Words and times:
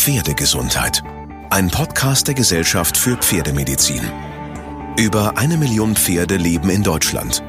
Pferdegesundheit. 0.00 1.02
Ein 1.50 1.70
Podcast 1.70 2.26
der 2.26 2.34
Gesellschaft 2.34 2.96
für 2.96 3.18
Pferdemedizin. 3.18 4.00
Über 4.98 5.36
eine 5.36 5.58
Million 5.58 5.94
Pferde 5.94 6.38
leben 6.38 6.70
in 6.70 6.82
Deutschland. 6.82 7.44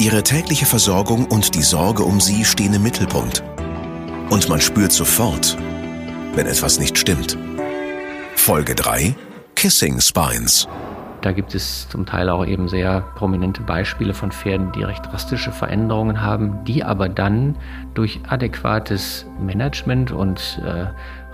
Ihre 0.00 0.24
tägliche 0.24 0.66
Versorgung 0.66 1.26
und 1.26 1.54
die 1.54 1.62
Sorge 1.62 2.02
um 2.02 2.20
sie 2.20 2.44
stehen 2.44 2.74
im 2.74 2.82
Mittelpunkt. 2.82 3.44
Und 4.28 4.48
man 4.48 4.60
spürt 4.60 4.90
sofort, 4.90 5.56
wenn 6.34 6.48
etwas 6.48 6.80
nicht 6.80 6.98
stimmt. 6.98 7.38
Folge 8.34 8.74
3 8.74 9.14
Kissing 9.54 10.00
Spines. 10.00 10.66
Da 11.20 11.32
gibt 11.32 11.54
es 11.54 11.88
zum 11.88 12.06
Teil 12.06 12.28
auch 12.28 12.46
eben 12.46 12.68
sehr 12.68 13.00
prominente 13.16 13.62
Beispiele 13.62 14.14
von 14.14 14.30
Pferden, 14.30 14.70
die 14.72 14.84
recht 14.84 15.06
drastische 15.06 15.50
Veränderungen 15.50 16.22
haben, 16.22 16.64
die 16.64 16.84
aber 16.84 17.08
dann 17.08 17.56
durch 17.94 18.20
adäquates 18.28 19.26
Management 19.40 20.12
und 20.12 20.60
äh, 20.64 20.86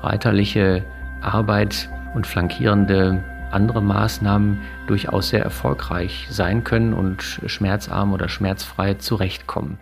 reiterliche 0.05 0.84
Arbeit 1.20 1.89
und 2.14 2.27
flankierende 2.27 3.23
andere 3.51 3.80
Maßnahmen 3.80 4.60
durchaus 4.87 5.29
sehr 5.29 5.42
erfolgreich 5.42 6.27
sein 6.30 6.65
können 6.65 6.92
und 6.92 7.23
schmerzarm 7.46 8.12
oder 8.12 8.29
schmerzfrei 8.29 8.95
zurechtkommen. 8.95 9.79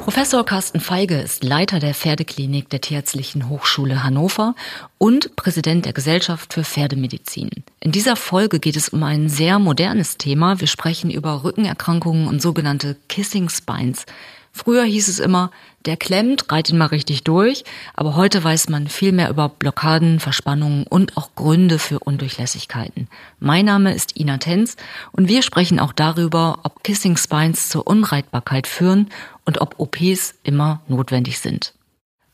Professor 0.00 0.44
Carsten 0.44 0.80
Feige 0.80 1.16
ist 1.20 1.44
Leiter 1.44 1.80
der 1.80 1.92
Pferdeklinik 1.92 2.70
der 2.70 2.80
Tierärztlichen 2.80 3.50
Hochschule 3.50 4.04
Hannover 4.04 4.54
und 4.96 5.36
Präsident 5.36 5.84
der 5.84 5.92
Gesellschaft 5.92 6.54
für 6.54 6.64
Pferdemedizin. 6.64 7.50
In 7.80 7.92
dieser 7.92 8.16
Folge 8.16 8.58
geht 8.58 8.76
es 8.76 8.88
um 8.88 9.02
ein 9.02 9.28
sehr 9.28 9.58
modernes 9.58 10.16
Thema. 10.16 10.60
Wir 10.60 10.66
sprechen 10.66 11.10
über 11.10 11.44
Rückenerkrankungen 11.44 12.26
und 12.26 12.40
sogenannte 12.40 12.96
Kissing 13.08 13.50
Spines. 13.50 14.06
Früher 14.52 14.84
hieß 14.84 15.08
es 15.08 15.18
immer, 15.18 15.50
der 15.86 15.96
klemmt, 15.96 16.50
reit 16.50 16.70
ihn 16.70 16.78
mal 16.78 16.86
richtig 16.86 17.24
durch, 17.24 17.64
aber 17.94 18.16
heute 18.16 18.42
weiß 18.42 18.68
man 18.68 18.88
viel 18.88 19.12
mehr 19.12 19.30
über 19.30 19.48
Blockaden, 19.48 20.20
Verspannungen 20.20 20.84
und 20.84 21.16
auch 21.16 21.34
Gründe 21.34 21.78
für 21.78 22.00
Undurchlässigkeiten. 22.00 23.08
Mein 23.38 23.64
Name 23.64 23.94
ist 23.94 24.18
Ina 24.18 24.38
Tenz 24.38 24.76
und 25.12 25.28
wir 25.28 25.42
sprechen 25.42 25.78
auch 25.78 25.92
darüber, 25.92 26.60
ob 26.64 26.82
Kissing 26.82 27.16
Spines 27.16 27.68
zur 27.68 27.86
Unreitbarkeit 27.86 28.66
führen 28.66 29.08
und 29.44 29.60
ob 29.60 29.78
OPs 29.78 30.34
immer 30.42 30.82
notwendig 30.88 31.38
sind. 31.38 31.74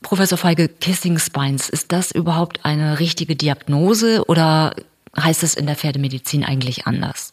Professor 0.02 0.36
Feige, 0.36 0.69
Kissing 0.69 1.19
Spines, 1.19 1.69
ist 1.69 1.92
das 1.92 2.10
überhaupt 2.10 2.64
eine 2.64 2.98
richtige 3.00 3.36
Diagnose 3.36 4.24
oder 4.26 4.74
heißt 5.19 5.42
es 5.42 5.54
in 5.54 5.66
der 5.66 5.76
Pferdemedizin 5.76 6.44
eigentlich 6.44 6.86
anders? 6.86 7.32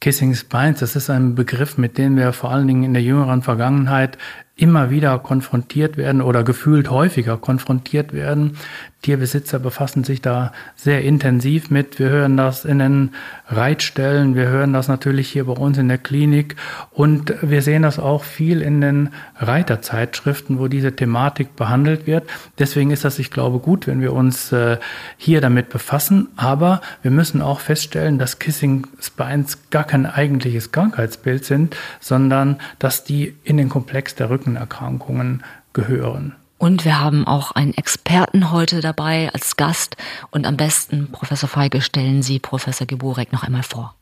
Kissing 0.00 0.34
Spines, 0.34 0.80
das 0.80 0.96
ist 0.96 1.10
ein 1.10 1.34
Begriff, 1.34 1.76
mit 1.76 1.98
dem 1.98 2.16
wir 2.16 2.32
vor 2.32 2.50
allen 2.50 2.66
Dingen 2.66 2.84
in 2.84 2.94
der 2.94 3.02
jüngeren 3.02 3.42
Vergangenheit 3.42 4.16
immer 4.60 4.90
wieder 4.90 5.18
konfrontiert 5.18 5.96
werden 5.96 6.20
oder 6.20 6.44
gefühlt 6.44 6.90
häufiger 6.90 7.38
konfrontiert 7.38 8.12
werden. 8.12 8.56
Tierbesitzer 9.02 9.58
befassen 9.58 10.04
sich 10.04 10.20
da 10.20 10.52
sehr 10.76 11.02
intensiv 11.02 11.70
mit. 11.70 11.98
Wir 11.98 12.10
hören 12.10 12.36
das 12.36 12.66
in 12.66 12.78
den 12.78 13.10
Reitstellen, 13.48 14.34
wir 14.34 14.48
hören 14.48 14.74
das 14.74 14.88
natürlich 14.88 15.30
hier 15.30 15.46
bei 15.46 15.54
uns 15.54 15.78
in 15.78 15.88
der 15.88 15.96
Klinik 15.96 16.56
und 16.90 17.34
wir 17.40 17.62
sehen 17.62 17.82
das 17.82 17.98
auch 17.98 18.24
viel 18.24 18.60
in 18.60 18.82
den 18.82 19.08
Reiterzeitschriften, 19.38 20.58
wo 20.58 20.68
diese 20.68 20.94
Thematik 20.94 21.56
behandelt 21.56 22.06
wird. 22.06 22.28
Deswegen 22.58 22.90
ist 22.90 23.06
das, 23.06 23.18
ich 23.18 23.30
glaube, 23.30 23.58
gut, 23.58 23.86
wenn 23.86 24.02
wir 24.02 24.12
uns 24.12 24.52
äh, 24.52 24.76
hier 25.16 25.40
damit 25.40 25.70
befassen. 25.70 26.28
Aber 26.36 26.82
wir 27.00 27.10
müssen 27.10 27.40
auch 27.40 27.60
feststellen, 27.60 28.18
dass 28.18 28.38
Kissing 28.38 28.86
Spines 29.00 29.70
gar 29.70 29.84
kein 29.84 30.04
eigentliches 30.04 30.72
Krankheitsbild 30.72 31.46
sind, 31.46 31.74
sondern 32.00 32.60
dass 32.78 33.04
die 33.04 33.34
in 33.44 33.56
den 33.56 33.70
Komplex 33.70 34.14
der 34.14 34.28
Rücken 34.28 34.49
Rückenerkrankungen 34.50 35.42
gehören. 35.72 36.34
Und 36.58 36.84
wir 36.84 37.00
haben 37.00 37.26
auch 37.26 37.52
einen 37.52 37.72
Experten 37.74 38.50
heute 38.50 38.80
dabei 38.82 39.30
als 39.32 39.56
Gast. 39.56 39.96
Und 40.30 40.46
am 40.46 40.56
besten, 40.56 41.10
Professor 41.10 41.48
Feige, 41.48 41.80
stellen 41.80 42.22
Sie 42.22 42.38
Professor 42.38 42.86
Geburek 42.86 43.32
noch 43.32 43.44
einmal 43.44 43.62
vor. 43.62 43.94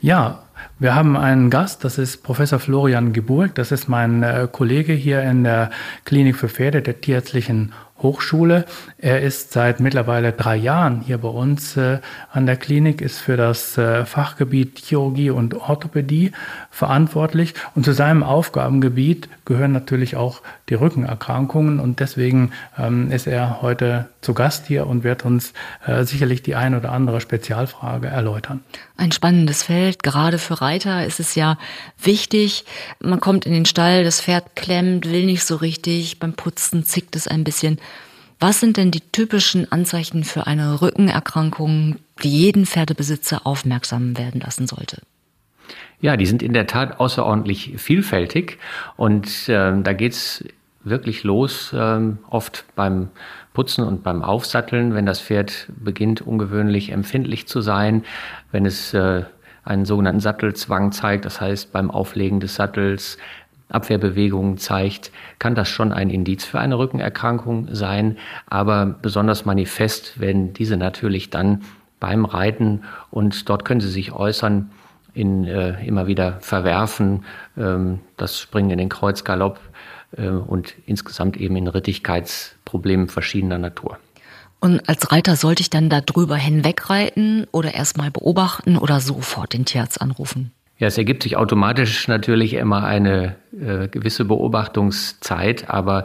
Ja, 0.00 0.42
wir 0.78 0.94
haben 0.94 1.16
einen 1.16 1.48
Gast, 1.48 1.84
das 1.84 1.96
ist 1.96 2.22
Professor 2.22 2.58
Florian 2.58 3.14
Geburg. 3.14 3.54
Das 3.54 3.72
ist 3.72 3.88
mein 3.88 4.22
äh, 4.22 4.46
Kollege 4.50 4.92
hier 4.92 5.22
in 5.22 5.44
der 5.44 5.70
Klinik 6.04 6.36
für 6.36 6.50
Pferde 6.50 6.82
der 6.82 7.00
Tierärztlichen 7.00 7.72
Hochschule. 8.02 8.64
Er 8.98 9.22
ist 9.22 9.52
seit 9.52 9.80
mittlerweile 9.80 10.32
drei 10.32 10.56
Jahren 10.56 11.00
hier 11.00 11.18
bei 11.18 11.28
uns 11.28 11.76
äh, 11.76 12.00
an 12.30 12.46
der 12.46 12.56
Klinik, 12.56 13.00
ist 13.00 13.18
für 13.18 13.36
das 13.36 13.78
äh, 13.78 14.04
Fachgebiet 14.04 14.78
Chirurgie 14.78 15.30
und 15.30 15.54
Orthopädie 15.54 16.32
verantwortlich. 16.70 17.54
Und 17.74 17.84
zu 17.84 17.92
seinem 17.92 18.22
Aufgabengebiet 18.22 19.28
gehören 19.44 19.72
natürlich 19.72 20.16
auch 20.16 20.42
die 20.68 20.74
Rückenerkrankungen. 20.74 21.80
Und 21.80 22.00
deswegen 22.00 22.52
ähm, 22.78 23.10
ist 23.10 23.26
er 23.26 23.62
heute 23.62 24.08
zu 24.20 24.34
Gast 24.34 24.66
hier 24.66 24.86
und 24.86 25.04
wird 25.04 25.24
uns 25.24 25.52
äh, 25.86 26.04
sicherlich 26.04 26.42
die 26.42 26.54
ein 26.54 26.74
oder 26.74 26.92
andere 26.92 27.20
Spezialfrage 27.20 28.08
erläutern. 28.08 28.62
Ein 28.96 29.12
spannendes 29.12 29.62
Feld. 29.62 30.02
Gerade 30.02 30.38
für 30.38 30.60
Reiter 30.60 31.06
ist 31.06 31.20
es 31.20 31.34
ja 31.34 31.58
wichtig. 32.02 32.64
Man 33.00 33.20
kommt 33.20 33.46
in 33.46 33.52
den 33.52 33.66
Stall, 33.66 34.04
das 34.04 34.20
Pferd 34.20 34.56
klemmt, 34.56 35.10
will 35.10 35.26
nicht 35.26 35.44
so 35.44 35.56
richtig. 35.56 36.18
Beim 36.18 36.34
Putzen 36.34 36.84
zickt 36.84 37.14
es 37.16 37.28
ein 37.28 37.44
bisschen. 37.44 37.78
Was 38.38 38.60
sind 38.60 38.76
denn 38.76 38.90
die 38.90 39.00
typischen 39.00 39.70
Anzeichen 39.72 40.24
für 40.24 40.46
eine 40.46 40.82
Rückenerkrankung, 40.82 41.96
die 42.22 42.28
jeden 42.28 42.66
Pferdebesitzer 42.66 43.46
aufmerksam 43.46 44.18
werden 44.18 44.40
lassen 44.40 44.66
sollte? 44.66 45.02
Ja, 46.00 46.16
die 46.16 46.26
sind 46.26 46.42
in 46.42 46.52
der 46.52 46.66
Tat 46.66 47.00
außerordentlich 47.00 47.74
vielfältig 47.78 48.58
und 48.96 49.48
äh, 49.48 49.72
da 49.80 49.92
geht's 49.94 50.44
wirklich 50.84 51.24
los, 51.24 51.72
äh, 51.72 52.00
oft 52.28 52.64
beim 52.76 53.08
Putzen 53.54 53.84
und 53.84 54.02
beim 54.02 54.22
Aufsatteln, 54.22 54.94
wenn 54.94 55.06
das 55.06 55.20
Pferd 55.20 55.68
beginnt 55.74 56.20
ungewöhnlich 56.20 56.90
empfindlich 56.90 57.48
zu 57.48 57.62
sein, 57.62 58.04
wenn 58.52 58.66
es 58.66 58.92
äh, 58.92 59.24
einen 59.64 59.84
sogenannten 59.84 60.20
Sattelzwang 60.20 60.92
zeigt, 60.92 61.24
das 61.24 61.40
heißt 61.40 61.72
beim 61.72 61.90
Auflegen 61.90 62.38
des 62.38 62.54
Sattels 62.54 63.18
Abwehrbewegungen 63.68 64.58
zeigt, 64.58 65.10
kann 65.38 65.54
das 65.54 65.68
schon 65.68 65.92
ein 65.92 66.10
Indiz 66.10 66.44
für 66.44 66.60
eine 66.60 66.78
Rückenerkrankung 66.78 67.68
sein, 67.72 68.16
aber 68.46 68.86
besonders 68.86 69.44
manifest 69.44 70.20
werden 70.20 70.52
diese 70.52 70.76
natürlich 70.76 71.30
dann 71.30 71.62
beim 71.98 72.24
Reiten 72.24 72.82
und 73.10 73.48
dort 73.48 73.64
können 73.64 73.80
sie 73.80 73.90
sich 73.90 74.12
äußern 74.12 74.70
in 75.14 75.44
äh, 75.44 75.84
immer 75.84 76.06
wieder 76.06 76.40
Verwerfen, 76.40 77.24
ähm, 77.56 78.00
das 78.16 78.38
Springen 78.38 78.70
in 78.70 78.78
den 78.78 78.88
Kreuzgalopp 78.90 79.58
äh, 80.16 80.28
und 80.28 80.74
insgesamt 80.84 81.36
eben 81.38 81.56
in 81.56 81.66
Rittigkeitsproblemen 81.66 83.08
verschiedener 83.08 83.58
Natur. 83.58 83.98
Und 84.60 84.88
als 84.88 85.12
Reiter 85.12 85.36
sollte 85.36 85.62
ich 85.62 85.70
dann 85.70 85.90
da 85.90 86.00
drüber 86.00 86.36
hinwegreiten 86.36 87.46
oder 87.52 87.74
erstmal 87.74 88.10
beobachten 88.10 88.76
oder 88.76 89.00
sofort 89.00 89.52
den 89.52 89.64
Tierarzt 89.64 90.00
anrufen? 90.00 90.52
Ja, 90.78 90.88
es 90.88 90.98
ergibt 90.98 91.22
sich 91.22 91.36
automatisch 91.36 92.06
natürlich 92.06 92.52
immer 92.54 92.84
eine 92.84 93.36
äh, 93.58 93.88
gewisse 93.88 94.26
Beobachtungszeit, 94.26 95.70
aber 95.70 96.04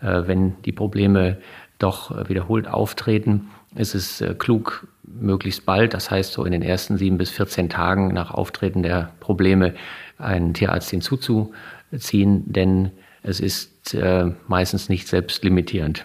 äh, 0.00 0.22
wenn 0.26 0.62
die 0.62 0.72
Probleme 0.72 1.38
doch 1.78 2.28
wiederholt 2.28 2.68
auftreten, 2.68 3.50
ist 3.74 3.96
es 3.96 4.20
äh, 4.20 4.34
klug, 4.38 4.86
möglichst 5.02 5.66
bald, 5.66 5.92
das 5.92 6.10
heißt 6.10 6.32
so 6.32 6.44
in 6.44 6.52
den 6.52 6.62
ersten 6.62 6.98
sieben 6.98 7.18
bis 7.18 7.30
14 7.30 7.68
Tagen 7.68 8.14
nach 8.14 8.30
Auftreten 8.30 8.84
der 8.84 9.12
Probleme, 9.18 9.74
einen 10.18 10.54
Tierarzt 10.54 10.90
hinzuzuziehen, 10.90 12.44
denn 12.52 12.92
es 13.24 13.40
ist 13.40 13.94
äh, 13.94 14.32
meistens 14.46 14.88
nicht 14.88 15.08
selbstlimitierend. 15.08 16.04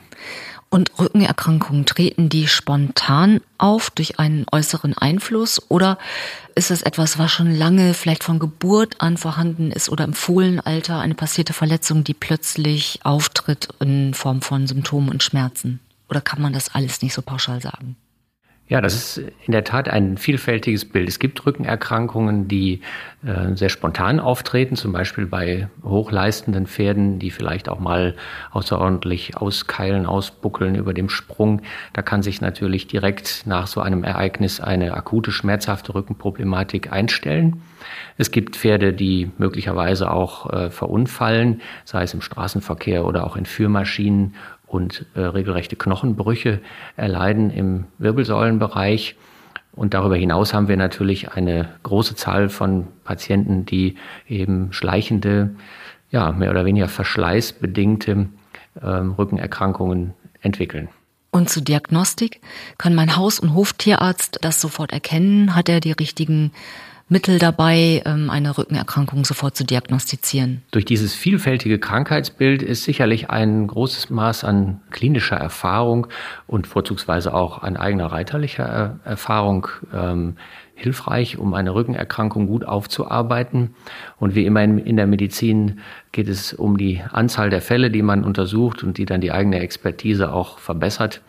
Und 0.69 0.91
Rückenerkrankungen 0.99 1.85
treten 1.85 2.27
die 2.27 2.47
spontan 2.47 3.39
auf 3.57 3.89
durch 3.89 4.19
einen 4.19 4.45
äußeren 4.51 4.97
Einfluss 4.97 5.61
oder 5.69 5.97
ist 6.55 6.71
es 6.71 6.81
etwas, 6.81 7.17
was 7.17 7.31
schon 7.31 7.55
lange 7.55 7.93
vielleicht 7.93 8.23
von 8.23 8.37
Geburt 8.37 8.99
an 8.99 9.17
vorhanden 9.17 9.71
ist 9.71 9.89
oder 9.89 10.03
im 10.03 10.13
Fohlenalter 10.13 10.99
eine 10.99 11.15
passierte 11.15 11.53
Verletzung, 11.53 12.03
die 12.03 12.13
plötzlich 12.13 12.99
auftritt 13.03 13.69
in 13.79 14.13
Form 14.13 14.41
von 14.41 14.67
Symptomen 14.67 15.09
und 15.09 15.23
Schmerzen? 15.23 15.79
Oder 16.09 16.19
kann 16.19 16.41
man 16.41 16.53
das 16.53 16.73
alles 16.75 17.01
nicht 17.01 17.13
so 17.13 17.21
pauschal 17.21 17.61
sagen? 17.61 17.95
Ja, 18.69 18.81
das 18.81 18.95
ist 18.95 19.17
in 19.45 19.53
der 19.53 19.63
Tat 19.63 19.87
ein 19.87 20.17
vielfältiges 20.17 20.83
Bild. 20.83 21.07
Es 21.07 21.19
gibt 21.19 21.45
Rückenerkrankungen, 21.45 22.49
die 22.49 22.81
äh, 23.25 23.55
sehr 23.55 23.69
spontan 23.69 24.19
auftreten, 24.19 24.75
zum 24.75 24.91
Beispiel 24.91 25.25
bei 25.25 25.69
hochleistenden 25.85 26.67
Pferden, 26.67 27.17
die 27.17 27.31
vielleicht 27.31 27.69
auch 27.69 27.79
mal 27.79 28.15
außerordentlich 28.51 29.37
auskeilen, 29.37 30.05
ausbuckeln 30.05 30.75
über 30.75 30.93
dem 30.93 31.07
Sprung. 31.07 31.61
Da 31.93 32.01
kann 32.01 32.23
sich 32.23 32.41
natürlich 32.41 32.87
direkt 32.87 33.43
nach 33.45 33.67
so 33.67 33.79
einem 33.79 34.03
Ereignis 34.03 34.59
eine 34.59 34.93
akute, 34.95 35.31
schmerzhafte 35.31 35.95
Rückenproblematik 35.95 36.91
einstellen. 36.91 37.61
Es 38.17 38.31
gibt 38.31 38.57
Pferde, 38.57 38.91
die 38.91 39.31
möglicherweise 39.37 40.11
auch 40.11 40.51
äh, 40.51 40.69
verunfallen, 40.71 41.61
sei 41.85 42.03
es 42.03 42.13
im 42.13 42.21
Straßenverkehr 42.21 43.05
oder 43.05 43.25
auch 43.25 43.37
in 43.37 43.45
Führmaschinen 43.45 44.35
und 44.67 45.05
äh, 45.15 45.21
regelrechte 45.21 45.75
Knochenbrüche 45.75 46.59
erleiden 46.95 47.49
im 47.49 47.85
Wirbelsäulenbereich. 47.97 49.15
Und 49.71 49.93
darüber 49.93 50.15
hinaus 50.15 50.53
haben 50.53 50.67
wir 50.67 50.77
natürlich 50.77 51.31
eine 51.31 51.69
große 51.83 52.15
Zahl 52.15 52.49
von 52.49 52.87
Patienten, 53.03 53.65
die 53.65 53.95
eben 54.27 54.73
schleichende, 54.73 55.55
ja, 56.11 56.31
mehr 56.31 56.51
oder 56.51 56.65
weniger 56.65 56.87
verschleißbedingte 56.87 58.27
ähm, 58.81 59.11
Rückenerkrankungen 59.11 60.13
entwickeln. 60.41 60.89
Und 61.31 61.49
zur 61.49 61.63
Diagnostik? 61.63 62.41
Kann 62.77 62.95
mein 62.95 63.15
Haus- 63.15 63.39
und 63.39 63.53
Hoftierarzt 63.53 64.39
das 64.41 64.59
sofort 64.59 64.91
erkennen? 64.91 65.55
Hat 65.55 65.69
er 65.69 65.79
die 65.79 65.91
richtigen 65.91 66.51
Mittel 67.09 67.39
dabei, 67.39 68.01
ähm, 68.05 68.29
eine 68.29 68.57
Rückenerkrankung 68.57 69.23
sofort 69.23 69.55
zu 69.55 69.63
diagnostizieren. 69.63 70.61
Durch 70.71 70.83
dieses 70.83 71.13
vielfältige 71.13 71.79
Krankheitsbild 71.79 72.61
ist 72.61 72.83
sicherlich 72.83 73.29
ein 73.29 73.67
großes 73.67 74.09
Maß 74.09 74.43
an 74.43 74.81
klinischer 74.91 75.37
Erfahrung 75.37 76.07
und 76.47 76.67
vorzugsweise 76.67 77.33
auch 77.33 77.63
an 77.63 77.77
eigener 77.77 78.07
reiterlicher 78.07 78.99
äh, 79.05 79.09
Erfahrung 79.09 79.67
ähm, 79.93 80.35
hilfreich, 80.75 81.37
um 81.37 81.53
eine 81.53 81.73
Rückenerkrankung 81.73 82.45
gut 82.45 82.65
aufzuarbeiten. 82.65 83.73
Und 84.19 84.35
wie 84.35 84.45
immer 84.45 84.61
in, 84.63 84.97
der 84.97 85.07
Medizin 85.07 85.79
geht 86.11 86.27
es 86.27 86.53
um 86.53 86.77
die 86.77 87.01
Anzahl 87.11 87.49
der 87.49 87.61
Fälle, 87.61 87.89
die 87.89 88.03
man 88.03 88.23
untersucht 88.23 88.83
und 88.83 88.97
die 88.97 89.05
dann 89.05 89.21
die 89.21 89.31
eigene 89.31 89.59
Expertise 89.59 90.31
auch 90.31 90.59
verbessert. 90.59 91.21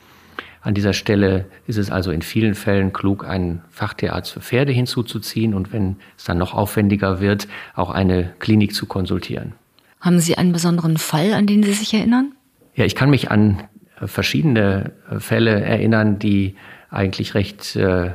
An 0.60 0.74
dieser 0.74 0.92
Stelle 0.92 1.46
ist 1.66 1.78
es 1.78 1.90
also 1.90 2.10
in 2.10 2.22
vielen 2.22 2.54
Fällen 2.54 2.92
klug, 2.92 3.26
einen 3.26 3.62
Fachtierarzt 3.70 4.32
für 4.32 4.40
Pferde 4.40 4.72
hinzuzuziehen 4.72 5.54
und 5.54 5.72
wenn 5.72 5.96
es 6.16 6.24
dann 6.24 6.38
noch 6.38 6.54
aufwendiger 6.54 7.20
wird, 7.20 7.48
auch 7.74 7.90
eine 7.90 8.32
Klinik 8.38 8.74
zu 8.74 8.86
konsultieren. 8.86 9.52
Haben 10.00 10.20
Sie 10.20 10.36
einen 10.36 10.52
besonderen 10.52 10.96
Fall, 10.96 11.32
an 11.32 11.46
den 11.46 11.62
Sie 11.62 11.72
sich 11.72 11.94
erinnern? 11.94 12.32
Ja, 12.74 12.84
ich 12.84 12.94
kann 12.94 13.10
mich 13.10 13.30
an 13.30 13.62
verschiedene 14.04 14.92
Fälle 15.18 15.60
erinnern, 15.60 16.18
die 16.18 16.54
eigentlich 16.90 17.34
recht 17.34 17.76
äh, 17.76 18.12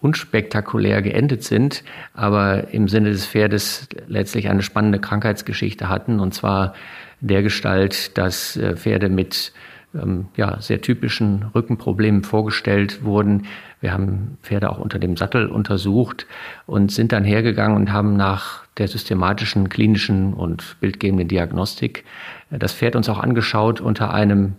unspektakulär 0.00 1.02
geendet 1.02 1.42
sind, 1.42 1.82
aber 2.12 2.72
im 2.72 2.88
Sinne 2.88 3.10
des 3.10 3.26
Pferdes 3.26 3.88
letztlich 4.06 4.48
eine 4.48 4.62
spannende 4.62 4.98
Krankheitsgeschichte 4.98 5.88
hatten, 5.88 6.20
und 6.20 6.34
zwar 6.34 6.74
der 7.20 7.42
Gestalt, 7.42 8.16
dass 8.18 8.56
äh, 8.56 8.76
Pferde 8.76 9.08
mit 9.08 9.52
ähm, 9.94 10.26
ja, 10.36 10.60
sehr 10.60 10.80
typischen 10.80 11.46
Rückenproblemen 11.54 12.24
vorgestellt 12.24 13.04
wurden. 13.04 13.46
Wir 13.80 13.92
haben 13.92 14.38
Pferde 14.42 14.70
auch 14.70 14.78
unter 14.78 14.98
dem 14.98 15.16
Sattel 15.16 15.46
untersucht 15.46 16.26
und 16.66 16.90
sind 16.90 17.12
dann 17.12 17.24
hergegangen 17.24 17.76
und 17.76 17.92
haben 17.92 18.16
nach 18.16 18.64
der 18.76 18.88
systematischen 18.88 19.68
klinischen 19.68 20.34
und 20.34 20.76
bildgebenden 20.80 21.28
Diagnostik 21.28 22.04
äh, 22.50 22.58
das 22.58 22.72
Pferd 22.72 22.96
uns 22.96 23.08
auch 23.08 23.18
angeschaut 23.18 23.80
unter 23.80 24.12
einem 24.12 24.54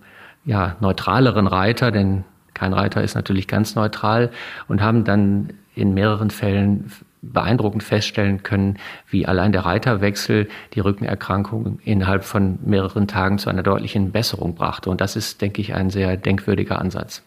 ja, 0.45 0.75
neutraleren 0.79 1.47
Reiter, 1.47 1.91
denn 1.91 2.23
kein 2.53 2.73
Reiter 2.73 3.03
ist 3.03 3.15
natürlich 3.15 3.47
ganz 3.47 3.75
neutral 3.75 4.31
und 4.67 4.81
haben 4.81 5.03
dann 5.03 5.49
in 5.75 5.93
mehreren 5.93 6.29
Fällen 6.29 6.91
beeindruckend 7.31 7.83
feststellen 7.83 8.43
können, 8.43 8.77
wie 9.09 9.25
allein 9.25 9.51
der 9.51 9.65
Reiterwechsel 9.65 10.47
die 10.73 10.79
Rückenerkrankung 10.79 11.79
innerhalb 11.83 12.23
von 12.23 12.59
mehreren 12.63 13.07
Tagen 13.07 13.37
zu 13.37 13.49
einer 13.49 13.63
deutlichen 13.63 14.11
Besserung 14.11 14.55
brachte. 14.55 14.89
Und 14.89 15.01
das 15.01 15.15
ist, 15.15 15.41
denke 15.41 15.61
ich, 15.61 15.73
ein 15.73 15.89
sehr 15.89 16.17
denkwürdiger 16.17 16.79
Ansatz. 16.79 17.23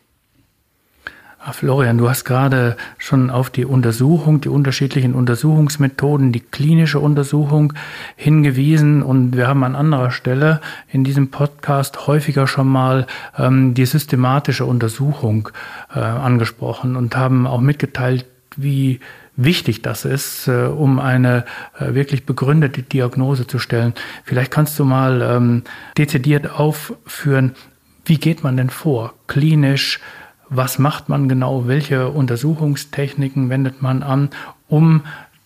Ah, 1.40 1.52
Florian, 1.52 1.98
du 1.98 2.10
hast 2.10 2.24
gerade 2.24 2.76
schon 2.98 3.30
auf 3.30 3.48
die 3.48 3.64
Untersuchung, 3.64 4.40
die 4.40 4.48
unterschiedlichen 4.48 5.14
Untersuchungsmethoden, 5.14 6.32
die 6.32 6.40
klinische 6.40 6.98
Untersuchung 6.98 7.74
hingewiesen 8.16 9.04
und 9.04 9.36
wir 9.36 9.46
haben 9.46 9.62
an 9.62 9.76
anderer 9.76 10.10
Stelle 10.10 10.60
in 10.88 11.04
diesem 11.04 11.30
Podcast 11.30 12.08
häufiger 12.08 12.48
schon 12.48 12.66
mal 12.66 13.06
ähm, 13.38 13.72
die 13.72 13.86
systematische 13.86 14.66
Untersuchung 14.66 15.50
äh, 15.94 16.00
angesprochen 16.00 16.96
und 16.96 17.16
haben 17.16 17.46
auch 17.46 17.60
mitgeteilt, 17.60 18.26
wie 18.56 18.98
wichtig 19.38 19.80
das 19.80 20.04
ist, 20.04 20.48
äh, 20.48 20.66
um 20.66 20.98
eine 20.98 21.44
äh, 21.78 21.94
wirklich 21.94 22.26
begründete 22.26 22.82
Diagnose 22.82 23.46
zu 23.46 23.58
stellen. 23.58 23.94
Vielleicht 24.24 24.50
kannst 24.50 24.78
du 24.78 24.84
mal 24.84 25.22
ähm, 25.22 25.62
dezidiert 25.96 26.50
aufführen, 26.50 27.54
wie 28.04 28.18
geht 28.18 28.42
man 28.42 28.56
denn 28.56 28.68
vor, 28.70 29.14
klinisch, 29.28 30.00
was 30.50 30.78
macht 30.78 31.08
man 31.08 31.28
genau, 31.28 31.66
welche 31.66 32.08
Untersuchungstechniken 32.08 33.48
wendet 33.48 33.80
man 33.80 34.02
an, 34.02 34.30
um 34.66 35.02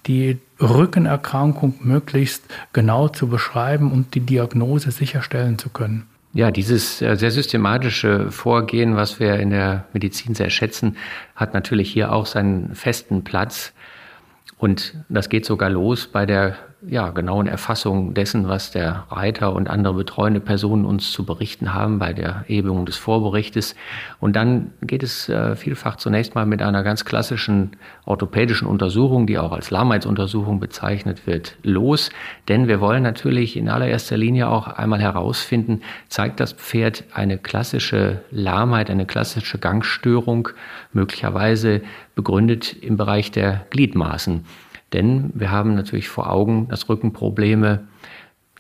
die 0.06 0.38
Rückenerkrankung 0.60 1.74
möglichst 1.80 2.44
genau 2.72 3.08
zu 3.08 3.28
beschreiben 3.28 3.92
und 3.92 4.14
die 4.14 4.20
Diagnose 4.20 4.90
sicherstellen 4.90 5.58
zu 5.58 5.68
können. 5.68 6.06
Ja, 6.34 6.50
dieses 6.50 7.02
äh, 7.02 7.16
sehr 7.16 7.30
systematische 7.30 8.30
Vorgehen, 8.30 8.96
was 8.96 9.20
wir 9.20 9.36
in 9.36 9.50
der 9.50 9.84
Medizin 9.92 10.34
sehr 10.34 10.48
schätzen, 10.48 10.96
hat 11.36 11.52
natürlich 11.52 11.92
hier 11.92 12.10
auch 12.10 12.24
seinen 12.24 12.74
festen 12.74 13.22
Platz. 13.22 13.74
Und 14.56 14.94
das 15.10 15.28
geht 15.28 15.44
sogar 15.44 15.68
los 15.68 16.06
bei 16.06 16.24
der 16.24 16.56
ja, 16.86 17.10
genauen 17.10 17.46
Erfassung 17.46 18.12
dessen, 18.12 18.48
was 18.48 18.72
der 18.72 19.04
Reiter 19.10 19.54
und 19.54 19.70
andere 19.70 19.94
betreuende 19.94 20.40
Personen 20.40 20.84
uns 20.84 21.12
zu 21.12 21.24
berichten 21.24 21.74
haben 21.74 21.98
bei 21.98 22.12
der 22.12 22.44
Erhebung 22.48 22.86
des 22.86 22.96
Vorberichtes. 22.96 23.76
Und 24.18 24.34
dann 24.34 24.72
geht 24.82 25.02
es 25.02 25.28
äh, 25.28 25.54
vielfach 25.54 25.96
zunächst 25.96 26.34
mal 26.34 26.44
mit 26.44 26.60
einer 26.60 26.82
ganz 26.82 27.04
klassischen 27.04 27.76
orthopädischen 28.04 28.66
Untersuchung, 28.66 29.26
die 29.26 29.38
auch 29.38 29.52
als 29.52 29.70
Lahmheitsuntersuchung 29.70 30.58
bezeichnet 30.58 31.26
wird, 31.26 31.56
los. 31.62 32.10
Denn 32.48 32.66
wir 32.66 32.80
wollen 32.80 33.04
natürlich 33.04 33.56
in 33.56 33.68
allererster 33.68 34.16
Linie 34.16 34.48
auch 34.48 34.66
einmal 34.66 35.00
herausfinden, 35.00 35.82
zeigt 36.08 36.40
das 36.40 36.52
Pferd 36.52 37.04
eine 37.12 37.38
klassische 37.38 38.22
Lahmheit, 38.32 38.90
eine 38.90 39.06
klassische 39.06 39.58
Gangstörung, 39.58 40.48
möglicherweise 40.92 41.82
begründet 42.16 42.72
im 42.82 42.96
Bereich 42.96 43.30
der 43.30 43.66
Gliedmaßen. 43.70 44.44
Denn 44.92 45.30
wir 45.34 45.50
haben 45.50 45.74
natürlich 45.74 46.08
vor 46.08 46.30
Augen, 46.30 46.68
dass 46.68 46.88
Rückenprobleme 46.88 47.86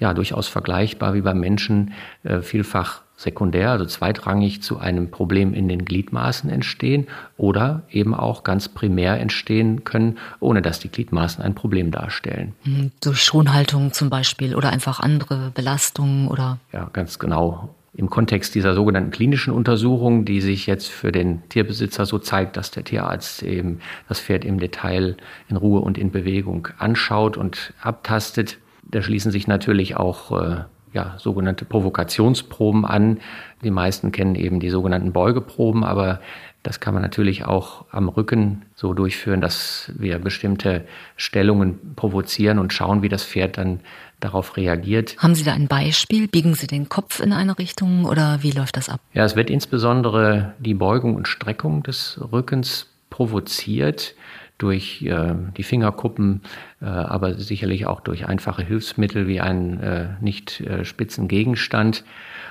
ja 0.00 0.14
durchaus 0.14 0.48
vergleichbar 0.48 1.14
wie 1.14 1.20
beim 1.20 1.38
Menschen 1.38 1.92
äh, 2.24 2.40
vielfach 2.40 3.02
sekundär, 3.16 3.70
also 3.70 3.84
zweitrangig 3.84 4.62
zu 4.62 4.78
einem 4.78 5.10
Problem 5.10 5.54
in 5.54 5.68
den 5.68 5.84
Gliedmaßen 5.84 6.50
entstehen 6.50 7.06
oder 7.36 7.82
eben 7.90 8.14
auch 8.14 8.42
ganz 8.42 8.68
primär 8.68 9.20
entstehen 9.20 9.84
können, 9.84 10.18
ohne 10.40 10.60
dass 10.60 10.80
die 10.80 10.88
Gliedmaßen 10.88 11.42
ein 11.44 11.54
Problem 11.54 11.92
darstellen. 11.92 12.54
Hm, 12.64 12.90
durch 13.00 13.22
Schonhaltung 13.22 13.92
zum 13.92 14.10
Beispiel 14.10 14.56
oder 14.56 14.70
einfach 14.70 14.98
andere 14.98 15.52
Belastungen 15.54 16.26
oder? 16.28 16.58
Ja, 16.72 16.90
ganz 16.92 17.18
genau 17.20 17.70
im 17.94 18.08
Kontext 18.08 18.54
dieser 18.54 18.74
sogenannten 18.74 19.10
klinischen 19.10 19.52
Untersuchung, 19.52 20.24
die 20.24 20.40
sich 20.40 20.66
jetzt 20.66 20.88
für 20.88 21.12
den 21.12 21.46
Tierbesitzer 21.50 22.06
so 22.06 22.18
zeigt, 22.18 22.56
dass 22.56 22.70
der 22.70 22.84
Tierarzt 22.84 23.42
eben 23.42 23.80
das 24.08 24.20
Pferd 24.20 24.44
im 24.44 24.58
Detail 24.58 25.16
in 25.48 25.56
Ruhe 25.56 25.80
und 25.80 25.98
in 25.98 26.10
Bewegung 26.10 26.68
anschaut 26.78 27.36
und 27.36 27.74
abtastet. 27.82 28.58
Da 28.82 29.02
schließen 29.02 29.30
sich 29.30 29.46
natürlich 29.46 29.96
auch 29.96 30.40
äh, 30.40 30.64
ja, 30.94 31.14
sogenannte 31.18 31.66
Provokationsproben 31.66 32.86
an. 32.86 33.20
Die 33.62 33.70
meisten 33.70 34.10
kennen 34.10 34.36
eben 34.36 34.58
die 34.58 34.70
sogenannten 34.70 35.12
Beugeproben, 35.12 35.84
aber 35.84 36.20
das 36.62 36.80
kann 36.80 36.94
man 36.94 37.02
natürlich 37.02 37.44
auch 37.44 37.86
am 37.90 38.08
Rücken 38.08 38.62
so 38.74 38.94
durchführen, 38.94 39.40
dass 39.40 39.92
wir 39.96 40.18
bestimmte 40.18 40.84
Stellungen 41.16 41.94
provozieren 41.96 42.58
und 42.58 42.72
schauen, 42.72 43.02
wie 43.02 43.08
das 43.08 43.24
Pferd 43.24 43.58
dann 43.58 43.80
darauf 44.24 44.56
reagiert. 44.56 45.16
Haben 45.18 45.34
Sie 45.34 45.44
da 45.44 45.52
ein 45.52 45.68
Beispiel? 45.68 46.28
Biegen 46.28 46.54
Sie 46.54 46.66
den 46.66 46.88
Kopf 46.88 47.20
in 47.20 47.32
eine 47.32 47.58
Richtung 47.58 48.04
oder 48.04 48.42
wie 48.42 48.50
läuft 48.50 48.76
das 48.76 48.88
ab? 48.88 49.00
Ja, 49.12 49.24
es 49.24 49.36
wird 49.36 49.50
insbesondere 49.50 50.54
die 50.58 50.74
Beugung 50.74 51.16
und 51.16 51.28
Streckung 51.28 51.82
des 51.82 52.20
Rückens 52.32 52.88
provoziert 53.10 54.14
durch 54.58 55.02
äh, 55.02 55.34
die 55.56 55.64
Fingerkuppen, 55.64 56.42
äh, 56.80 56.86
aber 56.86 57.34
sicherlich 57.34 57.86
auch 57.86 58.00
durch 58.00 58.26
einfache 58.26 58.62
Hilfsmittel 58.62 59.26
wie 59.26 59.40
einen 59.40 59.80
äh, 59.80 60.08
nicht 60.20 60.60
äh, 60.60 60.84
spitzen 60.84 61.26
Gegenstand. 61.26 62.04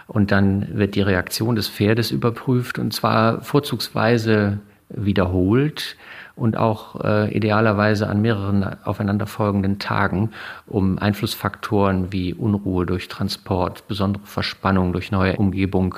Und 0.08 0.32
dann 0.32 0.78
wird 0.78 0.96
die 0.96 1.02
Reaktion 1.02 1.56
des 1.56 1.70
Pferdes 1.70 2.12
überprüft 2.12 2.80
und 2.80 2.94
zwar 2.94 3.42
vorzugsweise 3.42 4.60
wiederholt 4.90 5.96
und 6.36 6.58
auch 6.58 7.04
äh, 7.04 7.36
idealerweise 7.36 8.08
an 8.08 8.22
mehreren 8.22 8.78
aufeinanderfolgenden 8.84 9.80
Tagen, 9.80 10.32
um 10.68 10.98
Einflussfaktoren 10.98 12.12
wie 12.12 12.34
Unruhe 12.34 12.86
durch 12.86 13.08
Transport, 13.08 13.88
besondere 13.88 14.26
Verspannung 14.26 14.94
durch 14.94 15.12
neue 15.12 15.38
Umgebung 15.38 15.96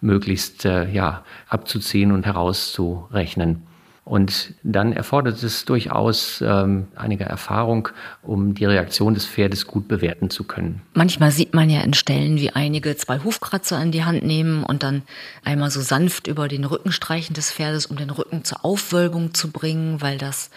möglichst 0.00 0.64
äh, 0.64 0.90
ja, 0.90 1.22
abzuziehen 1.48 2.12
und 2.12 2.26
herauszurechnen. 2.26 3.67
Und 4.08 4.54
dann 4.62 4.94
erfordert 4.94 5.42
es 5.42 5.66
durchaus 5.66 6.40
ähm, 6.40 6.88
einige 6.96 7.24
Erfahrung, 7.24 7.90
um 8.22 8.54
die 8.54 8.64
Reaktion 8.64 9.12
des 9.12 9.26
Pferdes 9.26 9.66
gut 9.66 9.86
bewerten 9.86 10.30
zu 10.30 10.44
können. 10.44 10.80
Manchmal 10.94 11.30
sieht 11.30 11.52
man 11.52 11.68
ja 11.68 11.82
in 11.82 11.92
Stellen, 11.92 12.38
wie 12.38 12.48
einige 12.48 12.96
zwei 12.96 13.22
Hufkratzer 13.22 13.80
in 13.82 13.92
die 13.92 14.04
Hand 14.04 14.22
nehmen 14.22 14.64
und 14.64 14.82
dann 14.82 15.02
einmal 15.44 15.70
so 15.70 15.82
sanft 15.82 16.26
über 16.26 16.48
den 16.48 16.64
Rücken 16.64 16.90
streichen 16.90 17.34
des 17.34 17.52
Pferdes, 17.52 17.84
um 17.84 17.98
den 17.98 18.08
Rücken 18.08 18.44
zur 18.44 18.64
Aufwölbung 18.64 19.34
zu 19.34 19.50
bringen, 19.50 20.00
weil 20.00 20.16
das 20.16 20.48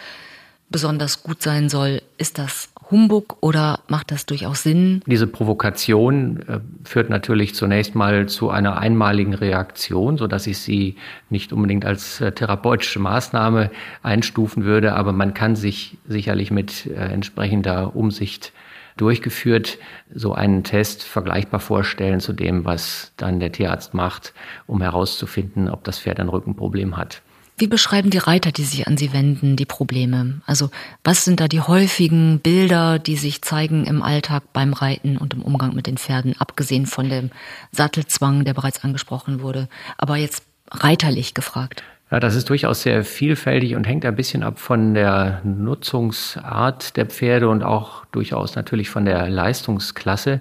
besonders 0.70 1.22
gut 1.22 1.42
sein 1.42 1.68
soll. 1.68 2.00
Ist 2.16 2.38
das 2.38 2.70
Humbug 2.92 3.38
oder 3.40 3.80
macht 3.88 4.12
das 4.12 4.26
durchaus 4.26 4.62
Sinn? 4.62 5.02
Diese 5.06 5.26
Provokation 5.26 6.40
äh, 6.46 6.60
führt 6.84 7.10
natürlich 7.10 7.54
zunächst 7.54 7.96
mal 7.96 8.28
zu 8.28 8.50
einer 8.50 8.78
einmaligen 8.78 9.34
Reaktion, 9.34 10.18
so 10.18 10.28
dass 10.28 10.46
ich 10.46 10.58
sie 10.58 10.96
nicht 11.30 11.52
unbedingt 11.52 11.84
als 11.84 12.20
äh, 12.20 12.30
therapeutische 12.30 13.00
Maßnahme 13.00 13.70
einstufen 14.02 14.64
würde, 14.64 14.92
aber 14.94 15.12
man 15.12 15.34
kann 15.34 15.56
sich 15.56 15.96
sicherlich 16.06 16.50
mit 16.50 16.86
äh, 16.86 16.94
entsprechender 16.94 17.96
Umsicht 17.96 18.52
durchgeführt, 18.96 19.78
so 20.14 20.34
einen 20.34 20.64
Test 20.64 21.02
vergleichbar 21.02 21.60
vorstellen 21.60 22.20
zu 22.20 22.32
dem, 22.32 22.64
was 22.64 23.12
dann 23.16 23.40
der 23.40 23.50
Tierarzt 23.50 23.94
macht, 23.94 24.34
um 24.66 24.82
herauszufinden, 24.82 25.68
ob 25.70 25.82
das 25.84 25.98
Pferd 25.98 26.20
ein 26.20 26.28
Rückenproblem 26.28 26.96
hat. 26.96 27.22
Wie 27.58 27.66
beschreiben 27.66 28.10
die 28.10 28.18
Reiter, 28.18 28.50
die 28.50 28.64
sich 28.64 28.86
an 28.86 28.96
Sie 28.96 29.12
wenden, 29.12 29.56
die 29.56 29.66
Probleme? 29.66 30.40
Also 30.46 30.70
was 31.04 31.24
sind 31.24 31.38
da 31.38 31.48
die 31.48 31.60
häufigen 31.60 32.40
Bilder, 32.40 32.98
die 32.98 33.16
sich 33.16 33.42
zeigen 33.42 33.84
im 33.84 34.02
Alltag 34.02 34.42
beim 34.52 34.72
Reiten 34.72 35.16
und 35.16 35.34
im 35.34 35.42
Umgang 35.42 35.74
mit 35.74 35.86
den 35.86 35.98
Pferden, 35.98 36.34
abgesehen 36.38 36.86
von 36.86 37.08
dem 37.08 37.30
Sattelzwang, 37.70 38.44
der 38.44 38.54
bereits 38.54 38.82
angesprochen 38.82 39.42
wurde, 39.42 39.68
aber 39.98 40.16
jetzt 40.16 40.44
reiterlich 40.70 41.34
gefragt? 41.34 41.82
Ja, 42.10 42.20
das 42.20 42.34
ist 42.34 42.50
durchaus 42.50 42.82
sehr 42.82 43.04
vielfältig 43.04 43.74
und 43.74 43.86
hängt 43.86 44.04
ein 44.04 44.16
bisschen 44.16 44.42
ab 44.42 44.58
von 44.58 44.92
der 44.92 45.40
Nutzungsart 45.44 46.96
der 46.96 47.06
Pferde 47.06 47.48
und 47.48 47.62
auch 47.62 48.04
durchaus 48.12 48.54
natürlich 48.54 48.90
von 48.90 49.06
der 49.06 49.30
Leistungsklasse. 49.30 50.40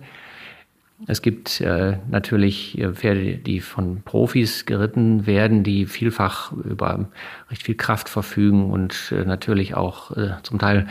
Es 1.08 1.22
gibt 1.22 1.62
äh, 1.62 1.98
natürlich 2.10 2.77
äh, 2.77 2.93
Pferde, 2.93 3.38
die 3.38 3.60
von 3.60 4.01
Profis 4.03 4.65
geritten 4.65 5.25
werden, 5.25 5.63
die 5.63 5.86
vielfach 5.86 6.51
über 6.51 7.10
recht 7.50 7.63
viel 7.63 7.75
Kraft 7.75 8.08
verfügen 8.08 8.72
und 8.72 9.12
äh, 9.12 9.25
natürlich 9.25 9.75
auch 9.75 10.15
äh, 10.15 10.34
zum 10.43 10.60
Teil 10.60 10.88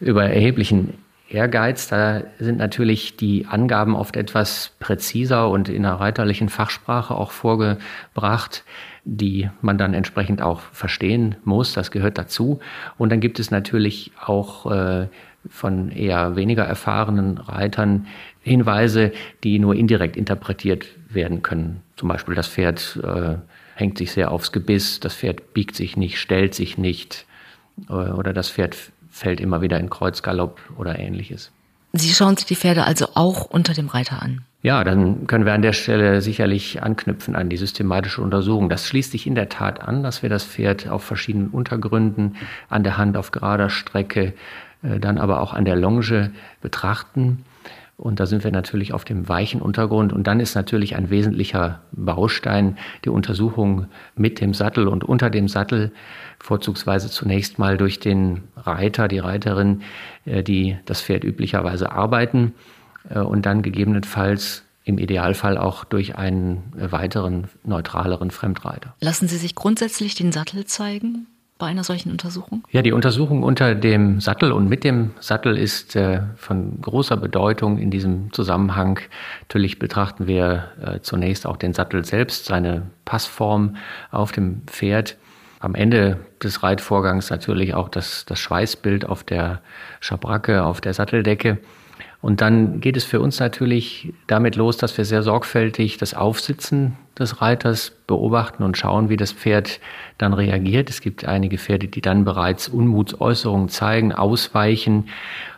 über 0.00 0.24
erheblichen 0.24 0.94
Ehrgeiz. 1.28 1.88
Da 1.88 2.22
sind 2.38 2.58
natürlich 2.58 3.16
die 3.16 3.46
Angaben 3.46 3.94
oft 3.94 4.16
etwas 4.16 4.72
präziser 4.80 5.48
und 5.48 5.68
in 5.68 5.84
einer 5.84 6.00
reiterlichen 6.00 6.48
Fachsprache 6.48 7.14
auch 7.14 7.30
vorgebracht, 7.30 8.64
die 9.04 9.48
man 9.60 9.78
dann 9.78 9.94
entsprechend 9.94 10.42
auch 10.42 10.60
verstehen 10.60 11.36
muss. 11.44 11.72
Das 11.72 11.90
gehört 11.90 12.18
dazu. 12.18 12.60
Und 12.98 13.12
dann 13.12 13.20
gibt 13.20 13.38
es 13.38 13.50
natürlich 13.50 14.12
auch 14.20 14.70
äh, 14.70 15.06
von 15.48 15.90
eher 15.90 16.36
weniger 16.36 16.64
erfahrenen 16.64 17.38
Reitern 17.38 18.06
Hinweise, 18.42 19.12
die 19.42 19.58
nur 19.58 19.74
indirekt 19.74 20.16
interpretiert 20.16 20.86
werden 21.08 21.42
können. 21.42 21.82
Zum 21.96 22.08
Beispiel 22.08 22.34
das 22.34 22.48
Pferd 22.48 22.98
äh, 23.02 23.36
hängt 23.74 23.98
sich 23.98 24.12
sehr 24.12 24.30
aufs 24.30 24.52
Gebiss, 24.52 25.00
das 25.00 25.14
Pferd 25.14 25.54
biegt 25.54 25.76
sich 25.76 25.96
nicht, 25.96 26.18
stellt 26.18 26.54
sich 26.54 26.78
nicht 26.78 27.26
äh, 27.88 27.92
oder 27.92 28.32
das 28.32 28.50
Pferd 28.50 28.76
fällt 29.10 29.40
immer 29.40 29.60
wieder 29.60 29.78
in 29.78 29.90
Kreuzgalopp 29.90 30.60
oder 30.76 30.98
ähnliches. 30.98 31.50
Sie 31.92 32.12
schauen 32.12 32.36
sich 32.36 32.46
die 32.46 32.56
Pferde 32.56 32.84
also 32.84 33.08
auch 33.14 33.46
unter 33.46 33.74
dem 33.74 33.88
Reiter 33.88 34.22
an. 34.22 34.44
Ja, 34.62 34.84
dann 34.84 35.26
können 35.26 35.46
wir 35.46 35.54
an 35.54 35.62
der 35.62 35.72
Stelle 35.72 36.20
sicherlich 36.20 36.82
anknüpfen 36.82 37.34
an 37.34 37.48
die 37.48 37.56
systematische 37.56 38.20
Untersuchung. 38.20 38.68
Das 38.68 38.86
schließt 38.86 39.10
sich 39.10 39.26
in 39.26 39.34
der 39.34 39.48
Tat 39.48 39.80
an, 39.80 40.02
dass 40.02 40.22
wir 40.22 40.28
das 40.28 40.44
Pferd 40.44 40.86
auf 40.88 41.02
verschiedenen 41.02 41.48
Untergründen, 41.48 42.36
an 42.68 42.84
der 42.84 42.98
Hand 42.98 43.16
auf 43.16 43.30
gerader 43.30 43.70
Strecke, 43.70 44.34
dann 44.82 45.18
aber 45.18 45.40
auch 45.40 45.52
an 45.52 45.64
der 45.64 45.76
Longe 45.76 46.32
betrachten. 46.60 47.44
Und 48.00 48.18
da 48.18 48.24
sind 48.24 48.44
wir 48.44 48.50
natürlich 48.50 48.94
auf 48.94 49.04
dem 49.04 49.28
weichen 49.28 49.60
Untergrund. 49.60 50.14
Und 50.14 50.26
dann 50.26 50.40
ist 50.40 50.54
natürlich 50.54 50.96
ein 50.96 51.10
wesentlicher 51.10 51.80
Baustein 51.92 52.78
die 53.04 53.10
Untersuchung 53.10 53.88
mit 54.16 54.40
dem 54.40 54.54
Sattel 54.54 54.88
und 54.88 55.04
unter 55.04 55.28
dem 55.28 55.48
Sattel, 55.48 55.92
vorzugsweise 56.38 57.10
zunächst 57.10 57.58
mal 57.58 57.76
durch 57.76 58.00
den 58.00 58.44
Reiter, 58.56 59.06
die 59.06 59.18
Reiterin, 59.18 59.82
äh, 60.24 60.42
die 60.42 60.78
das 60.86 61.02
Pferd 61.02 61.24
üblicherweise 61.24 61.92
arbeiten 61.92 62.54
äh, 63.10 63.18
und 63.18 63.44
dann 63.44 63.60
gegebenenfalls 63.60 64.64
im 64.84 64.96
Idealfall 64.96 65.58
auch 65.58 65.84
durch 65.84 66.16
einen 66.16 66.72
weiteren 66.74 67.48
neutraleren 67.64 68.30
Fremdreiter. 68.30 68.94
Lassen 69.00 69.28
Sie 69.28 69.36
sich 69.36 69.54
grundsätzlich 69.54 70.14
den 70.14 70.32
Sattel 70.32 70.64
zeigen? 70.64 71.26
Bei 71.60 71.66
einer 71.66 71.84
solchen 71.84 72.10
Untersuchung? 72.10 72.64
Ja, 72.70 72.82
die 72.82 72.90
Untersuchung 72.90 73.44
unter 73.44 73.76
dem 73.76 74.20
Sattel 74.20 74.50
und 74.50 74.68
mit 74.68 74.82
dem 74.82 75.12
Sattel 75.20 75.56
ist 75.56 75.94
äh, 75.94 76.22
von 76.34 76.80
großer 76.80 77.16
Bedeutung 77.16 77.78
in 77.78 77.92
diesem 77.92 78.32
Zusammenhang. 78.32 78.98
Natürlich 79.42 79.78
betrachten 79.78 80.26
wir 80.26 80.64
äh, 80.84 81.00
zunächst 81.00 81.46
auch 81.46 81.56
den 81.56 81.72
Sattel 81.72 82.04
selbst, 82.04 82.46
seine 82.46 82.82
Passform 83.04 83.76
auf 84.10 84.32
dem 84.32 84.62
Pferd. 84.66 85.16
Am 85.60 85.74
Ende 85.74 86.16
des 86.42 86.62
Reitvorgangs 86.62 87.30
natürlich 87.30 87.74
auch 87.74 87.90
das, 87.90 88.24
das 88.24 88.40
Schweißbild 88.40 89.04
auf 89.04 89.22
der 89.22 89.60
Schabracke, 90.00 90.64
auf 90.64 90.80
der 90.80 90.94
Satteldecke. 90.94 91.58
Und 92.22 92.42
dann 92.42 92.80
geht 92.80 92.98
es 92.98 93.04
für 93.04 93.20
uns 93.20 93.40
natürlich 93.40 94.12
damit 94.26 94.54
los, 94.56 94.76
dass 94.76 94.96
wir 94.98 95.06
sehr 95.06 95.22
sorgfältig 95.22 95.96
das 95.96 96.12
Aufsitzen 96.12 96.96
des 97.18 97.40
Reiters 97.40 97.92
beobachten 98.06 98.62
und 98.62 98.76
schauen, 98.76 99.08
wie 99.08 99.16
das 99.16 99.32
Pferd 99.32 99.80
dann 100.18 100.34
reagiert. 100.34 100.90
Es 100.90 101.00
gibt 101.00 101.24
einige 101.24 101.56
Pferde, 101.56 101.88
die 101.88 102.02
dann 102.02 102.24
bereits 102.24 102.68
Unmutsäußerungen 102.68 103.70
zeigen, 103.70 104.12
ausweichen 104.12 105.08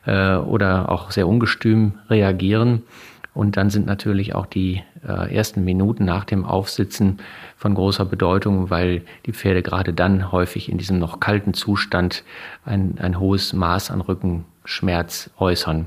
äh, 0.06 0.36
oder 0.36 0.90
auch 0.90 1.10
sehr 1.10 1.26
ungestüm 1.26 1.94
reagieren. 2.08 2.82
Und 3.34 3.56
dann 3.56 3.70
sind 3.70 3.86
natürlich 3.86 4.34
auch 4.34 4.46
die 4.46 4.82
äh, 5.06 5.34
ersten 5.34 5.64
Minuten 5.64 6.04
nach 6.04 6.24
dem 6.24 6.44
Aufsitzen 6.44 7.18
von 7.56 7.74
großer 7.74 8.04
Bedeutung, 8.04 8.70
weil 8.70 9.02
die 9.26 9.32
Pferde 9.32 9.62
gerade 9.62 9.92
dann 9.92 10.30
häufig 10.30 10.70
in 10.70 10.78
diesem 10.78 10.98
noch 10.98 11.18
kalten 11.18 11.54
Zustand 11.54 12.24
ein, 12.64 12.98
ein 13.00 13.18
hohes 13.18 13.52
Maß 13.52 13.90
an 13.90 14.00
Rückenschmerz 14.00 15.30
äußern. 15.38 15.86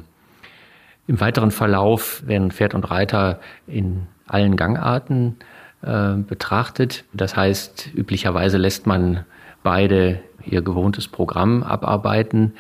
Im 1.08 1.20
weiteren 1.20 1.52
Verlauf 1.52 2.26
werden 2.26 2.52
Pferd 2.52 2.74
und 2.74 2.90
Reiter 2.90 3.40
in 3.68 4.08
allen 4.28 4.56
Gangarten 4.56 5.38
äh, 5.82 6.14
betrachtet. 6.16 7.04
Das 7.14 7.36
heißt, 7.36 7.92
üblicherweise 7.94 8.58
lässt 8.58 8.88
man 8.88 9.24
beide 9.62 10.20
ihr 10.44 10.62
gewohntes 10.62 11.08
Programm 11.08 11.64
abarbeiten, 11.64 12.54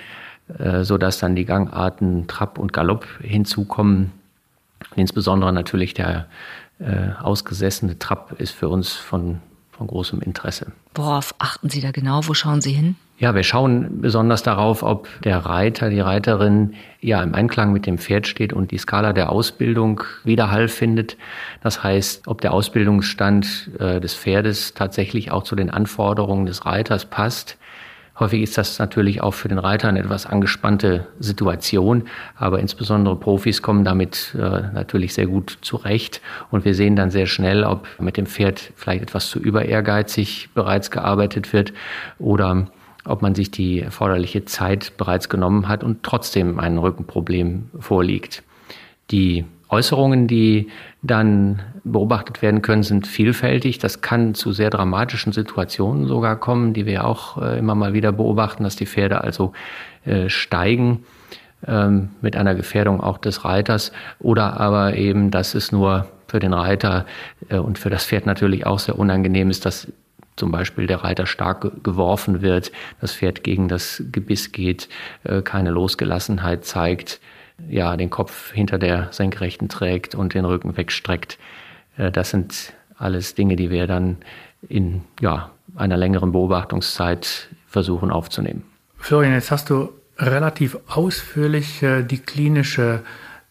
äh, 0.59 0.83
so 0.83 0.97
dass 0.97 1.19
dann 1.19 1.35
die 1.35 1.45
Gangarten 1.45 2.27
Trab 2.27 2.59
und 2.59 2.71
Galopp 2.71 3.07
hinzukommen. 3.21 4.11
Und 4.91 4.97
insbesondere 4.97 5.51
natürlich 5.51 5.95
der 5.95 6.27
äh, 6.79 7.11
ausgesessene 7.19 7.97
Trab 7.97 8.39
ist 8.39 8.51
für 8.51 8.69
uns 8.69 8.93
von, 8.93 9.39
von 9.71 9.87
großem 9.87 10.21
Interesse. 10.21 10.71
Worauf 10.93 11.33
achten 11.39 11.69
Sie 11.69 11.81
da 11.81 11.91
genau? 11.91 12.27
Wo 12.27 12.33
schauen 12.33 12.61
Sie 12.61 12.73
hin? 12.73 12.95
Ja, 13.17 13.33
wir 13.33 13.43
schauen 13.43 14.01
besonders 14.01 14.43
darauf, 14.43 14.83
ob 14.83 15.07
der 15.21 15.37
Reiter, 15.37 15.89
die 15.89 16.01
Reiterin 16.01 16.73
ja 16.99 17.23
im 17.23 17.33
Einklang 17.33 17.71
mit 17.71 17.85
dem 17.85 17.97
Pferd 17.97 18.27
steht 18.27 18.51
und 18.51 18.71
die 18.71 18.77
Skala 18.77 19.13
der 19.13 19.31
Ausbildung 19.31 20.03
Widerhall 20.25 20.67
findet. 20.67 21.15
Das 21.63 21.81
heißt, 21.81 22.27
ob 22.27 22.41
der 22.41 22.51
Ausbildungsstand 22.53 23.71
äh, 23.79 24.01
des 24.01 24.15
Pferdes 24.15 24.73
tatsächlich 24.73 25.31
auch 25.31 25.43
zu 25.43 25.55
den 25.55 25.69
Anforderungen 25.69 26.45
des 26.45 26.65
Reiters 26.65 27.05
passt. 27.05 27.57
Häufig 28.19 28.41
ist 28.41 28.57
das 28.57 28.79
natürlich 28.79 29.21
auch 29.21 29.33
für 29.33 29.47
den 29.47 29.59
Reiter 29.59 29.87
eine 29.87 29.99
etwas 29.99 30.25
angespannte 30.25 31.07
Situation, 31.19 32.05
aber 32.35 32.59
insbesondere 32.59 33.17
Profis 33.17 33.61
kommen 33.61 33.85
damit 33.85 34.35
äh, 34.35 34.39
natürlich 34.73 35.13
sehr 35.13 35.27
gut 35.27 35.57
zurecht 35.61 36.21
und 36.49 36.65
wir 36.65 36.75
sehen 36.75 36.95
dann 36.97 37.11
sehr 37.11 37.27
schnell, 37.27 37.63
ob 37.63 37.87
mit 37.99 38.15
dem 38.15 38.25
Pferd 38.25 38.71
vielleicht 38.75 39.03
etwas 39.03 39.29
zu 39.29 39.39
über 39.39 39.65
ehrgeizig 39.65 40.49
bereits 40.53 40.91
gearbeitet 40.91 41.51
wird 41.51 41.73
oder 42.17 42.67
ob 43.05 43.21
man 43.21 43.35
sich 43.35 43.51
die 43.51 43.81
erforderliche 43.81 44.45
Zeit 44.45 44.93
bereits 44.97 45.29
genommen 45.29 45.67
hat 45.67 45.83
und 45.83 46.03
trotzdem 46.03 46.59
ein 46.59 46.77
Rückenproblem 46.77 47.69
vorliegt. 47.79 48.43
Die 49.11 49.45
Äußerungen, 49.69 50.27
die 50.27 50.69
dann 51.01 51.61
beobachtet 51.83 52.41
werden 52.41 52.61
können, 52.61 52.83
sind 52.83 53.07
vielfältig. 53.07 53.79
Das 53.79 54.01
kann 54.01 54.33
zu 54.33 54.51
sehr 54.51 54.69
dramatischen 54.69 55.33
Situationen 55.33 56.07
sogar 56.07 56.35
kommen, 56.35 56.73
die 56.73 56.85
wir 56.85 57.05
auch 57.05 57.41
äh, 57.41 57.59
immer 57.59 57.75
mal 57.75 57.93
wieder 57.93 58.11
beobachten, 58.11 58.63
dass 58.63 58.75
die 58.75 58.85
Pferde 58.85 59.21
also 59.21 59.53
äh, 60.05 60.29
steigen 60.29 61.03
ähm, 61.67 62.09
mit 62.21 62.35
einer 62.35 62.55
Gefährdung 62.55 63.01
auch 63.01 63.17
des 63.17 63.43
Reiters 63.43 63.91
oder 64.19 64.59
aber 64.59 64.95
eben, 64.95 65.31
dass 65.31 65.55
es 65.55 65.71
nur 65.71 66.07
für 66.27 66.39
den 66.39 66.53
Reiter 66.53 67.05
äh, 67.49 67.57
und 67.57 67.79
für 67.79 67.89
das 67.89 68.05
Pferd 68.05 68.25
natürlich 68.25 68.65
auch 68.65 68.79
sehr 68.79 68.97
unangenehm 68.97 69.49
ist, 69.49 69.65
dass 69.65 69.87
zum 70.35 70.51
Beispiel 70.51 70.87
der 70.87 71.03
Reiter 71.03 71.25
stark 71.25 71.83
geworfen 71.83 72.41
wird, 72.41 72.71
das 73.01 73.13
Pferd 73.15 73.43
gegen 73.43 73.67
das 73.67 74.03
Gebiss 74.11 74.51
geht, 74.51 74.89
äh, 75.23 75.41
keine 75.41 75.71
Losgelassenheit 75.71 76.65
zeigt, 76.65 77.21
ja, 77.69 77.95
den 77.95 78.09
Kopf 78.09 78.51
hinter 78.51 78.77
der 78.77 79.07
Senkrechten 79.11 79.69
trägt 79.69 80.13
und 80.13 80.33
den 80.33 80.45
Rücken 80.45 80.75
wegstreckt. 80.77 81.37
Äh, 81.97 82.11
das 82.11 82.31
sind 82.31 82.73
alles 82.97 83.35
Dinge, 83.35 83.55
die 83.55 83.69
wir 83.69 83.87
dann 83.87 84.17
in 84.67 85.03
ja, 85.21 85.51
einer 85.75 85.97
längeren 85.97 86.31
Beobachtungszeit 86.31 87.49
versuchen 87.67 88.11
aufzunehmen. 88.11 88.63
Florian, 88.97 89.33
jetzt 89.33 89.51
hast 89.51 89.69
du 89.69 89.89
relativ 90.17 90.77
ausführlich 90.87 91.83
äh, 91.83 92.03
die 92.03 92.19
klinische 92.19 93.01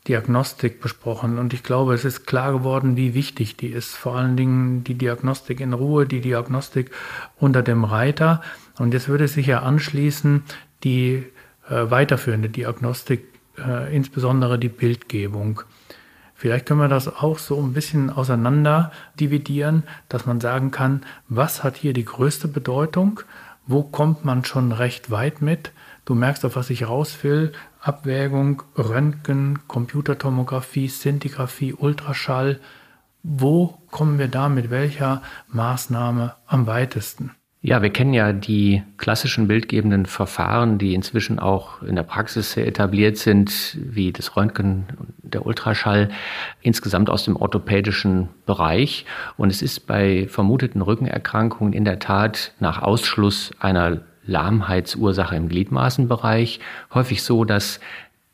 Diagnostik 0.06 0.82
besprochen 0.82 1.38
und 1.38 1.54
ich 1.54 1.62
glaube, 1.62 1.94
es 1.94 2.04
ist 2.04 2.26
klar 2.26 2.52
geworden, 2.52 2.96
wie 2.96 3.14
wichtig 3.14 3.56
die 3.56 3.68
ist. 3.68 3.94
Vor 3.96 4.16
allen 4.16 4.36
Dingen 4.36 4.84
die 4.84 4.94
Diagnostik 4.94 5.60
in 5.60 5.72
Ruhe, 5.72 6.06
die 6.06 6.20
Diagnostik 6.20 6.90
unter 7.38 7.62
dem 7.62 7.84
Reiter. 7.84 8.42
Und 8.78 8.92
jetzt 8.92 9.08
würde 9.08 9.28
sich 9.28 9.46
ja 9.46 9.62
anschließen 9.62 10.42
die 10.82 11.24
äh, 11.70 11.90
weiterführende 11.90 12.50
Diagnostik, 12.50 13.24
äh, 13.56 13.94
insbesondere 13.96 14.58
die 14.58 14.68
Bildgebung. 14.68 15.62
Vielleicht 16.34 16.66
können 16.66 16.80
wir 16.80 16.88
das 16.88 17.08
auch 17.08 17.38
so 17.38 17.58
ein 17.62 17.72
bisschen 17.72 18.10
auseinander 18.10 18.92
dividieren, 19.18 19.84
dass 20.10 20.26
man 20.26 20.40
sagen 20.40 20.70
kann, 20.70 21.02
was 21.28 21.64
hat 21.64 21.76
hier 21.76 21.94
die 21.94 22.04
größte 22.04 22.48
Bedeutung? 22.48 23.20
Wo 23.66 23.82
kommt 23.82 24.26
man 24.26 24.44
schon 24.44 24.72
recht 24.72 25.10
weit 25.10 25.40
mit? 25.40 25.72
Du 26.04 26.14
merkst, 26.14 26.44
auf 26.44 26.56
was 26.56 26.68
ich 26.68 26.86
raus 26.86 27.16
will. 27.22 27.52
Abwägung 27.84 28.62
Röntgen, 28.78 29.58
Computertomographie, 29.68 30.88
Szintigraphie, 30.88 31.74
Ultraschall. 31.74 32.58
Wo 33.22 33.78
kommen 33.90 34.18
wir 34.18 34.28
da 34.28 34.48
mit 34.48 34.70
welcher 34.70 35.20
Maßnahme 35.48 36.34
am 36.46 36.66
weitesten? 36.66 37.32
Ja, 37.60 37.82
wir 37.82 37.90
kennen 37.90 38.14
ja 38.14 38.32
die 38.32 38.82
klassischen 38.96 39.48
bildgebenden 39.48 40.06
Verfahren, 40.06 40.78
die 40.78 40.94
inzwischen 40.94 41.38
auch 41.38 41.82
in 41.82 41.96
der 41.96 42.02
Praxis 42.02 42.56
etabliert 42.56 43.18
sind, 43.18 43.78
wie 43.78 44.12
das 44.12 44.34
Röntgen 44.34 44.86
und 44.98 45.14
der 45.22 45.44
Ultraschall, 45.44 46.10
insgesamt 46.62 47.10
aus 47.10 47.24
dem 47.24 47.36
orthopädischen 47.36 48.28
Bereich. 48.46 49.04
Und 49.36 49.50
es 49.50 49.60
ist 49.60 49.86
bei 49.86 50.26
vermuteten 50.28 50.80
Rückenerkrankungen 50.80 51.74
in 51.74 51.84
der 51.84 51.98
Tat 51.98 52.52
nach 52.60 52.80
Ausschluss 52.80 53.50
einer 53.60 54.00
Lahmheitsursache 54.26 55.36
im 55.36 55.48
Gliedmaßenbereich 55.48 56.60
häufig 56.92 57.22
so, 57.22 57.44
dass 57.44 57.80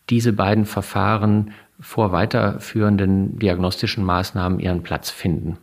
diese 0.08 0.32
beiden 0.32 0.64
Verfahren 0.64 1.52
vor 1.80 2.12
weiterführenden 2.12 3.38
diagnostischen 3.38 4.04
Maßnahmen 4.04 4.60
ihren 4.60 4.82
Platz 4.82 5.10
finden. 5.10 5.56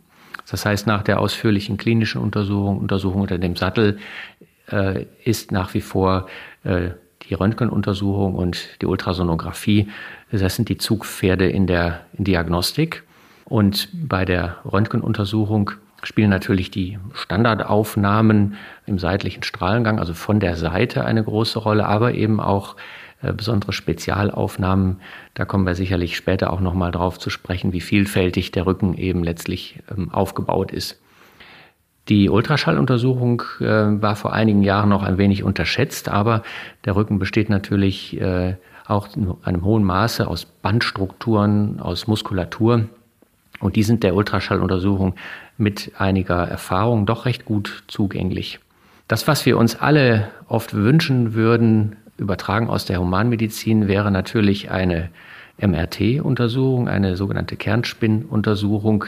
Das 0.50 0.64
heißt, 0.64 0.86
nach 0.86 1.02
der 1.02 1.20
ausführlichen 1.20 1.76
klinischen 1.76 2.20
Untersuchung, 2.20 2.78
Untersuchung 2.78 3.22
unter 3.22 3.38
dem 3.38 3.54
Sattel, 3.54 3.98
äh, 4.70 5.04
ist 5.24 5.52
nach 5.52 5.74
wie 5.74 5.80
vor 5.80 6.28
äh, 6.64 6.90
die 7.28 7.34
Röntgenuntersuchung 7.34 8.34
und 8.34 8.80
die 8.80 8.86
Ultrasonographie, 8.86 9.88
das 10.30 10.56
sind 10.56 10.68
die 10.68 10.78
Zugpferde 10.78 11.48
in 11.48 11.66
der 11.66 12.00
Diagnostik. 12.14 13.04
Und 13.44 13.88
bei 13.92 14.24
der 14.24 14.58
Röntgenuntersuchung 14.64 15.72
spielen 16.02 16.30
natürlich 16.30 16.70
die 16.70 16.98
Standardaufnahmen 17.12 18.56
im 18.86 18.98
seitlichen 18.98 19.42
Strahlengang, 19.42 19.98
also 19.98 20.14
von 20.14 20.40
der 20.40 20.56
Seite 20.56 21.04
eine 21.04 21.24
große 21.24 21.58
Rolle, 21.58 21.86
aber 21.86 22.14
eben 22.14 22.40
auch 22.40 22.76
äh, 23.20 23.32
besondere 23.32 23.72
Spezialaufnahmen. 23.72 25.00
Da 25.34 25.44
kommen 25.44 25.66
wir 25.66 25.74
sicherlich 25.74 26.16
später 26.16 26.52
auch 26.52 26.60
nochmal 26.60 26.92
drauf 26.92 27.18
zu 27.18 27.30
sprechen, 27.30 27.72
wie 27.72 27.80
vielfältig 27.80 28.52
der 28.52 28.66
Rücken 28.66 28.94
eben 28.94 29.24
letztlich 29.24 29.80
ähm, 29.90 30.12
aufgebaut 30.12 30.70
ist. 30.70 31.00
Die 32.08 32.30
Ultraschalluntersuchung 32.30 33.42
äh, 33.60 33.64
war 34.00 34.16
vor 34.16 34.32
einigen 34.32 34.62
Jahren 34.62 34.88
noch 34.88 35.02
ein 35.02 35.18
wenig 35.18 35.42
unterschätzt, 35.42 36.08
aber 36.08 36.42
der 36.84 36.96
Rücken 36.96 37.18
besteht 37.18 37.50
natürlich 37.50 38.18
äh, 38.20 38.54
auch 38.86 39.14
in 39.14 39.34
einem 39.42 39.64
hohen 39.64 39.84
Maße 39.84 40.26
aus 40.26 40.46
Bandstrukturen, 40.46 41.80
aus 41.80 42.06
Muskulatur. 42.06 42.84
Und 43.60 43.76
die 43.76 43.82
sind 43.82 44.02
der 44.02 44.14
Ultraschalluntersuchung 44.14 45.14
mit 45.56 45.92
einiger 45.98 46.46
Erfahrung 46.46 47.06
doch 47.06 47.26
recht 47.26 47.44
gut 47.44 47.82
zugänglich. 47.88 48.60
Das, 49.08 49.26
was 49.26 49.46
wir 49.46 49.58
uns 49.58 49.76
alle 49.76 50.28
oft 50.48 50.74
wünschen 50.74 51.34
würden, 51.34 51.96
übertragen 52.18 52.68
aus 52.68 52.84
der 52.84 53.00
Humanmedizin 53.00 53.88
wäre 53.88 54.10
natürlich 54.10 54.70
eine 54.70 55.08
MRT-Untersuchung, 55.60 56.88
eine 56.88 57.16
sogenannte 57.16 57.56
Kernspinnuntersuchung. 57.56 59.06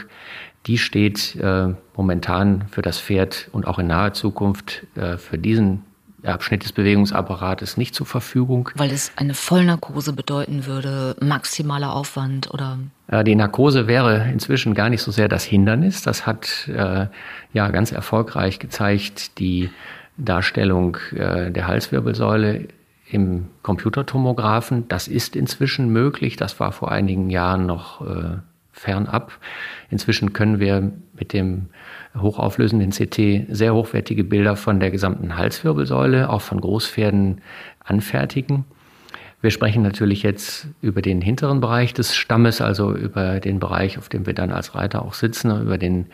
Die 0.65 0.77
steht 0.77 1.35
äh, 1.37 1.69
momentan 1.95 2.65
für 2.69 2.81
das 2.81 2.99
Pferd 2.99 3.49
und 3.51 3.67
auch 3.67 3.79
in 3.79 3.87
naher 3.87 4.13
Zukunft 4.13 4.85
äh, 4.95 5.17
für 5.17 5.37
diesen 5.37 5.83
Abschnitt 6.23 6.63
des 6.63 6.71
Bewegungsapparates 6.71 7.77
nicht 7.77 7.95
zur 7.95 8.05
Verfügung. 8.05 8.69
Weil 8.75 8.91
es 8.91 9.11
eine 9.15 9.33
Vollnarkose 9.33 10.13
bedeuten 10.13 10.65
würde, 10.65 11.15
maximaler 11.19 11.93
Aufwand 11.93 12.53
oder? 12.53 12.77
Die 13.25 13.35
Narkose 13.35 13.87
wäre 13.87 14.29
inzwischen 14.31 14.73
gar 14.73 14.89
nicht 14.89 15.01
so 15.01 15.11
sehr 15.11 15.27
das 15.27 15.43
Hindernis. 15.43 16.01
Das 16.01 16.25
hat 16.25 16.67
äh, 16.69 17.07
ja 17.53 17.67
ganz 17.69 17.91
erfolgreich 17.91 18.59
gezeigt 18.59 19.39
die 19.39 19.69
Darstellung 20.17 20.97
äh, 21.15 21.51
der 21.51 21.67
Halswirbelsäule 21.67 22.67
im 23.09 23.47
Computertomographen. 23.63 24.87
Das 24.87 25.07
ist 25.07 25.35
inzwischen 25.35 25.89
möglich. 25.89 26.37
Das 26.37 26.59
war 26.59 26.71
vor 26.71 26.91
einigen 26.91 27.29
Jahren 27.29 27.65
noch 27.65 28.01
äh, 28.01 28.37
fernab. 28.71 29.33
Inzwischen 29.89 30.33
können 30.33 30.59
wir 30.59 30.91
mit 31.21 31.33
dem 31.33 31.67
hochauflösenden 32.19 32.89
CT 32.89 33.55
sehr 33.55 33.73
hochwertige 33.73 34.23
Bilder 34.23 34.57
von 34.57 34.79
der 34.79 34.89
gesamten 34.91 35.37
Halswirbelsäule, 35.37 36.29
auch 36.29 36.41
von 36.41 36.59
Großpferden 36.59 37.41
anfertigen. 37.79 38.65
Wir 39.41 39.49
sprechen 39.49 39.81
natürlich 39.81 40.21
jetzt 40.21 40.67
über 40.81 41.01
den 41.01 41.21
hinteren 41.21 41.61
Bereich 41.61 41.93
des 41.93 42.15
Stammes, 42.15 42.61
also 42.61 42.95
über 42.95 43.39
den 43.39 43.59
Bereich, 43.59 43.97
auf 43.97 44.09
dem 44.09 44.25
wir 44.25 44.33
dann 44.33 44.51
als 44.51 44.75
Reiter 44.75 45.03
auch 45.03 45.13
sitzen, 45.13 45.61
über, 45.61 45.77
den, 45.77 46.07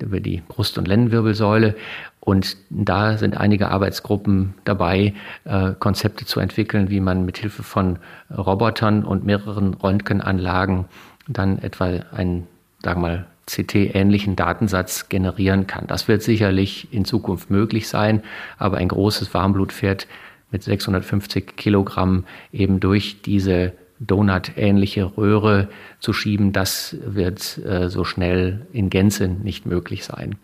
über 0.00 0.20
die 0.20 0.42
Brust- 0.46 0.78
und 0.78 0.88
Lendenwirbelsäule. 0.88 1.74
Und 2.20 2.56
da 2.70 3.18
sind 3.18 3.36
einige 3.36 3.68
Arbeitsgruppen 3.68 4.54
dabei, 4.64 5.14
äh, 5.44 5.72
Konzepte 5.78 6.24
zu 6.24 6.40
entwickeln, 6.40 6.90
wie 6.90 7.00
man 7.00 7.26
mit 7.26 7.38
Hilfe 7.38 7.62
von 7.62 7.98
Robotern 8.34 9.04
und 9.04 9.24
mehreren 9.24 9.74
Röntgenanlagen 9.74 10.86
dann 11.28 11.58
etwa 11.58 11.86
einen, 12.12 12.46
sagen 12.82 13.02
wir 13.02 13.08
mal, 13.08 13.26
CT-ähnlichen 13.50 14.36
Datensatz 14.36 15.08
generieren 15.08 15.66
kann. 15.66 15.86
Das 15.86 16.08
wird 16.08 16.22
sicherlich 16.22 16.92
in 16.92 17.04
Zukunft 17.04 17.50
möglich 17.50 17.88
sein, 17.88 18.22
aber 18.58 18.76
ein 18.76 18.88
großes 18.88 19.32
Warmblutpferd 19.34 20.06
mit 20.50 20.62
650 20.62 21.56
Kilogramm 21.56 22.24
eben 22.52 22.80
durch 22.80 23.22
diese 23.22 23.72
Donut-ähnliche 24.00 25.16
Röhre 25.16 25.68
zu 26.00 26.12
schieben, 26.12 26.52
das 26.52 26.96
wird 27.04 27.58
äh, 27.58 27.88
so 27.90 28.04
schnell 28.04 28.66
in 28.72 28.88
Gänze 28.88 29.28
nicht 29.28 29.66
möglich 29.66 30.04
sein. 30.04 30.36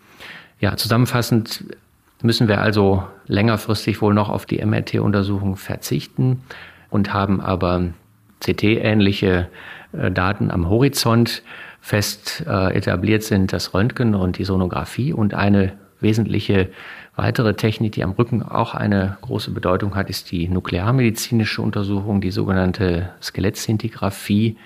Ja, 0.60 0.76
zusammenfassend 0.76 1.64
müssen 2.22 2.48
wir 2.48 2.60
also 2.60 3.04
längerfristig 3.26 4.02
wohl 4.02 4.14
noch 4.14 4.28
auf 4.28 4.46
die 4.46 4.64
MRT-Untersuchung 4.64 5.56
verzichten 5.56 6.42
und 6.90 7.14
haben 7.14 7.40
aber 7.40 7.88
CT-ähnliche 8.40 9.48
äh, 9.92 10.10
Daten 10.10 10.50
am 10.50 10.68
Horizont. 10.68 11.42
Fest 11.86 12.42
äh, 12.48 12.74
etabliert 12.74 13.22
sind 13.22 13.52
das 13.52 13.72
Röntgen 13.72 14.16
und 14.16 14.38
die 14.38 14.44
Sonographie 14.44 15.12
und 15.12 15.34
eine 15.34 15.74
wesentliche 16.00 16.68
weitere 17.14 17.54
Technik, 17.54 17.92
die 17.92 18.02
am 18.02 18.10
Rücken 18.10 18.42
auch 18.42 18.74
eine 18.74 19.18
große 19.20 19.52
Bedeutung 19.52 19.94
hat, 19.94 20.10
ist 20.10 20.32
die 20.32 20.48
nuklearmedizinische 20.48 21.62
Untersuchung, 21.62 22.20
die 22.20 22.32
sogenannte 22.32 23.10
Skelettszintigraphie. 23.22 24.56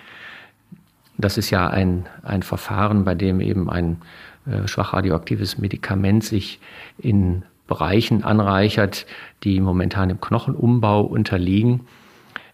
Das 1.18 1.37
ist 1.37 1.50
ja 1.50 1.68
ein, 1.68 2.06
ein 2.22 2.42
Verfahren, 2.42 3.04
bei 3.04 3.14
dem 3.14 3.42
eben 3.42 3.68
ein 3.68 4.00
äh, 4.46 4.66
schwach 4.66 4.94
radioaktives 4.94 5.59
Medikament 5.59 6.24
sich 6.24 6.59
in 6.96 7.42
Bereichen 7.66 8.24
anreichert, 8.24 9.04
die 9.44 9.61
momentan 9.61 10.09
im 10.09 10.22
Knochenumbau 10.22 11.02
unterliegen. 11.02 11.83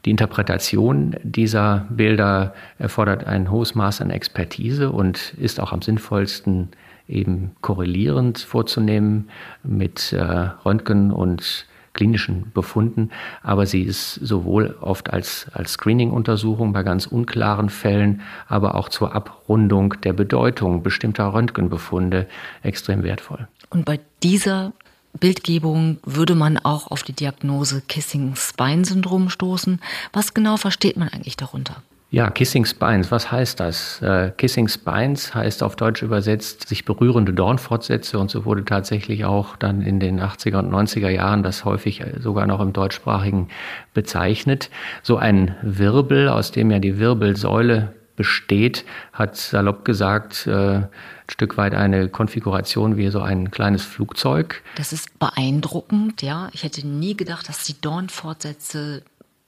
Die 0.07 0.11
Interpretation 0.11 1.16
dieser 1.25 1.87
Bilder 1.90 2.55
erfordert 2.79 3.25
ein 3.25 3.51
hohes 3.51 3.75
Maß 3.75 4.01
an 4.01 4.11
Expertise 4.11 4.92
und 4.92 5.35
ist 5.37 5.61
auch 5.61 5.73
am 5.73 5.83
sinnvollsten 5.83 6.69
eben 7.09 7.57
korrelierend 7.61 8.38
vorzunehmen 8.38 9.29
mit 9.64 10.12
äh, 10.12 10.23
Röntgen 10.23 11.11
und 11.11 11.66
klinischen 11.92 12.53
Befunden, 12.53 13.11
aber 13.42 13.66
sie 13.66 13.83
ist 13.83 14.14
sowohl 14.14 14.77
oft 14.81 15.12
als, 15.12 15.47
als 15.55 15.73
Screening-Untersuchung 15.73 16.73
bei 16.73 16.83
ganz 16.85 17.07
unklaren 17.07 17.69
Fällen, 17.71 18.21
aber 18.47 18.77
auch 18.77 18.90
zur 18.90 19.14
Abrundung 19.14 19.95
der 20.03 20.12
Bedeutung 20.12 20.83
bestimmter 20.83 21.33
Röntgenbefunde 21.33 22.29
extrem 22.62 23.03
wertvoll. 23.03 23.49
Und 23.71 23.87
bei 23.87 23.99
dieser 24.23 24.73
Bildgebung 25.18 25.98
würde 26.05 26.35
man 26.35 26.59
auch 26.59 26.90
auf 26.90 27.02
die 27.02 27.12
Diagnose 27.12 27.83
Kissing-Spine-Syndrom 27.87 29.31
stoßen. 29.31 29.81
Was 30.12 30.35
genau 30.35 30.57
versteht 30.57 30.96
man 30.96 31.09
eigentlich 31.09 31.37
darunter? 31.37 31.83
Ja, 32.09 32.31
Kissing 32.31 32.64
Spines, 32.64 33.11
was 33.11 33.33
heißt 33.33 33.59
das? 33.59 34.00
Äh, 34.00 34.31
Kissing 34.37 34.68
Spines 34.68 35.35
heißt 35.35 35.64
auf 35.64 35.74
Deutsch 35.74 36.02
übersetzt 36.02 36.68
sich 36.68 36.85
berührende 36.85 37.33
Dornfortsätze 37.33 38.20
und 38.20 38.31
so 38.31 38.44
wurde 38.44 38.64
tatsächlich 38.64 39.24
auch 39.24 39.57
dann 39.57 39.83
in 39.83 39.98
den 39.98 40.20
80er 40.20 40.61
und 40.61 40.70
90er 40.72 41.09
Jahren 41.09 41.42
das 41.42 41.64
häufig 41.64 42.02
äh, 42.02 42.20
sogar 42.20 42.46
noch 42.46 42.61
im 42.61 42.72
deutschsprachigen 42.72 43.48
bezeichnet. 43.92 44.70
So 45.02 45.16
ein 45.16 45.57
Wirbel, 45.62 46.29
aus 46.29 46.52
dem 46.52 46.70
ja 46.70 46.79
die 46.79 47.00
Wirbelsäule 47.00 47.92
besteht, 48.16 48.85
hat 49.12 49.37
salopp 49.37 49.85
gesagt, 49.85 50.46
äh, 50.46 50.50
ein 50.50 50.88
Stück 51.29 51.57
weit 51.57 51.74
eine 51.74 52.09
Konfiguration 52.09 52.96
wie 52.96 53.09
so 53.11 53.20
ein 53.20 53.50
kleines 53.50 53.85
Flugzeug. 53.85 54.62
Das 54.76 54.92
ist 54.92 55.18
beeindruckend, 55.18 56.22
ja. 56.22 56.48
Ich 56.52 56.62
hätte 56.62 56.87
nie 56.87 57.16
gedacht, 57.16 57.48
dass 57.48 57.64
die 57.64 57.81
Dornfortsätze 57.81 59.02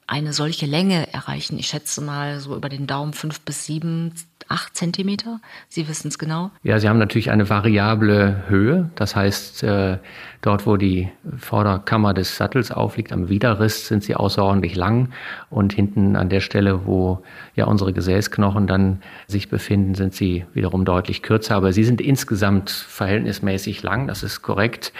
eine 0.07 0.33
solche 0.33 0.67
Länge 0.67 1.13
erreichen. 1.13 1.59
Ich 1.59 1.69
schätze 1.69 2.01
mal 2.01 2.41
so 2.41 2.57
über 2.57 2.69
den 2.69 2.87
Daumen 2.87 3.13
fünf 3.13 3.41
bis 3.41 3.67
sieben, 3.67 4.15
acht 4.49 4.77
Zentimeter. 4.77 5.41
Sie 5.69 5.89
wissen 5.89 6.09
es 6.09 6.19
genau. 6.19 6.51
Ja, 6.63 6.79
Sie 6.79 6.89
haben 6.89 6.99
natürlich 6.99 7.31
eine 7.31 7.49
variable 7.49 8.45
Höhe. 8.49 8.91
Das 8.95 9.15
heißt, 9.15 9.63
äh, 9.63 9.99
dort, 10.41 10.67
wo 10.67 10.77
die 10.77 11.09
Vorderkammer 11.37 12.15
des 12.15 12.37
Sattels 12.37 12.71
aufliegt, 12.71 13.13
am 13.13 13.29
Widerriss, 13.29 13.87
sind 13.87 14.03
sie 14.03 14.15
außerordentlich 14.15 14.75
lang. 14.75 15.11
Und 15.51 15.75
hinten 15.75 16.17
an 16.17 16.29
der 16.29 16.41
Stelle, 16.41 16.87
wo 16.87 17.23
ja 17.55 17.67
unsere 17.67 17.93
Gesäßknochen 17.93 18.67
dann 18.67 19.03
sich 19.27 19.49
befinden, 19.49 19.95
sind 19.95 20.15
sie 20.15 20.47
wiederum 20.55 20.85
deutlich 20.85 21.23
kürzer. 21.23 21.57
Aber 21.57 21.73
sie 21.73 21.85
sind 21.85 22.01
insgesamt 22.01 22.71
verhältnismäßig 22.71 23.83
lang. 23.83 24.07
Das 24.07 24.23
ist 24.23 24.43
korrekt. 24.43 24.93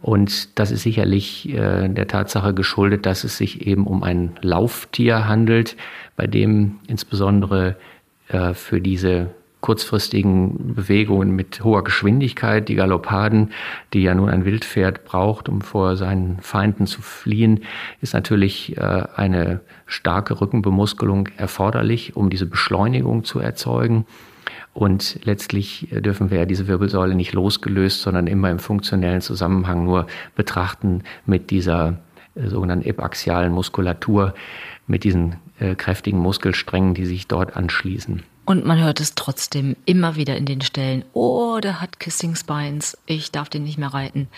Und 0.00 0.58
das 0.58 0.70
ist 0.70 0.82
sicherlich 0.82 1.48
äh, 1.48 1.88
der 1.88 2.06
Tatsache 2.06 2.54
geschuldet, 2.54 3.06
dass 3.06 3.24
es 3.24 3.36
sich 3.36 3.66
eben 3.66 3.86
um 3.86 4.02
ein 4.02 4.36
Lauftier 4.42 5.26
handelt, 5.26 5.76
bei 6.16 6.26
dem 6.26 6.78
insbesondere 6.86 7.76
äh, 8.32 8.54
für 8.54 8.80
diese 8.80 9.30
kurzfristigen 9.60 10.74
Bewegungen 10.74 11.30
mit 11.36 11.62
hoher 11.62 11.84
Geschwindigkeit, 11.84 12.68
die 12.68 12.74
Galoppaden, 12.74 13.52
die 13.92 14.02
ja 14.02 14.12
nun 14.14 14.28
ein 14.28 14.44
Wildpferd 14.44 15.04
braucht, 15.04 15.48
um 15.48 15.60
vor 15.60 15.96
seinen 15.96 16.40
Feinden 16.40 16.86
zu 16.86 17.00
fliehen, 17.00 17.60
ist 18.00 18.12
natürlich 18.12 18.76
äh, 18.76 19.04
eine 19.14 19.60
starke 19.86 20.40
Rückenbemuskelung 20.40 21.28
erforderlich, 21.36 22.16
um 22.16 22.28
diese 22.28 22.46
Beschleunigung 22.46 23.22
zu 23.24 23.38
erzeugen. 23.38 24.04
Und 24.74 25.20
letztlich 25.24 25.88
dürfen 25.90 26.30
wir 26.30 26.38
ja 26.38 26.44
diese 26.44 26.66
Wirbelsäule 26.66 27.14
nicht 27.14 27.32
losgelöst, 27.32 28.02
sondern 28.02 28.26
immer 28.26 28.50
im 28.50 28.58
funktionellen 28.58 29.20
Zusammenhang 29.20 29.84
nur 29.84 30.06
betrachten 30.34 31.02
mit 31.24 31.50
dieser 31.50 31.98
äh, 32.34 32.48
sogenannten 32.48 32.86
epaxialen 32.86 33.52
Muskulatur, 33.52 34.34
mit 34.86 35.04
diesen 35.04 35.36
äh, 35.62 35.76
kräftigen 35.76 36.18
Muskelsträngen, 36.18 36.94
die 36.94 37.06
sich 37.06 37.28
dort 37.28 37.56
anschließen. 37.56 38.22
Und 38.44 38.66
man 38.66 38.82
hört 38.82 39.00
es 39.00 39.14
trotzdem 39.14 39.76
immer 39.84 40.16
wieder 40.16 40.36
in 40.36 40.46
den 40.46 40.60
Stellen. 40.60 41.04
Oh, 41.12 41.60
der 41.62 41.80
hat 41.80 42.00
Kissing 42.00 42.34
Spines. 42.34 42.98
Ich 43.06 43.30
darf 43.30 43.48
den 43.48 43.62
nicht 43.62 43.78
mehr 43.78 43.94
reiten. 43.94 44.28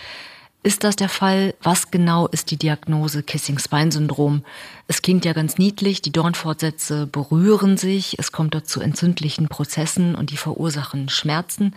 Ist 0.61 0.83
das 0.83 0.95
der 0.95 1.09
Fall? 1.09 1.55
Was 1.61 1.91
genau 1.91 2.27
ist 2.27 2.51
die 2.51 2.57
Diagnose 2.57 3.23
Kissing 3.23 3.59
Spine 3.59 3.91
Syndrom? 3.91 4.43
Es 4.87 5.01
klingt 5.01 5.25
ja 5.25 5.33
ganz 5.33 5.57
niedlich, 5.57 6.01
die 6.01 6.11
Dornfortsätze 6.11 7.07
berühren 7.07 7.77
sich, 7.77 8.17
es 8.19 8.31
kommt 8.31 8.53
dort 8.53 8.67
zu 8.67 8.81
entzündlichen 8.81 9.47
Prozessen 9.47 10.15
und 10.15 10.31
die 10.31 10.37
verursachen 10.37 11.09
Schmerzen. 11.09 11.75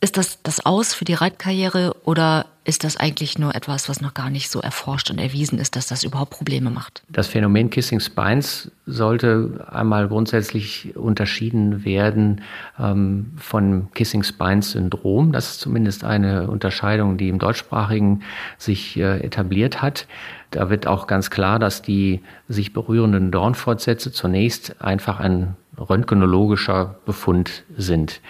Ist 0.00 0.16
das 0.16 0.38
das 0.42 0.64
Aus 0.64 0.94
für 0.94 1.04
die 1.04 1.14
Reitkarriere 1.14 1.94
oder 2.04 2.46
ist 2.64 2.84
das 2.84 2.96
eigentlich 2.96 3.38
nur 3.38 3.54
etwas, 3.54 3.88
was 3.88 4.00
noch 4.00 4.14
gar 4.14 4.30
nicht 4.30 4.50
so 4.50 4.60
erforscht 4.60 5.10
und 5.10 5.18
erwiesen 5.18 5.58
ist, 5.58 5.74
dass 5.74 5.86
das 5.88 6.04
überhaupt 6.04 6.30
Probleme 6.30 6.70
macht? 6.70 7.02
Das 7.08 7.26
Phänomen 7.26 7.70
Kissing 7.70 7.98
Spines 8.00 8.70
sollte 8.86 9.66
einmal 9.70 10.08
grundsätzlich 10.08 10.96
unterschieden 10.96 11.84
werden 11.84 12.42
ähm, 12.78 13.32
von 13.36 13.88
Kissing 13.94 14.22
Spines 14.22 14.72
Syndrom. 14.72 15.32
Das 15.32 15.52
ist 15.52 15.60
zumindest 15.60 16.04
eine 16.04 16.48
Unterscheidung, 16.48 17.16
die 17.16 17.28
im 17.28 17.38
deutschsprachigen 17.38 18.22
sich 18.58 18.96
äh, 18.96 19.18
etabliert 19.20 19.82
hat. 19.82 20.06
Da 20.50 20.70
wird 20.70 20.86
auch 20.86 21.06
ganz 21.06 21.30
klar, 21.30 21.58
dass 21.58 21.82
die 21.82 22.20
sich 22.48 22.72
berührenden 22.72 23.30
Dornfortsätze 23.32 24.12
zunächst 24.12 24.80
einfach 24.80 25.18
ein 25.18 25.56
röntgenologischer 25.78 26.96
Befund 27.06 27.64
sind. 27.76 28.20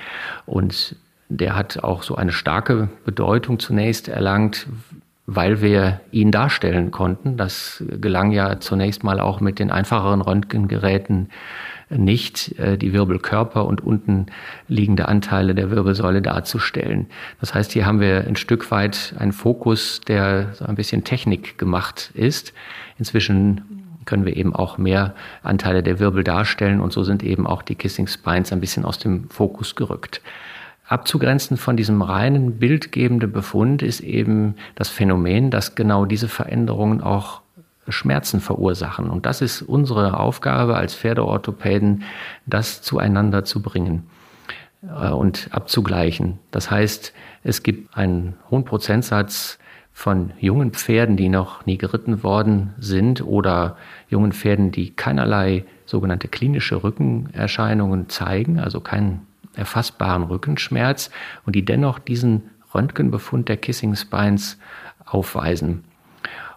Und 0.47 0.97
der 1.28 1.56
hat 1.56 1.82
auch 1.82 2.02
so 2.02 2.14
eine 2.14 2.32
starke 2.32 2.88
Bedeutung 3.04 3.58
zunächst 3.58 4.08
erlangt, 4.08 4.66
weil 5.26 5.62
wir 5.62 6.00
ihn 6.11 6.30
darstellen 6.30 6.90
konnten. 6.90 7.37
Das 7.37 7.82
gelang 8.00 8.32
ja 8.32 8.61
zunächst 8.61 9.04
mal 9.04 9.20
auch 9.20 9.40
mit 9.40 9.58
den 9.58 9.70
einfacheren 9.70 10.20
Röntgengeräten 10.20 11.28
nicht, 11.98 12.58
äh, 12.58 12.76
die 12.76 12.92
Wirbelkörper 12.92 13.66
und 13.66 13.82
unten 13.82 14.26
liegende 14.68 15.08
Anteile 15.08 15.54
der 15.54 15.70
Wirbelsäule 15.70 16.22
darzustellen. 16.22 17.06
Das 17.40 17.54
heißt, 17.54 17.72
hier 17.72 17.87
haben 17.87 18.00
wir 18.00 18.26
ein 18.26 18.37
Stück 18.37 18.70
weit 18.70 19.14
einen 19.18 19.32
Fokus, 19.32 20.00
der 20.00 20.54
so 20.54 20.64
ein 20.64 20.74
bisschen 20.74 21.04
Technik 21.04 21.58
gemacht 21.58 22.11
ist. 22.14 22.52
Inzwischen 22.98 23.82
können 24.04 24.24
wir 24.24 24.37
eben 24.37 24.54
auch 24.54 24.78
mehr 24.78 25.14
Anteile 25.42 25.82
der 25.82 26.00
Wirbel 26.00 26.24
darstellen 26.24 26.80
und 26.80 26.92
so 26.92 27.04
sind 27.04 27.22
eben 27.22 27.46
auch 27.46 27.62
die 27.62 27.76
Kissing 27.76 28.08
Spines 28.08 28.52
ein 28.52 28.61
bisschen 28.61 28.85
aus 28.85 28.98
dem 28.98 29.28
Fokus 29.30 29.76
gerückt. 29.76 30.20
Abzugrenzen 30.92 31.57
von 31.57 31.76
diesem 31.76 32.02
reinen 32.02 32.59
bildgebenden 32.59 33.33
Befund 33.33 33.83
ist 33.83 34.00
eben 34.00 34.57
das 34.74 34.88
Phänomen, 34.88 35.50
dass 35.50 35.74
genau 35.74 36.05
diese 36.05 36.28
Veränderungen 36.28 37.00
auch 37.00 37.42
Schmerzen 37.88 38.40
verursachen. 38.40 39.11
Und 39.11 39.26
das 39.26 39.40
ist 39.40 39.62
unsere 39.62 40.20
Aufgabe 40.20 40.76
als 40.76 40.94
Pferdeorthopäden, 40.94 42.05
das 42.46 42.83
zueinander 42.83 43.44
zu 43.44 43.61
bringen 43.62 44.05
äh, 44.83 45.09
und 45.09 45.48
abzugleichen. 45.50 46.38
Das 46.50 46.70
heißt, 46.70 47.12
es 47.42 47.62
gibt 47.62 47.96
einen 47.96 48.35
hohen 48.50 48.64
Prozentsatz 48.64 49.59
von 49.92 50.33
jungen 50.38 50.72
Pferden, 50.72 51.16
die 51.16 51.28
noch 51.28 51.66
nie 51.66 51.76
geritten 51.76 52.22
worden 52.22 52.74
sind 52.78 53.24
oder 53.24 53.76
jungen 54.09 54.33
Pferden, 54.33 54.70
die 54.70 54.90
keinerlei 54.90 55.64
sogenannte 55.87 56.28
klinische 56.28 56.83
Rückenerscheinungen 56.83 58.09
zeigen, 58.09 58.59
also 58.59 58.81
keinen 58.81 59.26
erfassbaren 59.54 60.24
Rückenschmerz 60.24 61.10
und 61.44 61.54
die 61.54 61.64
dennoch 61.64 61.98
diesen 61.98 62.50
Röntgenbefund 62.74 63.48
der 63.48 63.56
Kissing 63.56 63.94
Spines 63.96 64.58
aufweisen. 65.04 65.84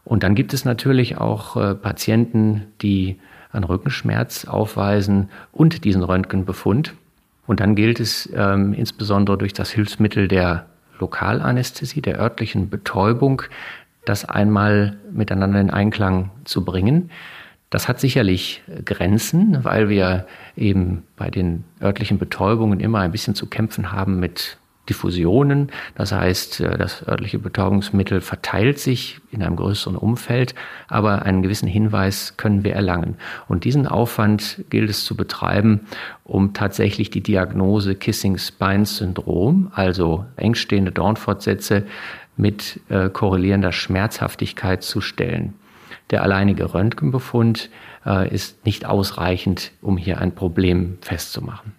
Und 0.03 0.23
dann 0.23 0.35
gibt 0.35 0.53
es 0.53 0.65
natürlich 0.65 1.17
auch 1.17 1.57
äh, 1.57 1.75
Patienten, 1.75 2.67
die 2.81 3.19
einen 3.51 3.63
Rückenschmerz 3.63 4.45
aufweisen 4.45 5.29
und 5.51 5.83
diesen 5.83 6.03
Röntgenbefund. 6.03 6.93
Und 7.47 7.59
dann 7.59 7.75
gilt 7.75 7.99
es 7.99 8.29
ähm, 8.35 8.73
insbesondere 8.73 9.37
durch 9.37 9.53
das 9.53 9.71
Hilfsmittel 9.71 10.27
der 10.27 10.67
Lokalanästhesie, 10.99 12.01
der 12.01 12.19
örtlichen 12.19 12.69
Betäubung, 12.69 13.43
das 14.05 14.25
einmal 14.25 14.97
miteinander 15.11 15.59
in 15.59 15.69
Einklang 15.71 16.31
zu 16.43 16.63
bringen. 16.63 17.09
Das 17.75 17.89
hat 17.89 17.99
sicherlich 17.99 18.63
Grenzen, 18.85 19.65
weil 19.65 19.89
wir 19.89 20.27
eben 20.55 21.03
bei 21.17 21.29
den 21.29 21.65
örtlichen 21.81 22.17
Betäubungen 22.17 22.79
immer 22.79 22.99
ein 22.99 23.11
bisschen 23.11 23.35
zu 23.35 23.47
kämpfen 23.47 23.91
haben 23.91 24.17
mit 24.17 24.57
Diffusionen. 24.87 25.69
Das 25.93 26.13
heißt, 26.13 26.61
äh, 26.61 26.77
das 26.77 27.05
örtliche 27.05 27.37
Betäubungsmittel 27.37 28.21
verteilt 28.21 28.79
sich 28.79 29.19
in 29.29 29.43
einem 29.43 29.57
größeren 29.57 29.97
Umfeld, 29.97 30.55
aber 30.87 31.23
einen 31.23 31.41
gewissen 31.41 31.67
Hinweis 31.67 32.37
können 32.37 32.63
wir 32.63 32.75
erlangen. 32.75 33.17
Und 33.49 33.65
diesen 33.65 33.87
Aufwand 33.87 34.63
gilt 34.69 34.89
es 34.89 35.03
zu 35.03 35.17
betreiben, 35.17 35.81
um 36.23 36.53
tatsächlich 36.53 37.09
die 37.09 37.23
Diagnose 37.23 37.95
Kissing 37.95 38.37
Spines 38.37 38.95
Syndrom, 38.99 39.69
also 39.75 40.23
engstehende 40.37 40.93
Dornfortsätze 40.93 41.83
mit 42.37 42.79
äh, 42.87 43.09
korrelierender 43.09 43.73
Schmerzhaftigkeit 43.73 44.81
zu 44.81 45.01
stellen. 45.01 45.55
Der 46.11 46.23
alleinige 46.23 46.73
Röntgenbefund 46.73 47.69
äh, 48.05 48.33
ist 48.33 48.65
nicht 48.65 48.85
ausreichend, 48.85 49.71
um 49.81 49.97
hier 49.97 50.19
ein 50.19 50.35
Problem 50.35 50.97
festzumachen. 51.01 51.73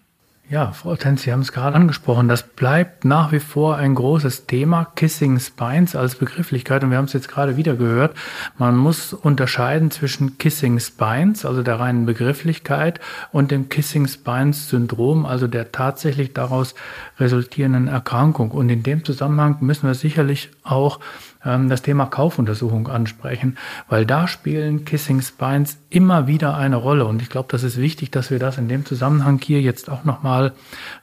Ja, 0.49 0.71
Frau 0.71 0.95
Tenz, 0.95 1.23
Sie 1.23 1.33
haben 1.33 1.41
es 1.41 1.51
gerade 1.51 1.75
angesprochen. 1.75 2.29
Das 2.29 2.45
bleibt 2.45 3.05
nach 3.05 3.33
wie 3.33 3.41
vor 3.41 3.79
ein 3.79 3.97
großes 3.97 4.47
Thema. 4.47 4.85
Kissing 4.95 5.41
Spines 5.41 5.97
als 5.97 6.15
Begrifflichkeit. 6.15 6.85
Und 6.85 6.91
wir 6.91 6.99
haben 6.99 7.07
es 7.07 7.15
jetzt 7.15 7.27
gerade 7.27 7.57
wieder 7.57 7.75
gehört. 7.75 8.17
Man 8.57 8.77
muss 8.77 9.12
unterscheiden 9.12 9.91
zwischen 9.91 10.39
Kissing 10.39 10.79
Spines, 10.79 11.45
also 11.45 11.65
der 11.65 11.81
reinen 11.81 12.07
Begrifflichkeit, 12.07 13.01
und 13.33 13.51
dem 13.51 13.69
Kissing 13.69 14.07
Spines 14.07 14.69
Syndrom, 14.69 15.27
also 15.27 15.49
der 15.49 15.73
tatsächlich 15.73 16.33
daraus 16.33 16.77
resultierenden 17.19 17.89
Erkrankung. 17.89 18.53
Und 18.53 18.69
in 18.69 18.85
dem 18.85 19.05
Zusammenhang 19.05 19.57
müssen 19.59 19.89
wir 19.89 19.95
sicherlich 19.95 20.51
auch 20.62 21.01
ähm, 21.47 21.69
das 21.69 21.83
Thema 21.83 22.07
Kaufuntersuchung 22.07 22.89
ansprechen, 22.89 23.57
weil 23.89 24.05
da 24.05 24.27
spielen 24.29 24.85
Kissing 24.85 25.23
Spines 25.23 25.79
immer 25.91 26.27
wieder 26.27 26.57
eine 26.57 26.77
Rolle. 26.77 27.07
Und 27.07 27.23
ich 27.23 27.31
glaube, 27.31 27.49
das 27.51 27.63
ist 27.63 27.79
wichtig, 27.79 28.11
dass 28.11 28.31
wir 28.31 28.39
das 28.39 28.59
in 28.59 28.69
dem 28.69 28.85
Zusammenhang 28.85 29.41
hier 29.43 29.63
jetzt 29.63 29.91
auch 29.91 30.05
nochmal 30.05 30.53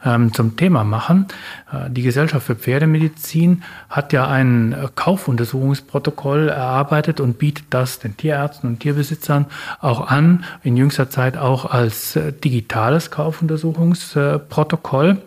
ähm, 0.03 0.33
zum 0.33 0.57
Thema 0.57 0.83
machen. 0.83 1.27
Äh, 1.71 1.89
die 1.89 2.03
Gesellschaft 2.03 2.45
für 2.45 2.55
Pferdemedizin 2.55 3.63
hat 3.89 4.13
ja 4.13 4.27
ein 4.27 4.73
äh, 4.73 4.87
Kaufuntersuchungsprotokoll 4.93 6.49
erarbeitet 6.49 7.19
und 7.19 7.37
bietet 7.37 7.65
das 7.69 7.99
den 7.99 8.17
Tierärzten 8.17 8.69
und 8.69 8.79
Tierbesitzern 8.79 9.45
auch 9.79 10.07
an, 10.07 10.45
in 10.63 10.75
jüngster 10.77 11.09
Zeit 11.09 11.37
auch 11.37 11.65
als 11.65 12.15
äh, 12.15 12.33
digitales 12.33 13.11
Kaufuntersuchungsprotokoll. 13.11 15.21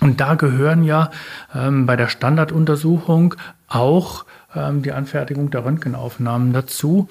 Und 0.00 0.20
da 0.20 0.34
gehören 0.34 0.84
ja 0.84 1.10
ähm, 1.54 1.86
bei 1.86 1.96
der 1.96 2.08
Standarduntersuchung 2.08 3.34
auch 3.66 4.24
ähm, 4.54 4.82
die 4.82 4.92
Anfertigung 4.92 5.50
der 5.50 5.64
Röntgenaufnahmen 5.64 6.52
dazu. 6.52 7.08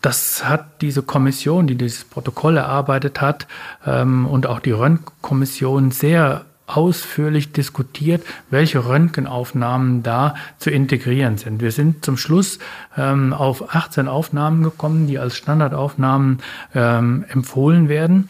Das 0.00 0.44
hat 0.44 0.82
diese 0.82 1.02
Kommission, 1.02 1.66
die 1.66 1.76
dieses 1.76 2.04
Protokoll 2.04 2.56
erarbeitet 2.56 3.20
hat, 3.20 3.46
ähm, 3.86 4.26
und 4.26 4.46
auch 4.46 4.60
die 4.60 4.72
Röntgenkommission 4.72 5.90
sehr 5.92 6.44
ausführlich 6.66 7.52
diskutiert, 7.52 8.24
welche 8.50 8.86
Röntgenaufnahmen 8.86 10.02
da 10.02 10.34
zu 10.58 10.70
integrieren 10.70 11.36
sind. 11.36 11.60
Wir 11.60 11.70
sind 11.70 12.04
zum 12.04 12.16
Schluss 12.16 12.58
ähm, 12.96 13.32
auf 13.32 13.74
18 13.74 14.08
Aufnahmen 14.08 14.62
gekommen, 14.62 15.06
die 15.06 15.18
als 15.18 15.36
Standardaufnahmen 15.36 16.38
ähm, 16.74 17.24
empfohlen 17.28 17.88
werden. 17.88 18.28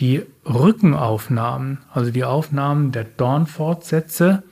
Die 0.00 0.22
Rückenaufnahmen, 0.44 1.78
also 1.92 2.10
die 2.10 2.24
Aufnahmen 2.24 2.92
der 2.92 3.04
Dornfortsätze, 3.04 4.42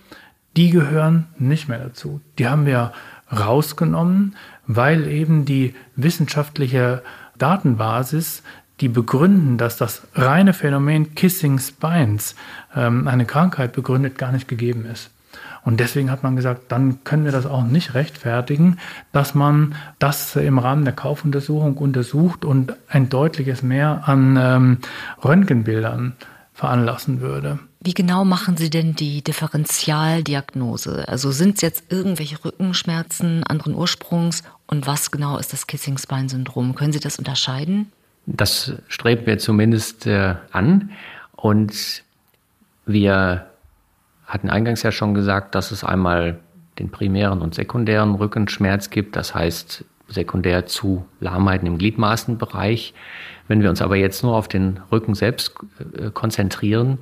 die 0.57 0.71
gehören 0.71 1.27
nicht 1.39 1.69
mehr 1.69 1.79
dazu. 1.79 2.21
Die 2.39 2.47
haben 2.47 2.67
wir 2.67 2.93
rausgenommen, 3.31 4.37
weil 4.67 5.07
eben 5.09 5.45
die 5.45 5.75
wissenschaftliche 5.97 7.03
Datenbasis, 7.39 8.43
die 8.81 8.89
begründen, 8.89 9.59
dass 9.59 9.77
das 9.77 10.03
reine 10.15 10.53
Phänomen 10.53 11.15
Kissing 11.15 11.59
Spines 11.59 12.35
ähm, 12.75 13.07
eine 13.07 13.25
Krankheit 13.25 13.73
begründet, 13.73 14.19
gar 14.19 14.33
nicht 14.33 14.49
gegeben 14.49 14.87
ist. 14.87 15.11
Und 15.65 15.81
deswegen 15.81 16.11
hat 16.11 16.23
man 16.23 16.37
gesagt, 16.37 16.71
dann 16.71 17.03
können 17.05 17.25
wir 17.25 17.33
das 17.33 17.47
auch 17.47 17.65
nicht 17.65 17.95
rechtfertigen, 17.95 18.79
dass 19.13 19.35
man 19.35 19.75
das 19.99 20.37
im 20.37 20.59
Rahmen 20.59 20.85
der 20.85 20.93
Kaufuntersuchung 20.93 21.79
untersucht 21.79 22.45
und 22.45 22.75
ein 22.89 23.09
deutliches 23.09 23.63
Mehr 23.63 24.03
an 24.07 24.39
ähm, 24.39 24.79
Röntgenbildern 25.25 26.17
veranlassen 26.53 27.21
würde. 27.21 27.59
Wie 27.81 27.95
genau 27.95 28.25
machen 28.25 28.57
Sie 28.57 28.71
denn 28.71 28.95
die 28.95 29.23
Differentialdiagnose? 29.23 31.09
Also 31.09 31.33
sind 31.33 31.57
es 31.57 31.63
jetzt 31.63 31.85
irgendwelche 31.91 32.43
Rückenschmerzen 32.45 33.43
anderen 33.45 33.75
Ursprungs 33.75 34.43
und 34.67 34.87
was 34.87 35.11
genau 35.11 35.39
ist 35.39 35.53
das 35.53 35.67
Kissing 35.67 35.99
Spine 35.99 36.29
Syndrom? 36.29 36.75
Können 36.75 36.93
Sie 36.93 37.01
das 37.01 37.19
unterscheiden? 37.19 37.91
Das 38.27 38.73
streben 38.89 39.27
wir 39.27 39.39
zumindest 39.39 40.07
äh, 40.07 40.37
an 40.53 40.91
und 41.37 42.03
wir 42.87 43.47
hatten 44.35 44.51
eingangs 44.51 44.83
ja 44.83 44.91
schon 44.91 45.15
gesagt, 45.15 45.55
dass 45.55 45.71
es 45.71 45.85
einmal 45.85 46.41
den 46.81 46.91
primären 46.91 47.41
und 47.41 47.55
sekundären 47.55 48.17
Rückenschmerz 48.17 48.91
gibt, 48.91 49.15
das 49.15 49.33
heißt 49.33 49.85
sekundär 50.09 50.67
zu 50.67 51.07
Lahmheiten 51.21 51.67
im 51.67 51.79
Gliedmaßenbereich. 51.79 52.95
Wenn 53.47 53.63
wir 53.63 53.71
uns 53.71 53.81
aber 53.81 53.95
jetzt 53.95 54.25
nur 54.25 54.35
auf 54.35 54.49
den 54.49 54.81
Rücken 54.91 55.15
selbst 55.15 55.55
äh, 55.97 56.11
konzentrieren, 56.11 56.99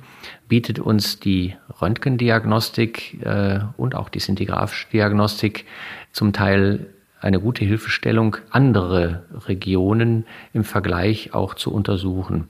bietet 0.47 0.77
uns 0.77 1.19
die 1.19 1.55
Röntgendiagnostik 1.81 3.25
äh, 3.25 3.61
und 3.77 3.95
auch 3.95 4.09
die 4.09 4.19
szintigraphische 4.19 4.89
Diagnostik 4.91 5.65
zum 6.11 6.33
Teil 6.33 6.85
eine 7.19 7.39
gute 7.39 7.65
Hilfestellung, 7.65 8.37
andere 8.51 9.23
Regionen 9.47 10.25
im 10.53 10.63
Vergleich 10.63 11.33
auch 11.33 11.55
zu 11.55 11.73
untersuchen. 11.73 12.47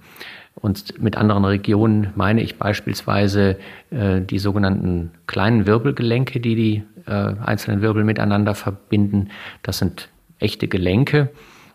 Und 0.56 1.02
mit 1.02 1.18
anderen 1.18 1.46
Regionen 1.46 2.12
meine 2.16 2.42
ich 2.42 2.58
beispielsweise 2.58 3.58
äh, 3.90 4.22
die 4.22 4.40
sogenannten 4.40 5.12
kleinen 5.28 5.66
Wirbelgelenke, 5.66 6.40
die 6.40 6.56
die 6.56 6.84
äh, 7.06 7.34
einzelnen 7.44 7.82
Wirbel 7.82 8.04
miteinander 8.04 8.56
verbinden. 8.56 9.30
Das 9.62 9.80
sind 9.80 10.10
echte 10.40 10.68
Gelenke 10.68 11.30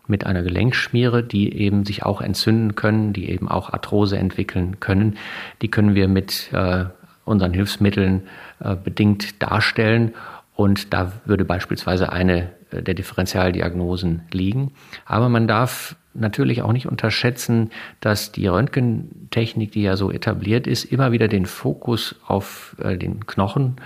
mit 0.07 0.25
einer 0.25 0.41
Gelenkschmiere, 0.41 1.23
die 1.23 1.53
eben 1.53 1.85
sich 1.85 2.03
auch 2.03 2.21
entzünden 2.21 2.75
können, 2.75 3.13
die 3.13 3.29
eben 3.29 3.47
auch 3.47 3.71
Arthrose 3.71 4.17
entwickeln 4.17 4.79
können. 4.79 5.17
Die 5.61 5.69
können 5.69 5.93
wir 5.93 6.07
mit 6.07 6.51
äh, 6.51 6.85
unseren 7.25 7.53
Hilfsmitteln 7.53 8.23
äh, 8.59 8.75
bedingt 8.75 9.41
darstellen. 9.41 10.13
Und 10.55 10.93
da 10.93 11.13
würde 11.25 11.45
beispielsweise 11.45 12.11
eine 12.11 12.49
äh, 12.71 12.81
der 12.81 12.95
Differentialdiagnosen 12.95 14.23
liegen. 14.31 14.71
Aber 15.05 15.29
man 15.29 15.47
darf 15.47 15.95
natürlich 16.13 16.61
auch 16.61 16.73
nicht 16.73 16.87
unterschätzen, 16.87 17.71
dass 18.01 18.31
die 18.31 18.47
Röntgentechnik, 18.47 19.71
die 19.71 19.83
ja 19.83 19.95
so 19.95 20.11
etabliert 20.11 20.67
ist, 20.67 20.85
immer 20.85 21.11
wieder 21.11 21.27
den 21.27 21.45
Fokus 21.45 22.15
auf 22.25 22.75
äh, 22.79 22.97
den 22.97 23.25
Knochen 23.25 23.77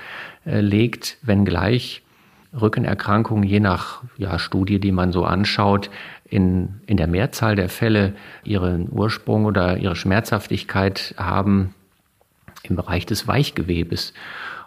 äh, 0.45 0.61
legt, 0.61 1.17
wenngleich 1.21 2.01
Rückenerkrankungen 2.59 3.43
je 3.43 3.59
nach 3.59 4.03
ja, 4.17 4.37
Studie, 4.37 4.79
die 4.79 4.91
man 4.91 5.11
so 5.11 5.25
anschaut, 5.25 5.89
in, 6.25 6.81
in 6.85 6.97
der 6.97 7.07
Mehrzahl 7.07 7.55
der 7.55 7.69
Fälle 7.69 8.13
ihren 8.43 8.89
Ursprung 8.91 9.45
oder 9.45 9.77
ihre 9.77 9.95
Schmerzhaftigkeit 9.95 11.15
haben 11.17 11.73
im 12.63 12.75
Bereich 12.75 13.05
des 13.05 13.27
Weichgewebes. 13.27 14.13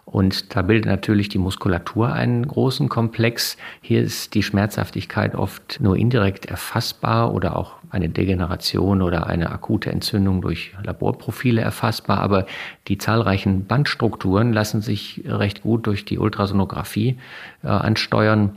Und 0.06 0.54
da 0.54 0.62
bildet 0.62 0.86
natürlich 0.86 1.28
die 1.28 1.38
Muskulatur 1.38 2.12
einen 2.12 2.46
großen 2.46 2.88
Komplex. 2.88 3.56
Hier 3.80 4.00
ist 4.00 4.34
die 4.34 4.44
Schmerzhaftigkeit 4.44 5.34
oft 5.34 5.80
nur 5.80 5.96
indirekt 5.96 6.46
erfassbar 6.46 7.34
oder 7.34 7.56
auch 7.56 7.72
eine 7.90 8.08
Degeneration 8.08 9.02
oder 9.02 9.26
eine 9.26 9.50
akute 9.50 9.90
Entzündung 9.90 10.42
durch 10.42 10.72
Laborprofile 10.80 11.60
erfassbar. 11.60 12.20
Aber 12.20 12.46
die 12.86 12.98
zahlreichen 12.98 13.66
Bandstrukturen 13.66 14.52
lassen 14.52 14.80
sich 14.80 15.22
recht 15.26 15.62
gut 15.62 15.88
durch 15.88 16.04
die 16.04 16.20
Ultrasonographie 16.20 17.18
äh, 17.64 17.66
ansteuern. 17.66 18.56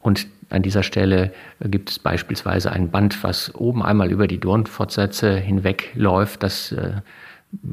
Und 0.00 0.26
an 0.48 0.62
dieser 0.62 0.82
Stelle 0.82 1.34
gibt 1.60 1.90
es 1.90 1.98
beispielsweise 1.98 2.72
ein 2.72 2.90
Band, 2.90 3.22
was 3.22 3.54
oben 3.54 3.82
einmal 3.82 4.10
über 4.10 4.26
die 4.26 4.40
Dornfortsätze 4.40 5.36
hinweg 5.36 5.90
läuft, 5.94 6.42
das 6.42 6.72
äh, 6.72 7.02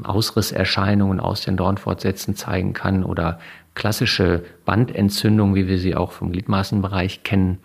Ausrisserscheinungen 0.03 1.19
aus 1.19 1.41
den 1.41 1.57
Dornfortsätzen 1.57 2.35
zeigen 2.35 2.73
kann 2.73 3.03
oder 3.03 3.39
klassische 3.75 4.43
Bandentzündungen, 4.65 5.55
wie 5.55 5.67
wir 5.67 5.79
sie 5.79 5.95
auch 5.95 6.11
vom 6.11 6.31
Gliedmaßenbereich 6.31 7.23
kennen. 7.23 7.57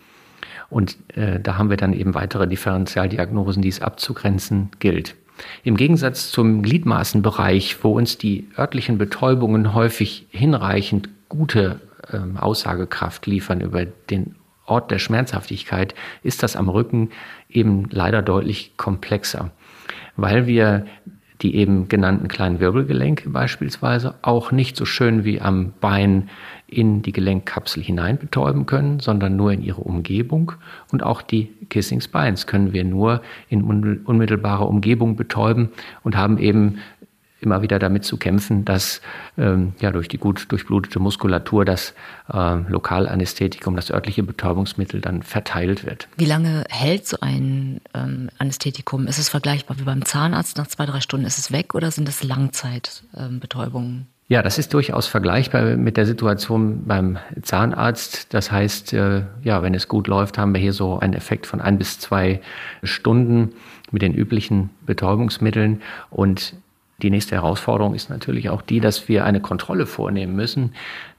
Und 0.70 0.96
äh, 1.16 1.40
da 1.40 1.56
haben 1.56 1.70
wir 1.70 1.76
dann 1.76 1.92
eben 1.92 2.14
weitere 2.14 2.46
Differentialdiagnosen, 2.46 3.62
die 3.62 3.68
es 3.68 3.80
abzugrenzen 3.80 4.70
gilt. 4.78 5.14
Im 5.62 5.76
Gegensatz 5.76 6.30
zum 6.30 6.62
Gliedmaßenbereich, 6.62 7.82
wo 7.82 7.92
uns 7.96 8.18
die 8.18 8.48
örtlichen 8.58 8.98
Betäubungen 8.98 9.74
häufig 9.74 10.26
hinreichend 10.30 11.08
gute 11.28 11.80
äh, 12.10 12.18
Aussagekraft 12.38 13.26
liefern 13.26 13.60
über 13.60 13.84
den 13.84 14.34
Ort 14.66 14.90
der 14.90 14.98
Schmerzhaftigkeit, 14.98 15.94
ist 16.22 16.42
das 16.42 16.56
am 16.56 16.68
Rücken 16.68 17.10
eben 17.48 17.88
leider 17.90 18.20
deutlich 18.20 18.76
komplexer, 18.76 19.50
weil 20.16 20.46
wir 20.46 20.86
die 21.42 21.54
eben 21.54 21.88
genannten 21.88 22.28
kleinen 22.28 22.60
Wirbelgelenke 22.60 23.30
beispielsweise 23.30 24.14
auch 24.22 24.50
nicht 24.50 24.76
so 24.76 24.84
schön 24.84 25.24
wie 25.24 25.40
am 25.40 25.72
Bein 25.80 26.28
in 26.66 27.00
die 27.00 27.12
Gelenkkapsel 27.12 27.82
hinein 27.82 28.18
betäuben 28.18 28.66
können, 28.66 29.00
sondern 29.00 29.36
nur 29.36 29.52
in 29.52 29.62
ihre 29.62 29.80
Umgebung. 29.80 30.52
Und 30.92 31.02
auch 31.02 31.22
die 31.22 31.50
Kissing 31.70 32.00
Spines 32.00 32.46
können 32.46 32.72
wir 32.72 32.84
nur 32.84 33.22
in 33.48 33.62
unmittelbarer 34.04 34.68
Umgebung 34.68 35.16
betäuben 35.16 35.70
und 36.02 36.16
haben 36.16 36.38
eben 36.38 36.78
immer 37.40 37.62
wieder 37.62 37.78
damit 37.78 38.04
zu 38.04 38.16
kämpfen, 38.16 38.64
dass 38.64 39.00
ähm, 39.36 39.74
ja 39.80 39.90
durch 39.90 40.08
die 40.08 40.18
gut 40.18 40.50
durchblutete 40.50 40.98
Muskulatur 40.98 41.64
das 41.64 41.94
äh, 42.32 42.56
Lokalanästhetikum, 42.68 43.76
das 43.76 43.90
örtliche 43.90 44.22
Betäubungsmittel 44.22 45.00
dann 45.00 45.22
verteilt 45.22 45.86
wird. 45.86 46.08
Wie 46.16 46.24
lange 46.24 46.64
hält 46.68 47.06
so 47.06 47.18
ein 47.20 47.80
ähm, 47.94 48.30
Anästhetikum? 48.38 49.06
Ist 49.06 49.18
es 49.18 49.28
vergleichbar 49.28 49.78
wie 49.78 49.84
beim 49.84 50.04
Zahnarzt? 50.04 50.58
Nach 50.58 50.66
zwei, 50.66 50.86
drei 50.86 51.00
Stunden 51.00 51.26
ist 51.26 51.38
es 51.38 51.52
weg 51.52 51.74
oder 51.74 51.90
sind 51.90 52.08
es 52.08 52.22
Langzeitbetäubungen? 52.22 53.90
Ähm, 53.92 54.06
ja, 54.30 54.42
das 54.42 54.58
ist 54.58 54.74
durchaus 54.74 55.06
vergleichbar 55.06 55.76
mit 55.76 55.96
der 55.96 56.04
Situation 56.04 56.84
beim 56.84 57.18
Zahnarzt. 57.40 58.34
Das 58.34 58.52
heißt, 58.52 58.92
äh, 58.92 59.22
ja, 59.42 59.62
wenn 59.62 59.72
es 59.72 59.88
gut 59.88 60.06
läuft, 60.06 60.36
haben 60.36 60.52
wir 60.52 60.60
hier 60.60 60.74
so 60.74 60.98
einen 60.98 61.14
Effekt 61.14 61.46
von 61.46 61.62
ein 61.62 61.78
bis 61.78 61.98
zwei 61.98 62.42
Stunden 62.82 63.54
mit 63.90 64.02
den 64.02 64.12
üblichen 64.12 64.68
Betäubungsmitteln. 64.84 65.80
Und 66.10 66.54
die 67.00 67.10
nächste 67.10 67.36
Herausforderung 67.36 67.94
ist 67.94 68.10
natürlich 68.10 68.50
auch 68.50 68.60
die, 68.60 68.80
dass 68.80 69.08
wir 69.08 69.24
eine 69.24 69.40
Kontrolle 69.40 69.86
vornehmen 69.86 70.34
müssen. 70.34 70.72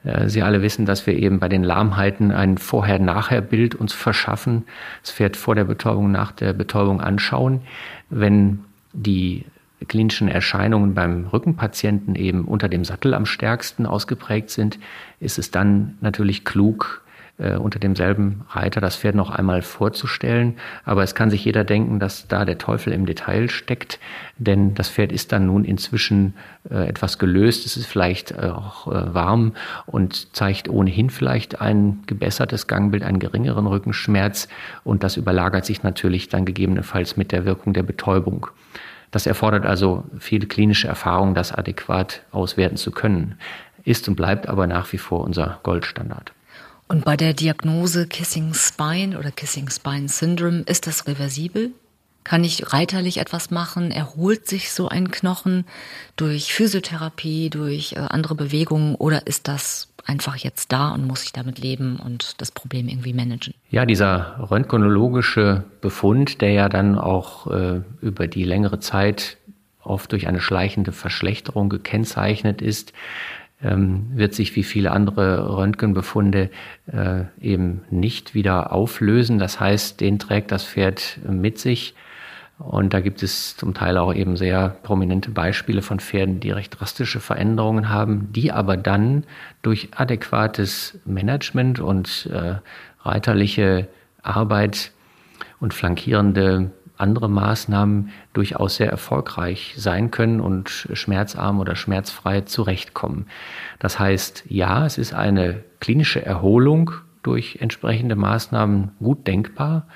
Äh, 0.04 0.28
Sie 0.28 0.42
alle 0.42 0.60
wissen, 0.60 0.84
dass 0.84 1.06
wir 1.06 1.14
eben 1.14 1.40
bei 1.40 1.48
den 1.48 1.64
Lahmheiten 1.64 2.32
ein 2.32 2.58
Vorher-Nachher-Bild 2.58 3.74
uns 3.74 3.94
verschaffen. 3.94 4.64
Das 5.02 5.12
Pferd 5.12 5.36
vor 5.36 5.54
der 5.54 5.64
Betäubung, 5.64 6.12
nach 6.12 6.32
der 6.32 6.52
Betäubung 6.52 7.00
anschauen. 7.00 7.62
Wenn 8.10 8.60
die 8.92 9.46
klinischen 9.88 10.28
Erscheinungen 10.28 10.92
beim 10.92 11.26
Rückenpatienten 11.26 12.14
eben 12.14 12.44
unter 12.44 12.68
dem 12.68 12.84
Sattel 12.84 13.14
am 13.14 13.24
stärksten 13.24 13.86
ausgeprägt 13.86 14.50
sind, 14.50 14.78
ist 15.18 15.38
es 15.38 15.50
dann 15.50 15.96
natürlich 16.02 16.44
klug, 16.44 17.02
äh, 17.40 17.56
unter 17.56 17.78
demselben 17.78 18.42
Reiter 18.50 18.80
das 18.80 18.96
Pferd 18.96 19.14
noch 19.14 19.30
einmal 19.30 19.62
vorzustellen. 19.62 20.56
Aber 20.84 21.02
es 21.02 21.14
kann 21.14 21.30
sich 21.30 21.44
jeder 21.44 21.64
denken, 21.64 21.98
dass 21.98 22.28
da 22.28 22.44
der 22.44 22.58
Teufel 22.58 22.92
im 22.92 23.06
Detail 23.06 23.48
steckt, 23.48 23.98
denn 24.36 24.74
das 24.74 24.90
Pferd 24.90 25.12
ist 25.12 25.32
dann 25.32 25.46
nun 25.46 25.64
inzwischen 25.64 26.34
äh, 26.70 26.88
etwas 26.88 27.18
gelöst. 27.18 27.66
Es 27.66 27.76
ist 27.76 27.86
vielleicht 27.86 28.32
äh, 28.32 28.50
auch 28.54 28.86
äh, 28.86 29.14
warm 29.14 29.52
und 29.86 30.36
zeigt 30.36 30.68
ohnehin 30.68 31.10
vielleicht 31.10 31.60
ein 31.60 32.02
gebessertes 32.06 32.66
Gangbild, 32.66 33.02
einen 33.02 33.18
geringeren 33.18 33.66
Rückenschmerz 33.66 34.48
und 34.84 35.02
das 35.02 35.16
überlagert 35.16 35.64
sich 35.64 35.82
natürlich 35.82 36.28
dann 36.28 36.44
gegebenenfalls 36.44 37.16
mit 37.16 37.32
der 37.32 37.44
Wirkung 37.44 37.72
der 37.72 37.82
Betäubung. 37.82 38.48
Das 39.10 39.26
erfordert 39.26 39.66
also 39.66 40.04
viel 40.18 40.46
klinische 40.46 40.86
Erfahrung, 40.86 41.34
das 41.34 41.52
adäquat 41.52 42.22
auswerten 42.30 42.76
zu 42.76 42.92
können, 42.92 43.36
ist 43.82 44.08
und 44.08 44.14
bleibt 44.14 44.48
aber 44.48 44.66
nach 44.66 44.92
wie 44.92 44.98
vor 44.98 45.24
unser 45.24 45.58
Goldstandard. 45.62 46.32
Und 46.90 47.04
bei 47.04 47.16
der 47.16 47.34
Diagnose 47.34 48.08
Kissing 48.08 48.52
Spine 48.52 49.16
oder 49.16 49.30
Kissing 49.30 49.70
Spine 49.70 50.08
Syndrome 50.08 50.62
ist 50.62 50.88
das 50.88 51.06
reversibel? 51.06 51.70
Kann 52.24 52.42
ich 52.42 52.72
reiterlich 52.72 53.18
etwas 53.18 53.52
machen? 53.52 53.92
Erholt 53.92 54.48
sich 54.48 54.72
so 54.72 54.88
ein 54.88 55.12
Knochen 55.12 55.66
durch 56.16 56.52
Physiotherapie, 56.52 57.48
durch 57.48 57.92
äh, 57.92 58.00
andere 58.00 58.34
Bewegungen 58.34 58.96
oder 58.96 59.28
ist 59.28 59.46
das 59.46 59.86
einfach 60.04 60.34
jetzt 60.34 60.72
da 60.72 60.90
und 60.90 61.06
muss 61.06 61.22
ich 61.22 61.32
damit 61.32 61.60
leben 61.60 62.00
und 62.04 62.40
das 62.40 62.50
Problem 62.50 62.88
irgendwie 62.88 63.12
managen? 63.12 63.54
Ja, 63.70 63.86
dieser 63.86 64.50
röntgenologische 64.50 65.62
Befund, 65.80 66.40
der 66.40 66.50
ja 66.50 66.68
dann 66.68 66.98
auch 66.98 67.46
äh, 67.46 67.82
über 68.00 68.26
die 68.26 68.42
längere 68.42 68.80
Zeit 68.80 69.36
oft 69.84 70.10
durch 70.10 70.26
eine 70.26 70.40
schleichende 70.40 70.90
Verschlechterung 70.90 71.68
gekennzeichnet 71.68 72.60
ist, 72.60 72.92
wird 73.62 74.34
sich 74.34 74.56
wie 74.56 74.62
viele 74.62 74.90
andere 74.92 75.56
Röntgenbefunde 75.56 76.50
äh, 76.90 77.24
eben 77.40 77.82
nicht 77.90 78.34
wieder 78.34 78.72
auflösen. 78.72 79.38
Das 79.38 79.60
heißt, 79.60 80.00
den 80.00 80.18
trägt 80.18 80.50
das 80.50 80.64
Pferd 80.64 81.18
mit 81.28 81.58
sich. 81.58 81.94
Und 82.58 82.92
da 82.92 83.00
gibt 83.00 83.22
es 83.22 83.56
zum 83.56 83.72
Teil 83.72 83.96
auch 83.96 84.14
eben 84.14 84.36
sehr 84.36 84.68
prominente 84.82 85.30
Beispiele 85.30 85.80
von 85.80 85.98
Pferden, 85.98 86.40
die 86.40 86.50
recht 86.50 86.78
drastische 86.78 87.18
Veränderungen 87.18 87.88
haben, 87.88 88.30
die 88.32 88.52
aber 88.52 88.76
dann 88.76 89.24
durch 89.62 89.88
adäquates 89.96 90.98
Management 91.06 91.80
und 91.80 92.28
äh, 92.30 92.56
reiterliche 93.02 93.88
Arbeit 94.22 94.92
und 95.58 95.72
flankierende 95.72 96.70
andere 97.00 97.28
Maßnahmen 97.28 98.10
durchaus 98.32 98.76
sehr 98.76 98.90
erfolgreich 98.90 99.74
sein 99.76 100.10
können 100.10 100.40
und 100.40 100.88
schmerzarm 100.92 101.60
oder 101.60 101.76
schmerzfrei 101.76 102.42
zurechtkommen. 102.42 103.26
Das 103.78 103.98
heißt, 103.98 104.44
ja, 104.48 104.86
es 104.86 104.98
ist 104.98 105.14
eine 105.14 105.64
klinische 105.80 106.24
Erholung 106.24 106.92
durch 107.22 107.58
entsprechende 107.60 108.16
Maßnahmen 108.16 108.92
gut 108.98 109.26
denkbar, 109.26 109.86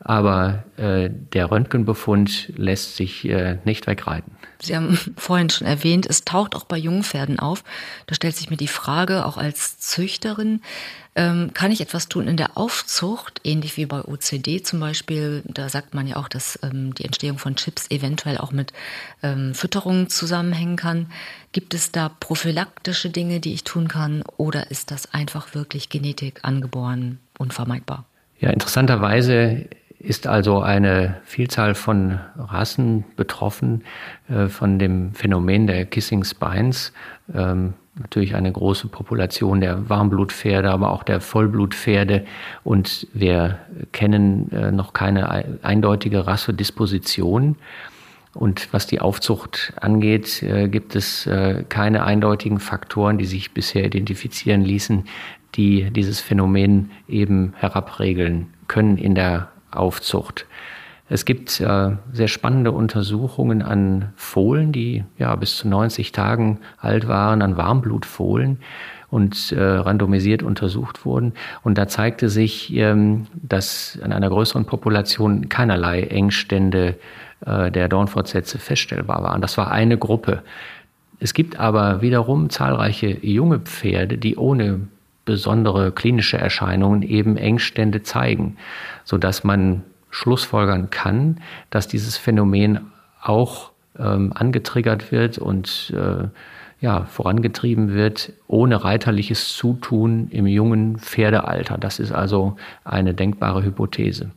aber 0.00 0.64
äh, 0.76 1.08
der 1.10 1.50
Röntgenbefund 1.50 2.52
lässt 2.56 2.96
sich 2.96 3.28
äh, 3.28 3.58
nicht 3.64 3.86
wegreiten. 3.86 4.32
Sie 4.60 4.76
haben 4.76 4.98
vorhin 5.16 5.50
schon 5.50 5.66
erwähnt, 5.66 6.06
es 6.06 6.24
taucht 6.24 6.54
auch 6.54 6.64
bei 6.64 6.76
Jungpferden 6.76 7.38
auf. 7.38 7.64
Da 8.06 8.14
stellt 8.14 8.36
sich 8.36 8.50
mir 8.50 8.56
die 8.56 8.68
Frage, 8.68 9.24
auch 9.24 9.36
als 9.36 9.78
Züchterin, 9.78 10.60
ähm, 11.16 11.52
kann 11.54 11.70
ich 11.70 11.80
etwas 11.80 12.08
tun 12.08 12.26
in 12.26 12.36
der 12.36 12.58
Aufzucht, 12.58 13.40
ähnlich 13.44 13.76
wie 13.76 13.86
bei 13.86 14.02
OCD 14.02 14.62
zum 14.62 14.80
Beispiel? 14.80 15.42
Da 15.46 15.68
sagt 15.68 15.94
man 15.94 16.08
ja 16.08 16.16
auch, 16.16 16.28
dass 16.28 16.58
ähm, 16.62 16.92
die 16.94 17.04
Entstehung 17.04 17.38
von 17.38 17.54
Chips 17.54 17.88
eventuell 17.90 18.36
auch 18.38 18.50
mit 18.50 18.72
ähm, 19.22 19.54
Fütterung 19.54 20.08
zusammenhängen 20.08 20.76
kann. 20.76 21.06
Gibt 21.52 21.72
es 21.72 21.92
da 21.92 22.08
prophylaktische 22.08 23.10
Dinge, 23.10 23.38
die 23.38 23.54
ich 23.54 23.62
tun 23.62 23.86
kann, 23.86 24.24
oder 24.36 24.72
ist 24.72 24.90
das 24.90 25.14
einfach 25.14 25.54
wirklich 25.54 25.88
Genetik 25.88 26.40
angeboren, 26.42 27.20
unvermeidbar? 27.38 28.06
Ja, 28.40 28.50
interessanterweise 28.50 29.68
ist 30.04 30.26
also 30.26 30.60
eine 30.60 31.16
Vielzahl 31.24 31.74
von 31.74 32.20
Rassen 32.36 33.04
betroffen 33.16 33.84
äh, 34.28 34.46
von 34.46 34.78
dem 34.78 35.14
Phänomen 35.14 35.66
der 35.66 35.86
Kissing 35.86 36.24
Spines. 36.24 36.92
Ähm, 37.34 37.74
natürlich 37.98 38.34
eine 38.34 38.52
große 38.52 38.88
Population 38.88 39.60
der 39.60 39.88
Warmblutpferde, 39.88 40.70
aber 40.70 40.92
auch 40.92 41.02
der 41.02 41.20
Vollblutpferde. 41.20 42.24
Und 42.64 43.06
wir 43.12 43.58
kennen 43.92 44.50
äh, 44.52 44.70
noch 44.72 44.92
keine 44.92 45.62
eindeutige 45.62 46.26
Rassedisposition. 46.26 47.56
Und 48.34 48.72
was 48.72 48.86
die 48.86 49.00
Aufzucht 49.00 49.72
angeht, 49.80 50.42
äh, 50.42 50.68
gibt 50.68 50.96
es 50.96 51.26
äh, 51.26 51.64
keine 51.68 52.04
eindeutigen 52.04 52.58
Faktoren, 52.58 53.16
die 53.16 53.26
sich 53.26 53.52
bisher 53.52 53.84
identifizieren 53.84 54.62
ließen, 54.62 55.04
die 55.54 55.90
dieses 55.90 56.20
Phänomen 56.20 56.90
eben 57.08 57.54
herabregeln 57.56 58.48
können 58.66 58.98
in 58.98 59.14
der 59.14 59.48
Aufzucht. 59.76 60.46
Es 61.08 61.26
gibt 61.26 61.60
äh, 61.60 61.90
sehr 62.12 62.28
spannende 62.28 62.72
Untersuchungen 62.72 63.60
an 63.60 64.12
Fohlen, 64.16 64.72
die 64.72 65.04
ja 65.18 65.36
bis 65.36 65.56
zu 65.56 65.68
90 65.68 66.12
Tagen 66.12 66.60
alt 66.78 67.08
waren, 67.08 67.42
an 67.42 67.56
Warmblutfohlen 67.58 68.58
und 69.10 69.52
äh, 69.52 69.62
randomisiert 69.62 70.42
untersucht 70.42 71.04
wurden. 71.04 71.34
Und 71.62 71.76
da 71.76 71.88
zeigte 71.88 72.30
sich, 72.30 72.74
ähm, 72.74 73.26
dass 73.34 73.98
an 74.02 74.12
einer 74.12 74.30
größeren 74.30 74.64
Population 74.64 75.50
keinerlei 75.50 76.02
Engstände 76.02 76.96
äh, 77.44 77.70
der 77.70 77.88
Dornfortsätze 77.88 78.58
feststellbar 78.58 79.22
waren. 79.22 79.42
Das 79.42 79.58
war 79.58 79.70
eine 79.70 79.98
Gruppe. 79.98 80.42
Es 81.20 81.34
gibt 81.34 81.60
aber 81.60 82.00
wiederum 82.00 82.50
zahlreiche 82.50 83.18
junge 83.24 83.60
Pferde, 83.60 84.18
die 84.18 84.36
ohne 84.36 84.88
besondere 85.24 85.92
klinische 85.92 86.38
Erscheinungen 86.38 87.02
eben 87.02 87.36
Engstände 87.36 88.02
zeigen, 88.02 88.56
so 89.04 89.18
dass 89.18 89.44
man 89.44 89.82
schlussfolgern 90.10 90.90
kann, 90.90 91.40
dass 91.70 91.88
dieses 91.88 92.16
Phänomen 92.16 92.80
auch 93.22 93.72
ähm, 93.98 94.32
angetriggert 94.34 95.10
wird 95.12 95.38
und 95.38 95.92
äh, 95.96 96.28
ja, 96.80 97.04
vorangetrieben 97.04 97.94
wird 97.94 98.32
ohne 98.46 98.84
reiterliches 98.84 99.56
Zutun 99.56 100.28
im 100.30 100.46
jungen 100.46 100.98
Pferdealter. 100.98 101.78
Das 101.78 101.98
ist 101.98 102.12
also 102.12 102.56
eine 102.84 103.14
denkbare 103.14 103.64
Hypothese. 103.64 104.30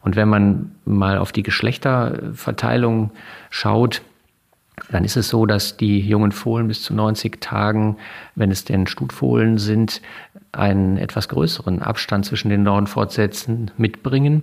Und 0.00 0.16
wenn 0.16 0.28
man 0.28 0.72
mal 0.84 1.18
auf 1.18 1.32
die 1.32 1.42
Geschlechterverteilung 1.42 3.12
schaut, 3.50 4.02
dann 4.90 5.04
ist 5.04 5.16
es 5.16 5.28
so, 5.28 5.46
dass 5.46 5.76
die 5.76 6.00
jungen 6.00 6.32
Fohlen 6.32 6.68
bis 6.68 6.82
zu 6.82 6.94
90 6.94 7.40
Tagen, 7.40 7.96
wenn 8.34 8.50
es 8.50 8.64
denn 8.64 8.86
Stutfohlen 8.86 9.58
sind, 9.58 10.02
einen 10.52 10.96
etwas 10.98 11.28
größeren 11.28 11.82
Abstand 11.82 12.26
zwischen 12.26 12.50
den 12.50 12.64
Dornfortsätzen 12.64 13.70
mitbringen. 13.76 14.42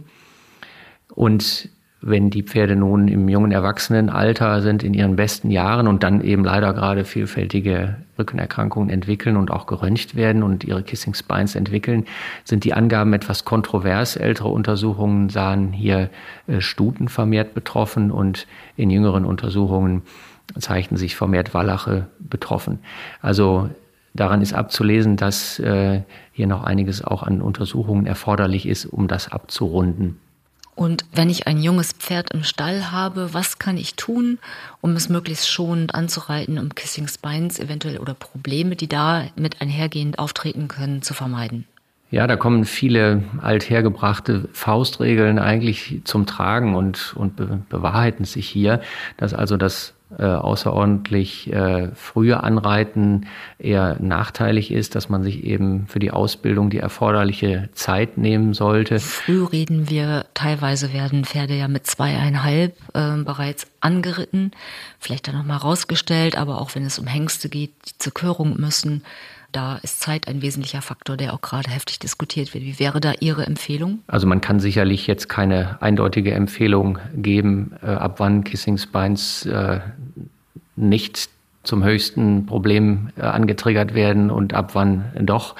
Und 1.09 1.69
wenn 2.05 2.29
die 2.29 2.43
Pferde 2.43 2.75
nun 2.75 3.07
im 3.07 3.29
jungen 3.29 3.51
Erwachsenenalter 3.51 4.61
sind, 4.61 4.83
in 4.83 4.93
ihren 4.93 5.15
besten 5.15 5.49
Jahren 5.49 5.87
und 5.87 6.03
dann 6.03 6.19
eben 6.21 6.43
leider 6.43 6.73
gerade 6.73 7.05
vielfältige 7.05 7.95
Rückenerkrankungen 8.19 8.89
entwickeln 8.89 9.37
und 9.37 9.51
auch 9.51 9.67
geröntgt 9.67 10.13
werden 10.15 10.43
und 10.43 10.65
ihre 10.65 10.83
Kissing 10.83 11.13
Spines 11.13 11.55
entwickeln, 11.55 12.05
sind 12.43 12.65
die 12.65 12.73
Angaben 12.73 13.13
etwas 13.13 13.45
kontrovers. 13.45 14.17
Ältere 14.17 14.49
Untersuchungen 14.49 15.29
sahen 15.29 15.71
hier 15.71 16.09
äh, 16.47 16.59
Stuten 16.59 17.07
vermehrt 17.07 17.53
betroffen 17.53 18.11
und 18.11 18.47
in 18.75 18.89
jüngeren 18.89 19.23
Untersuchungen 19.23 20.01
zeigten 20.59 20.97
sich 20.97 21.15
vermehrt 21.15 21.53
Wallache 21.53 22.07
betroffen. 22.19 22.79
Also 23.21 23.69
daran 24.13 24.41
ist 24.41 24.53
abzulesen, 24.53 25.15
dass 25.15 25.57
äh, 25.59 26.01
hier 26.33 26.47
noch 26.47 26.65
einiges 26.65 27.01
auch 27.01 27.23
an 27.23 27.41
Untersuchungen 27.41 28.05
erforderlich 28.05 28.67
ist, 28.67 28.85
um 28.87 29.07
das 29.07 29.31
abzurunden. 29.31 30.19
Und 30.75 31.05
wenn 31.13 31.29
ich 31.29 31.47
ein 31.47 31.61
junges 31.61 31.91
Pferd 31.93 32.33
im 32.33 32.43
Stall 32.43 32.91
habe, 32.91 33.33
was 33.33 33.59
kann 33.59 33.77
ich 33.77 33.95
tun, 33.95 34.39
um 34.81 34.95
es 34.95 35.09
möglichst 35.09 35.47
schonend 35.47 35.93
anzureiten, 35.93 36.57
um 36.57 36.73
Kissing 36.73 37.07
Spines 37.07 37.59
eventuell 37.59 37.99
oder 37.99 38.13
Probleme, 38.13 38.75
die 38.75 38.87
da 38.87 39.25
mit 39.35 39.61
einhergehend 39.61 40.19
auftreten 40.19 40.67
können, 40.67 41.01
zu 41.01 41.13
vermeiden? 41.13 41.65
Ja, 42.09 42.27
da 42.27 42.35
kommen 42.35 42.65
viele 42.65 43.23
althergebrachte 43.41 44.47
Faustregeln 44.53 45.39
eigentlich 45.39 46.01
zum 46.03 46.27
Tragen 46.27 46.75
und, 46.75 47.13
und 47.15 47.35
be 47.35 47.61
bewahrheiten 47.69 48.25
sich 48.25 48.47
hier, 48.47 48.81
dass 49.17 49.33
also 49.33 49.57
das 49.57 49.95
äh, 50.17 50.23
außerordentlich 50.23 51.51
äh, 51.51 51.89
frühe 51.95 52.43
Anreiten 52.43 53.27
eher 53.59 53.97
nachteilig 53.99 54.71
ist, 54.71 54.95
dass 54.95 55.09
man 55.09 55.23
sich 55.23 55.43
eben 55.43 55.87
für 55.87 55.99
die 55.99 56.11
Ausbildung 56.11 56.69
die 56.69 56.79
erforderliche 56.79 57.69
Zeit 57.73 58.17
nehmen 58.17 58.53
sollte. 58.53 58.99
Früh 58.99 59.43
reden 59.43 59.89
wir, 59.89 60.25
teilweise 60.33 60.93
werden 60.93 61.25
Pferde 61.25 61.55
ja 61.55 61.67
mit 61.67 61.87
zweieinhalb 61.87 62.75
äh, 62.93 63.17
bereits 63.23 63.67
angeritten, 63.81 64.51
vielleicht 64.99 65.27
dann 65.27 65.35
nochmal 65.35 65.57
rausgestellt, 65.57 66.37
aber 66.37 66.61
auch 66.61 66.75
wenn 66.75 66.85
es 66.85 66.99
um 66.99 67.07
Hengste 67.07 67.49
geht, 67.49 67.71
die 67.87 67.97
zur 67.97 68.13
Körung 68.13 68.59
müssen, 68.59 69.03
da 69.53 69.77
ist 69.77 70.01
Zeit 70.01 70.27
ein 70.27 70.41
wesentlicher 70.41 70.81
Faktor, 70.81 71.15
der 71.15 71.33
auch 71.33 71.41
gerade 71.41 71.69
heftig 71.69 71.99
diskutiert 71.99 72.53
wird. 72.53 72.63
Wie 72.63 72.79
wäre 72.79 72.99
da 72.99 73.13
Ihre 73.19 73.45
Empfehlung? 73.45 73.99
Also 74.07 74.25
man 74.25 74.41
kann 74.41 74.59
sicherlich 74.59 75.05
jetzt 75.05 75.29
keine 75.29 75.81
eindeutige 75.81 76.33
Empfehlung 76.33 76.97
geben, 77.15 77.75
äh, 77.83 77.87
ab 77.87 78.15
wann 78.19 78.43
Kissing 78.43 78.77
Spines 78.77 79.45
äh, 79.45 79.79
nicht 80.75 81.29
zum 81.63 81.83
höchsten 81.83 82.45
Problem 82.45 83.09
äh, 83.17 83.21
angetriggert 83.21 83.93
werden 83.93 84.29
und 84.29 84.53
ab 84.53 84.71
wann 84.75 85.05
doch. 85.19 85.55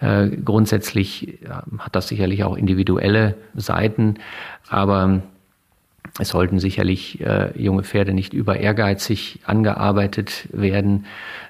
Äh, 0.00 0.28
grundsätzlich 0.28 1.38
hat 1.78 1.94
das 1.94 2.08
sicherlich 2.08 2.42
auch 2.44 2.56
individuelle 2.56 3.36
Seiten, 3.54 4.14
aber 4.68 5.22
es 6.18 6.28
sollten 6.28 6.58
sicherlich 6.58 7.20
äh, 7.22 7.58
junge 7.58 7.84
Pferde 7.84 8.12
nicht 8.12 8.34
über 8.34 8.58
ehrgeizig 8.58 9.40
angearbeitet 9.46 10.46
werden 10.52 11.06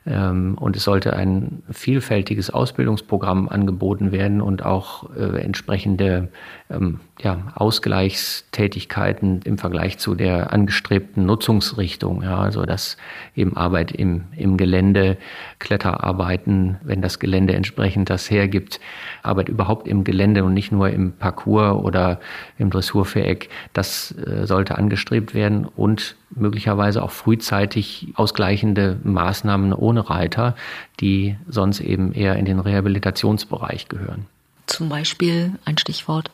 ähm, 0.07 0.57
und 0.59 0.77
es 0.77 0.85
sollte 0.85 1.15
ein 1.15 1.63
vielfältiges 1.71 2.51
Ausbildungsprogramm 2.51 3.49
angeboten 3.49 4.13
werden 4.13 4.41
und 4.41 4.65
auch 4.65 5.11
äh, 5.17 5.41
entsprechende 5.41 6.29
ähm, 6.71 7.01
ja, 7.21 7.53
Ausgleichstätigkeiten 7.55 9.43
im 9.45 9.59
Vergleich 9.59 9.99
zu 9.99 10.15
der 10.15 10.53
angestrebten 10.53 11.25
Nutzungsrichtung. 11.25 12.23
Ja, 12.23 12.39
also 12.39 12.65
dass 12.65 12.97
eben 13.37 13.57
Arbeit 13.57 13.93
im, 13.93 14.25
im 14.37 14.57
Gelände, 14.57 15.17
Kletterarbeiten, 15.59 16.79
wenn 16.83 17.03
das 17.03 17.19
Gelände 17.19 17.55
entsprechend 17.55 18.11
das 18.11 18.31
hergibt, 18.31 18.81
Arbeit 19.23 19.49
überhaupt 19.49 19.87
im 19.87 20.03
Gelände 20.05 20.45
und 20.45 20.55
nicht 20.55 20.73
nur 20.73 20.91
im 20.91 21.13
Parcours 21.13 21.85
oder 21.85 22.21
im 22.59 22.71
Dressurviereck, 22.71 23.49
das 23.73 24.13
äh, 24.13 24.47
sollte 24.63 24.79
angestrebt 24.79 25.35
werden 25.35 25.65
und 25.65 26.15
möglicherweise 26.31 27.03
auch 27.03 27.11
frühzeitig 27.11 28.13
ausgleichende 28.15 28.97
Maßnahmen 29.03 29.73
ohne 29.73 30.09
Reiter, 30.09 30.55
die 31.01 31.37
sonst 31.49 31.81
eben 31.81 32.13
eher 32.13 32.37
in 32.37 32.45
den 32.45 32.61
Rehabilitationsbereich 32.61 33.89
gehören. 33.89 34.27
Zum 34.67 34.89
Beispiel 34.89 35.59
ein 35.65 35.79
Stichwort. 35.79 36.31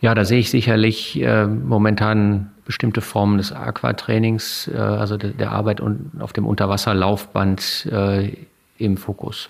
Ja, 0.00 0.14
da 0.14 0.24
sehe 0.24 0.38
ich 0.38 0.50
sicherlich 0.50 1.20
äh, 1.20 1.46
momentan 1.46 2.52
bestimmte 2.64 3.00
Formen 3.00 3.38
des 3.38 3.50
Aquatrainings, 3.50 4.70
äh, 4.72 4.78
also 4.78 5.16
de, 5.16 5.32
der 5.32 5.50
Arbeit 5.50 5.80
un, 5.80 6.12
auf 6.20 6.32
dem 6.32 6.46
Unterwasserlaufband 6.46 7.88
äh, 7.90 8.32
im 8.78 8.96
Fokus. 8.96 9.48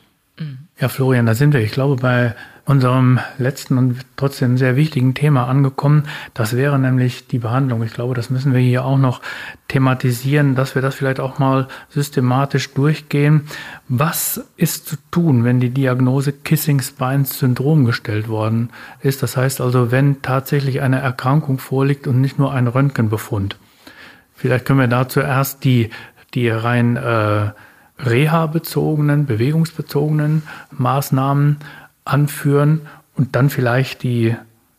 Ja, 0.81 0.89
Florian, 0.89 1.27
da 1.27 1.35
sind 1.35 1.55
wir, 1.55 1.61
ich 1.61 1.71
glaube, 1.71 1.97
bei 1.97 2.35
unserem 2.65 3.21
letzten 3.39 3.79
und 3.79 3.99
trotzdem 4.17 4.57
sehr 4.57 4.75
wichtigen 4.75 5.15
Thema 5.15 5.47
angekommen. 5.47 6.05
Das 6.33 6.57
wäre 6.57 6.79
nämlich 6.79 7.29
die 7.29 7.39
Behandlung. 7.39 7.83
Ich 7.83 7.93
glaube, 7.93 8.15
das 8.15 8.31
müssen 8.31 8.53
wir 8.55 8.61
hier 8.61 8.85
auch 8.85 8.97
noch 8.97 9.21
thematisieren, 9.69 10.55
dass 10.55 10.75
wir 10.75 10.83
das 10.83 10.95
vielleicht 10.95 11.21
auch 11.21 11.39
mal 11.39 11.69
systematisch 11.91 12.73
durchgehen. 12.73 13.43
Was 13.87 14.45
ist 14.57 14.89
zu 14.89 14.97
tun, 15.11 15.45
wenn 15.45 15.61
die 15.61 15.71
Diagnose 15.71 16.33
Kissing-Spines-Syndrom 16.33 17.85
gestellt 17.85 18.29
worden 18.29 18.71
ist? 19.01 19.23
Das 19.23 19.37
heißt 19.37 19.61
also, 19.61 19.93
wenn 19.93 20.23
tatsächlich 20.23 20.81
eine 20.81 21.01
Erkrankung 21.01 21.59
vorliegt 21.59 22.07
und 22.07 22.21
nicht 22.21 22.39
nur 22.39 22.53
ein 22.53 22.67
Röntgenbefund. 22.67 23.57
Vielleicht 24.35 24.65
können 24.65 24.81
wir 24.81 24.89
da 24.89 25.09
zuerst 25.09 25.65
die, 25.65 25.91
die 26.33 26.49
rein 26.49 26.97
äh, 26.97 27.51
reha-bezogenen, 27.99 29.27
bewegungsbezogenen 29.27 30.43
Maßnahmen 30.71 31.59
anführen 32.05 32.83
und 33.15 33.37
dann 33.37 33.51
vielleicht 33.51 34.03
die 34.03 34.37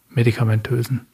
medikamentösen. 0.09 1.05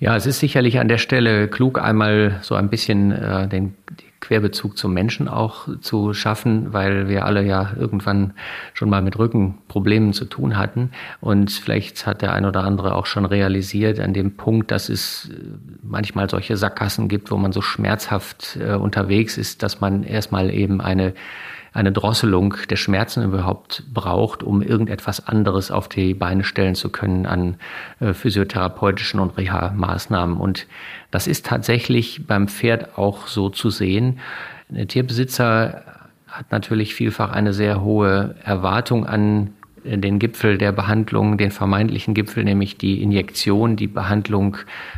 Ja, 0.00 0.16
es 0.16 0.24
ist 0.24 0.40
sicherlich 0.40 0.78
an 0.78 0.88
der 0.88 0.96
Stelle 0.96 1.46
klug, 1.46 1.78
einmal 1.78 2.38
so 2.40 2.54
ein 2.54 2.70
bisschen 2.70 3.12
äh, 3.12 3.46
den 3.48 3.74
Querbezug 4.20 4.78
zum 4.78 4.94
Menschen 4.94 5.28
auch 5.28 5.68
zu 5.82 6.14
schaffen, 6.14 6.72
weil 6.72 7.08
wir 7.08 7.26
alle 7.26 7.42
ja 7.42 7.72
irgendwann 7.78 8.32
schon 8.72 8.88
mal 8.88 9.02
mit 9.02 9.18
Rückenproblemen 9.18 10.14
zu 10.14 10.24
tun 10.24 10.56
hatten. 10.56 10.92
Und 11.20 11.50
vielleicht 11.50 12.06
hat 12.06 12.22
der 12.22 12.32
ein 12.32 12.46
oder 12.46 12.64
andere 12.64 12.94
auch 12.94 13.04
schon 13.04 13.26
realisiert 13.26 14.00
an 14.00 14.14
dem 14.14 14.38
Punkt, 14.38 14.70
dass 14.70 14.88
es 14.88 15.28
äh, 15.30 15.36
manchmal 15.82 16.30
solche 16.30 16.56
Sackgassen 16.56 17.08
gibt, 17.08 17.30
wo 17.30 17.36
man 17.36 17.52
so 17.52 17.60
schmerzhaft 17.60 18.56
äh, 18.58 18.76
unterwegs 18.76 19.36
ist, 19.36 19.62
dass 19.62 19.82
man 19.82 20.02
erstmal 20.02 20.50
eben 20.50 20.80
eine 20.80 21.12
eine 21.72 21.92
Drosselung 21.92 22.56
der 22.68 22.76
Schmerzen 22.76 23.22
überhaupt 23.22 23.84
braucht, 23.92 24.42
um 24.42 24.62
irgendetwas 24.62 25.26
anderes 25.26 25.70
auf 25.70 25.88
die 25.88 26.14
Beine 26.14 26.44
stellen 26.44 26.74
zu 26.74 26.90
können 26.90 27.26
an 27.26 27.56
äh, 28.00 28.12
physiotherapeutischen 28.12 29.20
und 29.20 29.36
Reha-Maßnahmen. 29.36 30.36
Und 30.36 30.66
das 31.10 31.26
ist 31.26 31.46
tatsächlich 31.46 32.26
beim 32.26 32.48
Pferd 32.48 32.98
auch 32.98 33.26
so 33.26 33.50
zu 33.50 33.70
sehen. 33.70 34.18
Der 34.68 34.88
Tierbesitzer 34.88 35.82
hat 36.26 36.50
natürlich 36.50 36.94
vielfach 36.94 37.30
eine 37.30 37.52
sehr 37.52 37.82
hohe 37.82 38.34
Erwartung 38.44 39.06
an 39.06 39.54
den 39.84 40.18
Gipfel 40.18 40.58
der 40.58 40.72
Behandlung, 40.72 41.38
den 41.38 41.50
vermeintlichen 41.50 42.14
Gipfel, 42.14 42.44
nämlich 42.44 42.76
die 42.76 43.02
Injektion, 43.02 43.76
die 43.76 43.86
Behandlung 43.86 44.56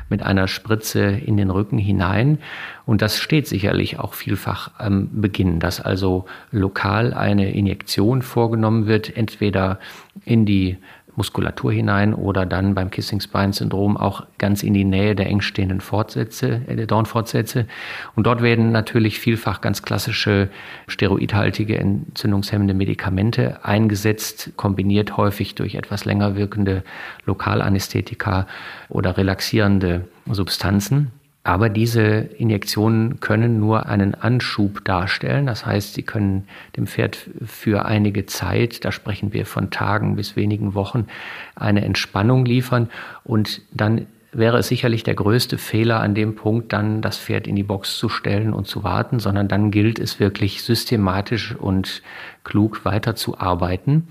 mit 0.08 0.22
einer 0.22 0.48
Spritze 0.48 1.02
in 1.02 1.36
den 1.36 1.50
Rücken 1.50 1.78
hinein. 1.78 2.38
Und 2.84 3.02
das 3.02 3.18
steht 3.18 3.46
sicherlich 3.46 3.98
auch 3.98 4.14
vielfach 4.14 4.70
am 4.78 5.08
Beginn, 5.20 5.60
dass 5.60 5.80
also 5.80 6.26
lokal 6.50 7.14
eine 7.14 7.52
Injektion 7.52 8.22
vorgenommen 8.22 8.86
wird, 8.86 9.16
entweder 9.16 9.78
in 10.24 10.46
die 10.46 10.78
Muskulatur 11.16 11.72
hinein 11.72 12.14
oder 12.14 12.46
dann 12.46 12.74
beim 12.74 12.90
Kissing-Spine-Syndrom 12.90 13.96
auch 13.96 14.24
ganz 14.38 14.62
in 14.62 14.74
die 14.74 14.84
Nähe 14.84 15.14
der 15.14 15.26
engstehenden 15.26 15.80
Fortsätze, 15.80 16.62
äh, 16.66 16.76
der 16.76 16.86
Dornfortsätze. 16.86 17.66
Und 18.16 18.26
dort 18.26 18.42
werden 18.42 18.72
natürlich 18.72 19.18
vielfach 19.18 19.60
ganz 19.60 19.82
klassische 19.82 20.48
steroidhaltige 20.88 21.78
entzündungshemmende 21.78 22.74
Medikamente 22.74 23.64
eingesetzt, 23.64 24.52
kombiniert 24.56 25.16
häufig 25.16 25.54
durch 25.54 25.74
etwas 25.74 26.04
länger 26.04 26.36
wirkende 26.36 26.82
Lokalanästhetika 27.26 28.46
oder 28.88 29.16
relaxierende 29.16 30.08
Substanzen. 30.30 31.10
Aber 31.44 31.68
diese 31.68 32.02
Injektionen 32.02 33.18
können 33.18 33.58
nur 33.58 33.86
einen 33.86 34.14
Anschub 34.14 34.84
darstellen. 34.84 35.46
Das 35.46 35.66
heißt, 35.66 35.94
sie 35.94 36.02
können 36.02 36.46
dem 36.76 36.86
Pferd 36.86 37.18
für 37.44 37.84
einige 37.84 38.26
Zeit, 38.26 38.84
da 38.84 38.92
sprechen 38.92 39.32
wir 39.32 39.44
von 39.44 39.70
Tagen 39.70 40.14
bis 40.14 40.36
wenigen 40.36 40.74
Wochen, 40.74 41.06
eine 41.56 41.84
Entspannung 41.84 42.44
liefern. 42.44 42.88
Und 43.24 43.62
dann 43.72 44.06
wäre 44.32 44.58
es 44.58 44.68
sicherlich 44.68 45.02
der 45.02 45.14
größte 45.14 45.58
Fehler 45.58 46.00
an 46.00 46.14
dem 46.14 46.36
Punkt, 46.36 46.72
dann 46.72 47.02
das 47.02 47.18
Pferd 47.18 47.46
in 47.46 47.56
die 47.56 47.64
Box 47.64 47.98
zu 47.98 48.08
stellen 48.08 48.52
und 48.52 48.66
zu 48.66 48.84
warten, 48.84 49.18
sondern 49.18 49.48
dann 49.48 49.70
gilt 49.70 49.98
es 49.98 50.20
wirklich 50.20 50.62
systematisch 50.62 51.54
und 51.54 52.02
klug 52.44 52.84
weiterzuarbeiten. 52.84 54.08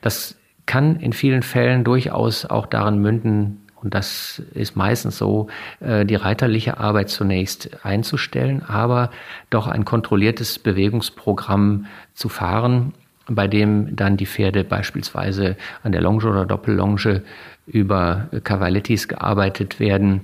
Das 0.00 0.36
kann 0.66 0.96
in 0.96 1.12
vielen 1.12 1.42
Fällen 1.42 1.82
durchaus 1.82 2.46
auch 2.46 2.66
darin 2.66 2.98
münden, 2.98 3.63
und 3.84 3.92
das 3.92 4.42
ist 4.54 4.76
meistens 4.76 5.18
so, 5.18 5.48
äh, 5.80 6.06
die 6.06 6.14
reiterliche 6.14 6.78
Arbeit 6.78 7.10
zunächst 7.10 7.84
einzustellen, 7.84 8.62
aber 8.62 9.10
doch 9.50 9.68
ein 9.68 9.84
kontrolliertes 9.84 10.58
Bewegungsprogramm 10.58 11.86
zu 12.14 12.30
fahren, 12.30 12.94
bei 13.26 13.46
dem 13.46 13.94
dann 13.94 14.16
die 14.16 14.26
Pferde 14.26 14.64
beispielsweise 14.64 15.56
an 15.82 15.92
der 15.92 16.00
Longe 16.00 16.24
oder 16.24 16.46
Doppellonge 16.46 17.22
über 17.66 18.28
Cavalettis 18.42 19.06
gearbeitet 19.08 19.80
werden, 19.80 20.22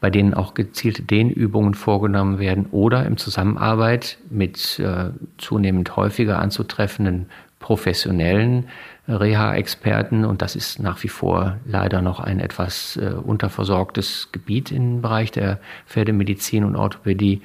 bei 0.00 0.10
denen 0.10 0.34
auch 0.34 0.54
gezielte 0.54 1.02
Dehnübungen 1.02 1.74
vorgenommen 1.74 2.38
werden 2.38 2.66
oder 2.70 3.04
im 3.04 3.16
Zusammenarbeit 3.16 4.18
mit 4.30 4.78
äh, 4.78 5.10
zunehmend 5.38 5.96
häufiger 5.96 6.38
anzutreffenden 6.38 7.26
professionellen 7.58 8.68
Reha-Experten 9.08 10.24
und 10.24 10.42
das 10.42 10.54
ist 10.54 10.80
nach 10.80 11.02
wie 11.02 11.08
vor 11.08 11.56
leider 11.64 12.02
noch 12.02 12.20
ein 12.20 12.40
etwas 12.40 12.96
äh, 12.96 13.14
unterversorgtes 13.14 14.28
Gebiet 14.32 14.70
im 14.70 15.00
Bereich 15.00 15.30
der 15.30 15.58
Pferdemedizin 15.86 16.64
und 16.64 16.76
Orthopädie 16.76 17.40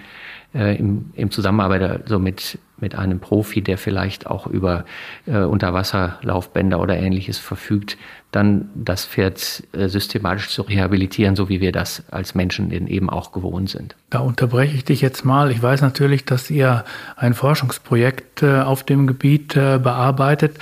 äh, 0.54 0.78
im, 0.78 1.12
im 1.16 1.32
Zusammenarbeit 1.32 2.04
also 2.04 2.20
mit, 2.20 2.60
mit 2.80 2.96
einem 2.96 3.20
Profi, 3.20 3.62
der 3.62 3.78
vielleicht 3.78 4.28
auch 4.28 4.46
über 4.46 4.86
äh, 5.26 5.40
Unterwasserlaufbänder 5.40 6.80
oder 6.80 6.98
ähnliches 6.98 7.38
verfügt, 7.38 7.98
dann 8.32 8.70
das 8.76 9.06
Pferd 9.06 9.64
äh, 9.72 9.88
systematisch 9.88 10.50
zu 10.50 10.64
rehabilitieren, 10.64 11.36
so 11.36 11.50
wie 11.50 11.62
wir 11.62 11.72
das 11.72 12.04
als 12.12 12.36
Menschen 12.36 12.72
eben 12.72 13.10
auch 13.10 13.32
gewohnt 13.32 13.70
sind. 13.70 13.96
Da 14.10 14.20
unterbreche 14.20 14.76
ich 14.76 14.84
dich 14.84 15.02
jetzt 15.02 15.24
mal. 15.24 15.50
Ich 15.50 15.62
weiß 15.64 15.82
natürlich, 15.82 16.26
dass 16.26 16.50
ihr 16.50 16.84
ein 17.16 17.34
Forschungsprojekt 17.34 18.44
äh, 18.44 18.60
auf 18.60 18.84
dem 18.84 19.08
Gebiet 19.08 19.56
äh, 19.56 19.80
bearbeitet. 19.80 20.58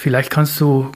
Vielleicht 0.00 0.30
kannst 0.30 0.58
du 0.62 0.92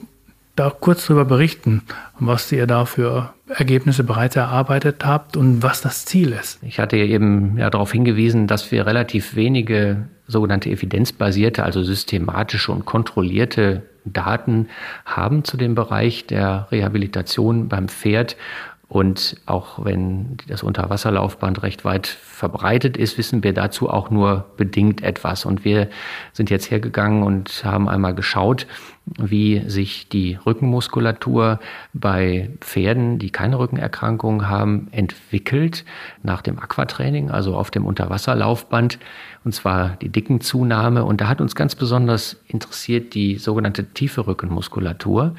da 0.55 0.71
kurz 0.71 1.05
darüber 1.05 1.25
berichten, 1.25 1.83
was 2.17 2.51
ihr 2.51 2.65
da 2.65 2.85
für 2.85 3.35
Ergebnisse 3.47 4.03
bereits 4.03 4.35
erarbeitet 4.35 5.05
habt 5.05 5.37
und 5.37 5.61
was 5.61 5.81
das 5.81 6.05
Ziel 6.05 6.31
ist. 6.31 6.57
Ich 6.63 6.79
hatte 6.79 6.97
eben 6.97 7.55
ja 7.59 7.69
darauf 7.69 7.91
hingewiesen, 7.91 8.47
dass 8.47 8.71
wir 8.71 8.87
relativ 8.87 9.35
wenige 9.35 10.07
sogenannte 10.25 10.71
evidenzbasierte, 10.71 11.63
also 11.63 11.83
systematische 11.83 12.71
und 12.71 12.85
kontrollierte 12.85 13.83
Daten 14.05 14.69
haben 15.05 15.43
zu 15.43 15.55
dem 15.55 15.75
Bereich 15.75 16.25
der 16.25 16.67
Rehabilitation 16.71 17.69
beim 17.69 17.89
Pferd 17.89 18.37
und 18.87 19.37
auch 19.45 19.83
wenn 19.83 20.37
das 20.47 20.61
Unterwasserlaufband 20.61 21.63
recht 21.63 21.85
weit 21.85 22.05
verbreitet 22.07 22.97
ist, 22.97 23.17
wissen 23.17 23.43
wir 23.43 23.53
dazu 23.53 23.89
auch 23.89 24.11
nur 24.11 24.45
bedingt 24.57 25.01
etwas. 25.01 25.45
Und 25.45 25.65
wir 25.65 25.89
sind 26.33 26.49
jetzt 26.49 26.69
hergegangen 26.69 27.23
und 27.23 27.63
haben 27.65 27.89
einmal 27.89 28.13
geschaut, 28.13 28.67
wie 29.17 29.63
sich 29.69 30.09
die 30.09 30.37
Rückenmuskulatur 30.45 31.59
bei 31.93 32.49
Pferden, 32.59 33.19
die 33.19 33.29
keine 33.29 33.59
Rückenerkrankungen 33.59 34.49
haben, 34.49 34.87
entwickelt 34.91 35.85
nach 36.23 36.41
dem 36.41 36.57
Aquatraining, 36.57 37.29
also 37.29 37.55
auf 37.55 37.69
dem 37.69 37.85
Unterwasserlaufband 37.85 38.99
und 39.45 39.53
zwar 39.53 39.95
die 39.97 40.09
Dickenzunahme. 40.09 41.05
Und 41.05 41.21
da 41.21 41.27
hat 41.27 41.39
uns 41.39 41.53
ganz 41.53 41.75
besonders 41.75 42.41
interessiert 42.47 43.13
die 43.13 43.35
sogenannte 43.37 43.85
tiefe 43.85 44.25
Rückenmuskulatur. 44.25 45.35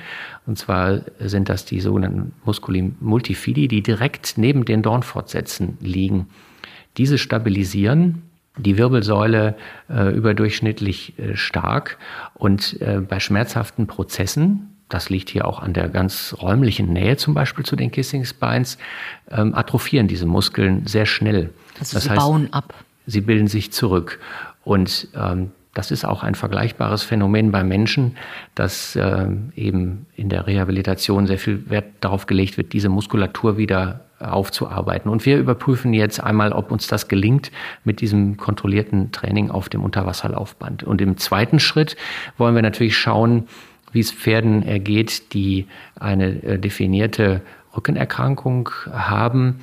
Und 0.47 0.57
zwar 0.57 1.01
sind 1.19 1.49
das 1.49 1.64
die 1.64 1.81
sogenannten 1.81 2.33
Musculi 2.45 2.95
multifidi, 3.01 3.67
die 3.67 3.83
direkt 3.83 4.39
neben 4.39 4.64
den 4.64 4.83
Dornfortsätzen 4.83 5.77
liegen. 5.81 6.29
Diese 6.97 7.19
stabilisieren 7.19 8.23
die 8.57 8.78
Wirbelsäule 8.78 9.54
äh, 9.88 10.14
überdurchschnittlich 10.14 11.18
äh, 11.18 11.36
stark 11.36 11.98
und 12.34 12.80
äh, 12.80 13.00
bei 13.00 13.20
schmerzhaften 13.20 13.86
Prozessen, 13.86 14.76
das 14.88 15.11
liegt 15.11 15.30
hier 15.30 15.46
auch 15.46 15.61
an 15.61 15.72
der 15.72 15.88
ganz 15.88 16.34
räumlichen 16.40 16.92
Nähe 16.92 17.16
zum 17.16 17.34
Beispiel 17.34 17.64
zu 17.64 17.76
den 17.76 17.90
Kissing 17.90 18.24
Spines, 18.24 18.78
ähm, 19.30 19.54
atrophieren 19.54 20.09
diese 20.09 20.26
Muskeln 20.26 20.86
sehr 20.86 21.07
schnell. 21.07 21.50
Also 21.78 21.94
das 21.94 22.04
sie 22.04 22.11
heißt, 22.11 22.20
bauen 22.20 22.48
ab 22.52 22.72
sie 23.07 23.20
bilden 23.20 23.46
sich 23.46 23.72
zurück. 23.72 24.18
Und 24.64 25.09
ähm, 25.14 25.52
das 25.74 25.90
ist 25.90 26.04
auch 26.04 26.22
ein 26.22 26.34
vergleichbares 26.34 27.02
Phänomen 27.02 27.52
bei 27.52 27.62
Menschen, 27.62 28.16
dass 28.54 28.96
äh, 28.96 29.28
eben 29.54 30.07
in 30.16 30.28
der 30.28 30.46
Rehabilitation 30.46 31.26
sehr 31.26 31.38
viel 31.38 31.68
Wert 31.70 31.86
darauf 32.00 32.26
gelegt 32.26 32.57
wird, 32.57 32.72
diese 32.72 32.88
Muskulatur 32.88 33.57
wieder 33.57 34.05
aufzuarbeiten. 34.19 35.11
Und 35.11 35.27
wir 35.27 35.39
überprüfen 35.39 35.93
jetzt 35.93 36.23
einmal, 36.23 36.53
ob 36.53 36.71
uns 36.71 36.87
das 36.87 37.09
gelingt 37.09 37.51
mit 37.85 38.01
diesem 38.01 38.37
kontrollierten 38.37 39.12
Training 39.12 39.51
auf 39.51 39.69
dem 39.69 39.83
Unterwasserlaufband. 39.83 40.83
Und 40.85 41.01
im 41.01 41.17
zweiten 41.17 41.61
Schritt 41.61 41.97
wollen 42.39 42.55
wir 42.55 42.62
natürlich 42.62 42.97
schauen, 42.97 43.47
wie 43.93 44.01
es 44.01 44.12
Pferden 44.12 44.62
ergeht, 44.62 45.33
die 45.35 45.67
eine 45.99 46.43
äh, 46.43 46.59
definierte 46.59 47.43
Rückenerkrankung 47.77 48.71
haben 48.91 49.61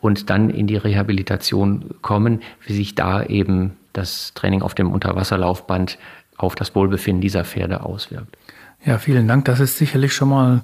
und 0.00 0.28
dann 0.28 0.50
in 0.50 0.66
die 0.66 0.76
Rehabilitation 0.76 1.94
kommen, 2.02 2.42
wie 2.66 2.74
sich 2.74 2.94
da 2.94 3.22
eben 3.24 3.76
das 3.94 4.34
Training 4.34 4.60
auf 4.62 4.74
dem 4.74 4.92
Unterwasserlaufband 4.92 5.98
auf 6.36 6.54
das 6.54 6.74
Wohlbefinden 6.74 7.20
dieser 7.20 7.44
Pferde 7.44 7.82
auswirkt. 7.82 8.36
Ja, 8.84 8.98
vielen 8.98 9.26
Dank. 9.26 9.46
Das 9.46 9.60
ist 9.60 9.78
sicherlich 9.78 10.12
schon 10.12 10.28
mal 10.28 10.62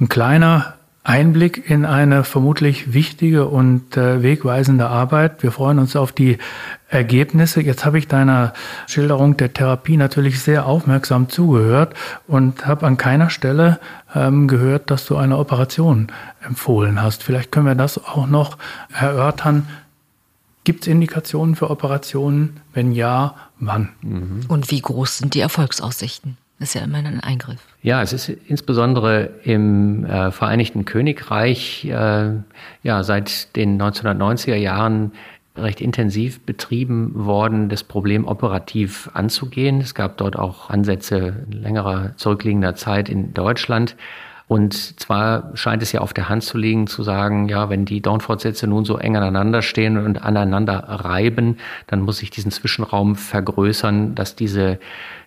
ein 0.00 0.08
kleiner 0.08 0.75
Einblick 1.06 1.70
in 1.70 1.84
eine 1.84 2.24
vermutlich 2.24 2.92
wichtige 2.92 3.46
und 3.46 3.96
äh, 3.96 4.24
wegweisende 4.24 4.88
Arbeit. 4.88 5.40
Wir 5.44 5.52
freuen 5.52 5.78
uns 5.78 5.94
auf 5.94 6.10
die 6.10 6.38
Ergebnisse. 6.88 7.60
Jetzt 7.60 7.84
habe 7.84 7.98
ich 7.98 8.08
deiner 8.08 8.52
Schilderung 8.88 9.36
der 9.36 9.52
Therapie 9.52 9.96
natürlich 9.96 10.40
sehr 10.40 10.66
aufmerksam 10.66 11.28
zugehört 11.28 11.94
und 12.26 12.66
habe 12.66 12.86
an 12.86 12.96
keiner 12.96 13.30
Stelle 13.30 13.78
ähm, 14.16 14.48
gehört, 14.48 14.90
dass 14.90 15.06
du 15.06 15.16
eine 15.16 15.38
Operation 15.38 16.08
empfohlen 16.44 17.00
hast. 17.00 17.22
Vielleicht 17.22 17.52
können 17.52 17.66
wir 17.66 17.76
das 17.76 18.04
auch 18.04 18.26
noch 18.26 18.58
erörtern. 18.92 19.68
Gibt 20.64 20.82
es 20.82 20.88
Indikationen 20.88 21.54
für 21.54 21.70
Operationen? 21.70 22.60
Wenn 22.74 22.90
ja, 22.90 23.36
wann? 23.60 23.90
Mhm. 24.02 24.40
Und 24.48 24.72
wie 24.72 24.80
groß 24.80 25.18
sind 25.18 25.34
die 25.34 25.40
Erfolgsaussichten? 25.40 26.36
Das 26.58 26.70
ist 26.70 26.74
ja 26.74 26.82
immer 26.82 26.98
ein 26.98 27.20
Eingriff. 27.20 27.60
Ja, 27.82 28.00
es 28.02 28.12
ist 28.12 28.28
insbesondere 28.28 29.30
im 29.44 30.04
äh, 30.06 30.30
Vereinigten 30.30 30.86
Königreich 30.86 31.84
äh, 31.84 32.30
ja 32.82 33.02
seit 33.02 33.54
den 33.56 33.80
1990er 33.80 34.54
Jahren 34.54 35.12
recht 35.56 35.80
intensiv 35.80 36.40
betrieben 36.40 37.12
worden, 37.14 37.68
das 37.68 37.84
Problem 37.84 38.26
operativ 38.26 39.10
anzugehen. 39.14 39.80
Es 39.80 39.94
gab 39.94 40.16
dort 40.18 40.36
auch 40.36 40.70
Ansätze 40.70 41.46
längerer 41.50 42.12
zurückliegender 42.16 42.74
Zeit 42.74 43.08
in 43.08 43.34
Deutschland. 43.34 43.96
Und 44.48 45.00
zwar 45.00 45.50
scheint 45.54 45.82
es 45.82 45.90
ja 45.90 46.02
auf 46.02 46.14
der 46.14 46.28
Hand 46.28 46.44
zu 46.44 46.56
liegen, 46.56 46.86
zu 46.86 47.02
sagen, 47.02 47.48
ja, 47.48 47.68
wenn 47.68 47.84
die 47.84 48.00
Downfortsätze 48.00 48.68
nun 48.68 48.84
so 48.84 48.96
eng 48.96 49.16
aneinander 49.16 49.60
stehen 49.60 49.96
und 49.98 50.22
aneinander 50.22 50.84
reiben, 50.86 51.58
dann 51.88 52.00
muss 52.00 52.22
ich 52.22 52.30
diesen 52.30 52.52
Zwischenraum 52.52 53.16
vergrößern, 53.16 54.14
dass 54.14 54.36
diese 54.36 54.78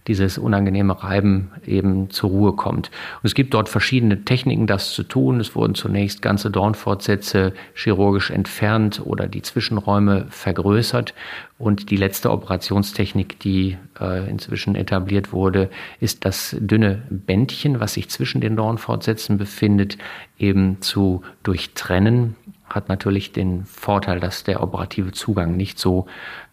dieses 0.07 0.37
unangenehme 0.37 1.03
Reiben 1.03 1.51
eben 1.65 2.09
zur 2.09 2.29
Ruhe 2.29 2.53
kommt. 2.53 2.87
Und 3.21 3.27
es 3.27 3.35
gibt 3.35 3.53
dort 3.53 3.69
verschiedene 3.69 4.23
Techniken, 4.25 4.67
das 4.67 4.91
zu 4.91 5.03
tun. 5.03 5.39
Es 5.39 5.55
wurden 5.55 5.75
zunächst 5.75 6.21
ganze 6.21 6.51
Dornfortsätze 6.51 7.53
chirurgisch 7.73 8.31
entfernt 8.31 9.01
oder 9.03 9.27
die 9.27 9.41
Zwischenräume 9.41 10.27
vergrößert. 10.29 11.13
Und 11.57 11.91
die 11.91 11.97
letzte 11.97 12.31
Operationstechnik, 12.31 13.39
die 13.39 13.77
äh, 13.99 14.29
inzwischen 14.29 14.75
etabliert 14.75 15.33
wurde, 15.33 15.69
ist 15.99 16.25
das 16.25 16.55
dünne 16.59 17.03
Bändchen, 17.09 17.79
was 17.79 17.93
sich 17.93 18.09
zwischen 18.09 18.41
den 18.41 18.55
Dornfortsätzen 18.55 19.37
befindet, 19.37 19.97
eben 20.37 20.81
zu 20.81 21.21
durchtrennen 21.43 22.35
hat 22.69 22.89
natürlich 22.89 23.31
den 23.31 23.65
Vorteil, 23.65 24.19
dass 24.19 24.43
der 24.43 24.61
operative 24.61 25.11
Zugang 25.11 25.57
nicht 25.57 25.79
so 25.79 26.05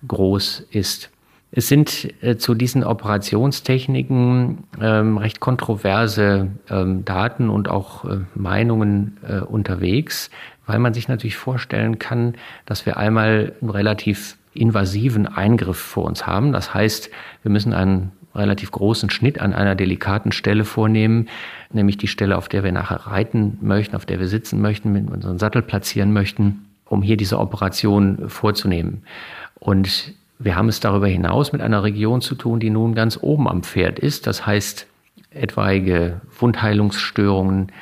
groß 0.09 0.66
ist. 0.70 1.11
Es 1.53 1.68
sind 1.68 2.12
äh, 2.22 2.36
zu 2.36 2.55
diesen 2.55 2.84
Operationstechniken 2.84 4.64
ähm, 4.80 5.18
recht 5.18 5.40
kontroverse 5.40 6.49
ähm, 6.68 7.05
Daten 7.05 7.49
und 7.49 7.68
auch 7.68 8.05
äh, 8.05 8.18
Meinungen 8.34 9.18
äh, 9.26 9.40
unterwegs, 9.40 10.30
weil 10.66 10.78
man 10.80 10.92
sich 10.92 11.09
natürlich 11.09 11.36
vorstellen 11.36 11.99
kann, 11.99 12.34
dass 12.66 12.84
wir 12.84 12.97
einmal 12.97 13.55
einen 13.61 13.70
relativ 13.70 14.36
invasiven 14.55 15.26
Eingriff 15.26 15.78
vor 15.78 16.05
uns 16.05 16.26
haben. 16.26 16.53
Das 16.53 16.74
heißt, 16.74 17.11
wir 17.42 17.51
müssen 17.51 17.72
einen 17.72 18.12
relativ 18.34 18.70
großen 18.70 19.09
Schnitt 19.11 19.40
an 19.40 19.55
einer 19.55 19.74
delikaten 19.74 20.32
Stelle 20.32 20.64
vornehmen, 20.64 21.28
nämlich 21.72 21.97
die 21.97 22.09
Stelle, 22.09 22.36
auf 22.36 22.49
der 22.49 22.64
wir 22.64 22.72
nachher 22.72 23.07
reiten 23.07 23.59
möchten, 23.62 23.97
auf 23.97 24.05
der 24.05 24.18
wir 24.18 24.28
sitzen 24.28 24.61
möchten, 24.61 24.92
mit 24.92 25.11
unserem 25.11 25.38
Sattel 25.38 25.62
platzieren 25.62 26.12
möchten, 26.12 26.66
um 26.84 27.03
hier 27.03 27.16
diese 27.16 27.38
Operation 27.38 28.28
vorzunehmen. 28.28 29.05
Und 29.59 30.14
wir 30.39 30.57
haben 30.57 30.68
es 30.68 30.80
darüber 30.80 31.07
hinaus 31.07 31.53
mit 31.53 31.62
einer 31.62 31.82
Region 31.82 32.20
zu 32.20 32.34
tun, 32.34 32.61
die 32.61 32.70
nun 32.70 32.95
ganz 32.95 33.18
oben 33.20 33.49
am 33.49 33.62
Pferd 33.62 33.99
ist. 33.99 34.26
Das 34.26 34.47
heißt, 34.47 34.87
etwaige 35.30 36.20
Wundheilungsstörungen 36.39 37.72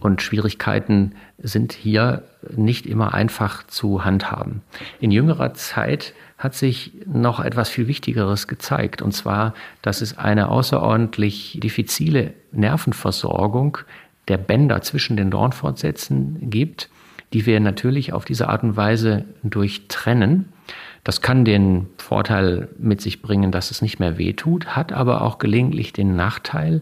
und 0.00 0.22
Schwierigkeiten 0.22 1.14
sind 1.38 1.72
hier 1.72 2.24
nicht 2.54 2.86
immer 2.86 3.14
einfach 3.14 3.66
zu 3.66 4.04
handhaben. 4.04 4.62
In 5.00 5.10
jüngerer 5.10 5.54
Zeit 5.54 6.12
hat 6.36 6.54
sich 6.54 6.92
noch 7.06 7.40
etwas 7.40 7.68
viel 7.68 7.88
Wichtigeres 7.88 8.48
gezeigt, 8.48 9.00
und 9.00 9.12
zwar, 9.12 9.54
dass 9.82 10.02
es 10.02 10.18
eine 10.18 10.48
außerordentlich 10.48 11.58
diffizile 11.62 12.34
Nervenversorgung 12.52 13.78
der 14.28 14.36
Bänder 14.36 14.82
zwischen 14.82 15.16
den 15.16 15.30
Dornfortsätzen 15.30 16.50
gibt, 16.50 16.90
die 17.32 17.46
wir 17.46 17.60
natürlich 17.60 18.12
auf 18.12 18.24
diese 18.24 18.48
Art 18.48 18.62
und 18.62 18.76
Weise 18.76 19.24
durchtrennen. 19.42 20.52
Das 21.04 21.20
kann 21.20 21.44
den 21.44 21.86
Vorteil 21.98 22.68
mit 22.78 23.02
sich 23.02 23.20
bringen, 23.20 23.52
dass 23.52 23.70
es 23.70 23.82
nicht 23.82 24.00
mehr 24.00 24.16
wehtut, 24.18 24.68
hat 24.68 24.92
aber 24.92 25.20
auch 25.20 25.38
gelegentlich 25.38 25.92
den 25.92 26.16
Nachteil, 26.16 26.80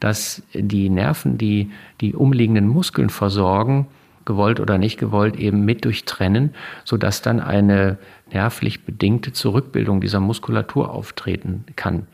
dass 0.00 0.42
die 0.52 0.88
Nerven, 0.88 1.38
die 1.38 1.70
die 2.00 2.14
umliegenden 2.14 2.66
Muskeln 2.66 3.10
versorgen, 3.10 3.86
gewollt 4.24 4.60
oder 4.60 4.76
nicht 4.76 4.98
gewollt, 4.98 5.36
eben 5.36 5.64
mit 5.64 5.84
durchtrennen, 5.84 6.54
sodass 6.84 7.22
dann 7.22 7.40
eine 7.40 7.98
nervlich 8.32 8.84
bedingte 8.84 9.32
Zurückbildung 9.32 10.00
dieser 10.00 10.20
Muskulatur 10.20 10.90
auftreten 10.90 11.64
kann. 11.76 12.06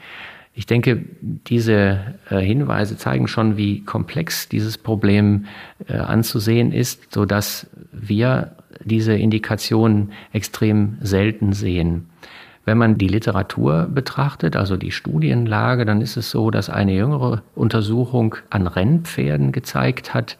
Ich 0.58 0.64
denke, 0.64 1.04
diese 1.20 2.14
äh, 2.30 2.38
Hinweise 2.38 2.96
zeigen 2.96 3.28
schon, 3.28 3.58
wie 3.58 3.84
komplex 3.84 4.48
dieses 4.48 4.78
Problem 4.78 5.44
äh, 5.86 5.98
anzusehen 5.98 6.72
ist, 6.72 7.12
so 7.12 7.26
dass 7.26 7.68
wir 7.92 8.55
diese 8.84 9.14
Indikationen 9.14 10.12
extrem 10.32 10.98
selten 11.00 11.52
sehen. 11.52 12.08
Wenn 12.64 12.78
man 12.78 12.98
die 12.98 13.08
Literatur 13.08 13.88
betrachtet, 13.88 14.56
also 14.56 14.76
die 14.76 14.90
Studienlage, 14.90 15.84
dann 15.84 16.00
ist 16.00 16.16
es 16.16 16.30
so, 16.30 16.50
dass 16.50 16.68
eine 16.68 16.94
jüngere 16.94 17.42
Untersuchung 17.54 18.34
an 18.50 18.66
Rennpferden 18.66 19.52
gezeigt 19.52 20.14
hat, 20.14 20.36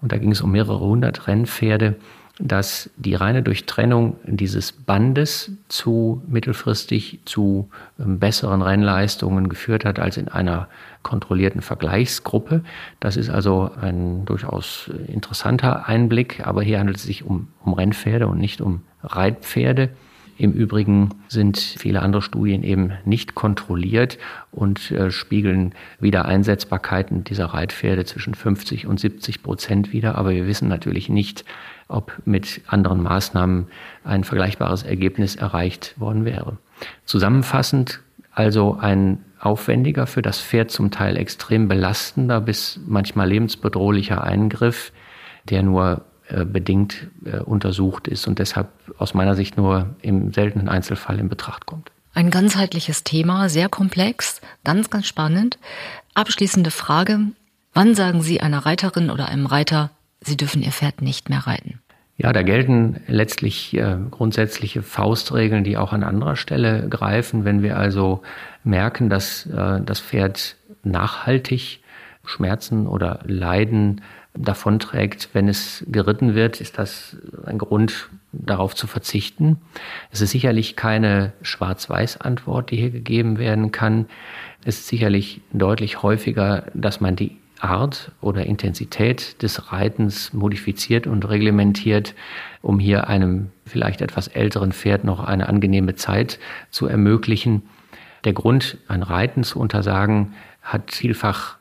und 0.00 0.10
da 0.10 0.18
ging 0.18 0.32
es 0.32 0.40
um 0.40 0.50
mehrere 0.50 0.80
hundert 0.80 1.28
Rennpferde, 1.28 1.94
dass 2.44 2.90
die 2.96 3.14
reine 3.14 3.42
Durchtrennung 3.42 4.16
dieses 4.24 4.72
Bandes 4.72 5.52
zu 5.68 6.22
mittelfristig 6.26 7.20
zu 7.24 7.70
ähm, 8.00 8.18
besseren 8.18 8.62
Rennleistungen 8.62 9.48
geführt 9.48 9.84
hat 9.84 10.00
als 10.00 10.16
in 10.16 10.28
einer 10.28 10.68
kontrollierten 11.04 11.62
Vergleichsgruppe. 11.62 12.62
Das 12.98 13.16
ist 13.16 13.30
also 13.30 13.70
ein 13.80 14.24
durchaus 14.24 14.90
interessanter 15.06 15.88
Einblick, 15.88 16.44
aber 16.44 16.62
hier 16.62 16.80
handelt 16.80 16.96
es 16.96 17.04
sich 17.04 17.24
um, 17.24 17.48
um 17.64 17.74
Rennpferde 17.74 18.26
und 18.26 18.38
nicht 18.38 18.60
um 18.60 18.82
Reitpferde. 19.04 19.90
Im 20.38 20.52
Übrigen 20.52 21.10
sind 21.28 21.58
viele 21.58 22.02
andere 22.02 22.22
Studien 22.22 22.64
eben 22.64 22.92
nicht 23.04 23.36
kontrolliert 23.36 24.18
und 24.50 24.90
äh, 24.90 25.12
spiegeln 25.12 25.72
wieder 26.00 26.24
Einsetzbarkeiten 26.24 27.22
dieser 27.22 27.46
Reitpferde 27.46 28.04
zwischen 28.04 28.34
50 28.34 28.88
und 28.88 28.98
70 28.98 29.42
Prozent 29.44 29.92
wieder. 29.92 30.16
Aber 30.16 30.30
wir 30.30 30.48
wissen 30.48 30.66
natürlich 30.68 31.08
nicht, 31.08 31.44
ob 31.92 32.12
mit 32.24 32.62
anderen 32.66 33.02
Maßnahmen 33.02 33.66
ein 34.04 34.24
vergleichbares 34.24 34.82
Ergebnis 34.82 35.36
erreicht 35.36 35.98
worden 35.98 36.24
wäre. 36.24 36.58
Zusammenfassend 37.04 38.00
also 38.32 38.78
ein 38.80 39.24
aufwendiger, 39.38 40.06
für 40.06 40.22
das 40.22 40.40
Pferd 40.40 40.70
zum 40.70 40.90
Teil 40.90 41.16
extrem 41.16 41.68
belastender 41.68 42.40
bis 42.40 42.80
manchmal 42.86 43.28
lebensbedrohlicher 43.28 44.22
Eingriff, 44.22 44.92
der 45.48 45.62
nur 45.62 46.04
äh, 46.28 46.44
bedingt 46.44 47.08
äh, 47.24 47.38
untersucht 47.38 48.08
ist 48.08 48.26
und 48.26 48.38
deshalb 48.38 48.68
aus 48.98 49.14
meiner 49.14 49.34
Sicht 49.34 49.56
nur 49.56 49.94
im 50.00 50.32
seltenen 50.32 50.68
Einzelfall 50.68 51.18
in 51.18 51.28
Betracht 51.28 51.66
kommt. 51.66 51.90
Ein 52.14 52.30
ganzheitliches 52.30 53.04
Thema, 53.04 53.48
sehr 53.48 53.68
komplex, 53.68 54.40
ganz, 54.64 54.90
ganz 54.90 55.06
spannend. 55.06 55.58
Abschließende 56.14 56.70
Frage. 56.70 57.20
Wann 57.74 57.94
sagen 57.94 58.22
Sie 58.22 58.40
einer 58.40 58.64
Reiterin 58.64 59.10
oder 59.10 59.28
einem 59.28 59.46
Reiter, 59.46 59.90
Sie 60.20 60.36
dürfen 60.36 60.62
Ihr 60.62 60.72
Pferd 60.72 61.02
nicht 61.02 61.28
mehr 61.30 61.46
reiten? 61.46 61.81
Ja, 62.22 62.32
da 62.32 62.42
gelten 62.42 63.00
letztlich 63.08 63.76
äh, 63.76 63.96
grundsätzliche 64.12 64.82
Faustregeln, 64.82 65.64
die 65.64 65.76
auch 65.76 65.92
an 65.92 66.04
anderer 66.04 66.36
Stelle 66.36 66.88
greifen. 66.88 67.44
Wenn 67.44 67.64
wir 67.64 67.76
also 67.76 68.22
merken, 68.62 69.10
dass 69.10 69.46
äh, 69.46 69.80
das 69.84 69.98
Pferd 69.98 70.54
nachhaltig 70.84 71.80
Schmerzen 72.24 72.86
oder 72.86 73.18
Leiden 73.24 74.02
davonträgt, 74.34 75.30
wenn 75.32 75.48
es 75.48 75.84
geritten 75.88 76.36
wird, 76.36 76.60
ist 76.60 76.78
das 76.78 77.16
ein 77.44 77.58
Grund, 77.58 78.08
darauf 78.30 78.76
zu 78.76 78.86
verzichten. 78.86 79.58
Es 80.10 80.20
ist 80.20 80.30
sicherlich 80.30 80.76
keine 80.76 81.32
Schwarz-Weiß-Antwort, 81.42 82.70
die 82.70 82.76
hier 82.76 82.90
gegeben 82.90 83.38
werden 83.38 83.72
kann. 83.72 84.06
Es 84.64 84.78
ist 84.78 84.86
sicherlich 84.86 85.40
deutlich 85.52 86.02
häufiger, 86.02 86.66
dass 86.72 87.00
man 87.00 87.16
die 87.16 87.41
Art 87.62 88.12
oder 88.20 88.44
Intensität 88.46 89.42
des 89.42 89.72
Reitens 89.72 90.32
modifiziert 90.32 91.06
und 91.06 91.28
reglementiert, 91.28 92.14
um 92.60 92.78
hier 92.78 93.08
einem 93.08 93.50
vielleicht 93.66 94.00
etwas 94.00 94.28
älteren 94.28 94.72
Pferd 94.72 95.04
noch 95.04 95.20
eine 95.20 95.48
angenehme 95.48 95.94
Zeit 95.94 96.38
zu 96.70 96.86
ermöglichen. 96.86 97.62
Der 98.24 98.32
Grund, 98.32 98.78
ein 98.88 99.02
Reiten 99.02 99.44
zu 99.44 99.60
untersagen, 99.60 100.34
hat 100.62 100.92
vielfach 100.92 101.56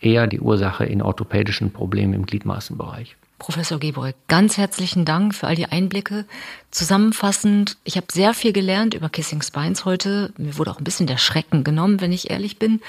eher 0.00 0.26
die 0.26 0.40
Ursache 0.40 0.84
in 0.84 1.02
orthopädischen 1.02 1.72
Problemen 1.72 2.14
im 2.14 2.26
Gliedmaßenbereich. 2.26 3.16
Professor 3.42 3.80
Geborg, 3.80 4.14
ganz 4.28 4.56
herzlichen 4.56 5.04
Dank 5.04 5.34
für 5.34 5.48
all 5.48 5.56
die 5.56 5.66
Einblicke. 5.66 6.26
Zusammenfassend, 6.70 7.76
ich 7.82 7.96
habe 7.96 8.06
sehr 8.12 8.34
viel 8.34 8.52
gelernt 8.52 8.94
über 8.94 9.08
Kissing 9.08 9.42
Spines 9.42 9.84
heute. 9.84 10.32
Mir 10.38 10.56
wurde 10.58 10.70
auch 10.70 10.78
ein 10.78 10.84
bisschen 10.84 11.08
der 11.08 11.16
Schrecken 11.16 11.64
genommen, 11.64 12.00
wenn 12.00 12.12
ich 12.12 12.30
ehrlich 12.30 12.60
bin. 12.60 12.80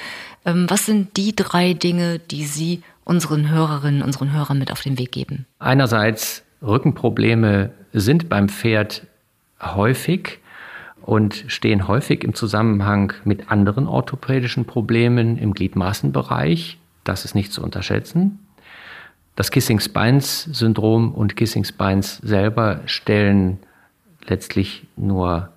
Ähm, 0.46 0.68
was 0.70 0.86
sind 0.86 1.18
die 1.18 1.36
drei 1.36 1.74
Dinge, 1.74 2.20
die 2.20 2.46
Sie 2.46 2.84
unseren 3.04 3.50
Hörerinnen, 3.50 4.04
unseren 4.04 4.32
Hörern 4.32 4.60
mit 4.60 4.72
auf 4.72 4.82
den 4.82 5.00
Weg 5.00 5.12
geben? 5.12 5.48
Einerseits 5.58 6.44
Rückenprobleme 6.62 7.72
sind 7.92 8.30
beim 8.30 8.48
Pferd 8.48 9.08
häufig 9.60 10.38
und 11.02 11.46
stehen 11.48 11.88
häufig 11.88 12.24
im 12.24 12.36
Zusammenhang 12.36 13.14
mit 13.24 13.50
anderen 13.50 13.88
orthopädischen 13.88 14.66
Problemen 14.66 15.40
im 15.40 15.56
Gliedmaßenbereich. 15.56 16.78
Das 17.04 17.26
ist 17.26 17.34
nicht 17.34 17.52
zu 17.52 17.64
unterschätzen. 17.64 18.38
Das 19.36 19.50
Kissing-Spines-Syndrom 19.50 21.12
und 21.12 21.36
Kissing-Spines 21.36 22.18
selber 22.18 22.82
stellen 22.86 23.60
letztlich 24.28 24.86
nur 24.96 25.50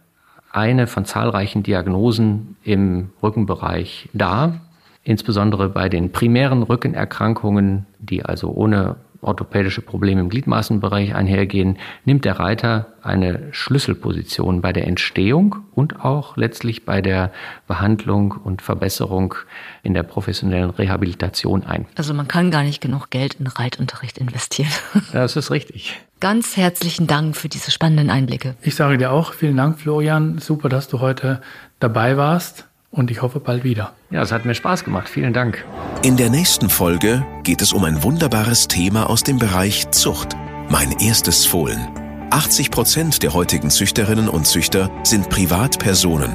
eine 0.51 0.87
von 0.87 1.05
zahlreichen 1.05 1.63
Diagnosen 1.63 2.57
im 2.65 3.11
Rückenbereich 3.23 4.09
dar. 4.15 4.61
Insbesondere 5.05 5.69
bei 5.69 5.89
den 5.89 6.11
primären 6.11 6.63
Rückenerkrankungen, 6.63 7.87
die 7.99 8.25
also 8.25 8.51
ohne 8.51 8.97
orthopädische 9.21 9.83
Probleme 9.83 10.21
im 10.21 10.29
Gliedmaßenbereich 10.29 11.15
einhergehen, 11.15 11.79
nimmt 12.05 12.25
der 12.25 12.39
Reiter 12.39 12.95
eine 13.03 13.49
Schlüsselposition 13.53 14.61
bei 14.61 14.73
der 14.73 14.87
Entstehung 14.87 15.57
und 15.73 16.05
auch 16.05 16.37
letztlich 16.37 16.85
bei 16.85 17.01
der 17.01 17.33
Behandlung 17.67 18.33
und 18.33 18.63
Verbesserung 18.63 19.35
in 19.83 19.95
der 19.95 20.03
professionellen 20.03 20.71
Rehabilitation 20.71 21.65
ein. 21.65 21.87
Also 21.97 22.15
man 22.15 22.29
kann 22.29 22.51
gar 22.51 22.63
nicht 22.63 22.81
genug 22.81 23.11
Geld 23.11 23.35
in 23.35 23.47
Reitunterricht 23.47 24.19
investieren. 24.19 24.71
Das 25.13 25.37
ist 25.37 25.51
richtig. 25.51 25.99
Ganz 26.21 26.57
herzlichen 26.57 27.07
Dank 27.07 27.37
für 27.37 27.49
diese 27.49 27.71
spannenden 27.71 28.11
Einblicke. 28.11 28.55
Ich 28.63 28.75
sage 28.75 28.99
dir 28.99 29.13
auch 29.13 29.33
vielen 29.33 29.57
Dank, 29.57 29.79
Florian. 29.79 30.39
Super, 30.39 30.69
dass 30.69 30.89
du 30.89 31.01
heute 31.01 31.41
dabei 31.79 32.17
warst 32.17 32.67
und 32.97 33.11
ich 33.11 33.23
hoffe 33.23 33.41
bald 33.41 33.63
wieder. 33.63 33.93
Ja, 34.11 34.23
es 34.23 34.33
hat 34.33 34.45
mir 34.45 34.55
Spaß 34.55 34.85
gemacht. 34.85 35.09
Vielen 35.09 35.33
Dank. 35.33 35.65
In 36.03 36.17
der 36.17 36.31
nächsten 36.31 36.71
Folge 36.71 37.25
geht 37.43 37.63
es 37.63 37.73
um 37.73 37.85
ein 37.85 38.03
wunderbares 38.03 38.69
Thema 38.69 39.09
aus 39.09 39.23
dem 39.23 39.39
Bereich 39.39 39.91
Zucht. 39.91 40.35
Mein 40.71 40.93
erstes 40.99 41.47
Fohlen. 41.47 41.89
80 42.31 42.71
Prozent 42.71 43.23
der 43.23 43.35
heutigen 43.35 43.71
Züchterinnen 43.71 44.29
und 44.29 44.47
Züchter 44.47 44.91
sind 45.05 45.29
Privatpersonen. 45.29 46.35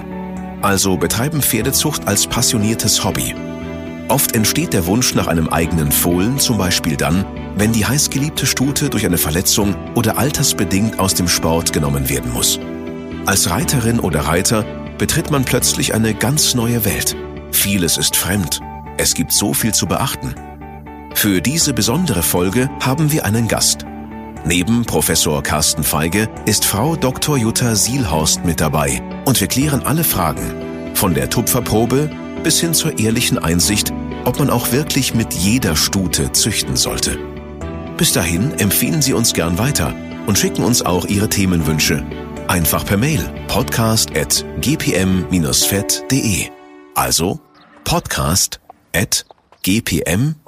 Also 0.62 0.96
betreiben 0.98 1.42
Pferdezucht 1.42 2.08
als 2.08 2.28
passioniertes 2.28 3.04
Hobby. 3.04 3.36
Oft 4.08 4.36
entsteht 4.36 4.74
der 4.74 4.86
Wunsch 4.86 5.16
nach 5.16 5.28
einem 5.28 5.50
eigenen 5.50 5.92
Fohlen 5.92 6.38
zum 6.38 6.58
Beispiel 6.58 6.96
dann, 6.96 7.26
wenn 7.56 7.72
die 7.72 7.86
heißgeliebte 7.86 8.46
Stute 8.46 8.90
durch 8.90 9.06
eine 9.06 9.18
Verletzung 9.18 9.76
oder 9.96 10.18
altersbedingt 10.18 11.00
aus 11.00 11.14
dem 11.14 11.28
Sport 11.28 11.74
genommen 11.74 12.10
werden 12.10 12.32
muss. 12.32 12.60
Als 13.26 13.50
Reiterin 13.50 14.00
oder 14.00 14.22
Reiter 14.22 14.66
betritt 15.02 15.32
man 15.32 15.46
plötzlich 15.46 15.96
eine 15.96 16.14
ganz 16.14 16.54
neue 16.54 16.86
Welt. 16.86 17.16
Vieles 17.52 17.98
ist 17.98 18.16
fremd. 18.16 18.62
Es 19.00 19.16
gibt 19.16 19.32
so 19.32 19.52
viel 19.52 19.74
zu 19.74 19.88
beachten. 19.88 20.36
Für 21.16 21.42
diese 21.42 21.74
besondere 21.74 22.22
Folge 22.22 22.70
haben 22.82 23.12
wir 23.12 23.26
einen 23.26 23.48
Gast. 23.48 23.84
Neben 24.46 24.86
Professor 24.86 25.42
Carsten 25.42 25.84
Feige 25.84 26.30
ist 26.46 26.66
Frau 26.66 26.96
Dr. 26.96 27.36
Jutta 27.36 27.74
Sielhorst 27.74 28.46
mit 28.46 28.62
dabei 28.62 29.02
und 29.26 29.42
wir 29.42 29.48
klären 29.48 29.82
alle 29.84 30.04
Fragen. 30.04 30.94
Von 30.94 31.16
der 31.16 31.32
Tupferprobe 31.32 32.12
bis 32.44 32.60
hin 32.60 32.76
zur 32.76 33.00
ehrlichen 33.00 33.40
Einsicht, 33.40 33.92
ob 34.26 34.38
man 34.38 34.52
auch 34.52 34.72
wirklich 34.72 35.16
mit 35.16 35.34
jeder 35.34 35.76
Stute 35.76 36.32
züchten 36.32 36.76
sollte. 36.76 37.18
Bis 37.98 38.14
dahin 38.14 38.52
empfehlen 38.60 39.02
Sie 39.02 39.14
uns 39.14 39.34
gern 39.34 39.58
weiter 39.58 39.96
und 40.28 40.38
schicken 40.38 40.64
uns 40.64 40.86
auch 40.86 41.06
Ihre 41.06 41.28
Themenwünsche 41.28 42.06
Einfach 42.52 42.86
per 42.86 42.98
Mail 42.98 43.32
podcast 43.48 44.12
at 44.18 44.46
gpm-vet.de. 44.62 46.50
Also 46.96 47.40
podcast 47.86 48.60
at 48.94 49.26
gpm-vet.de. 49.64 50.42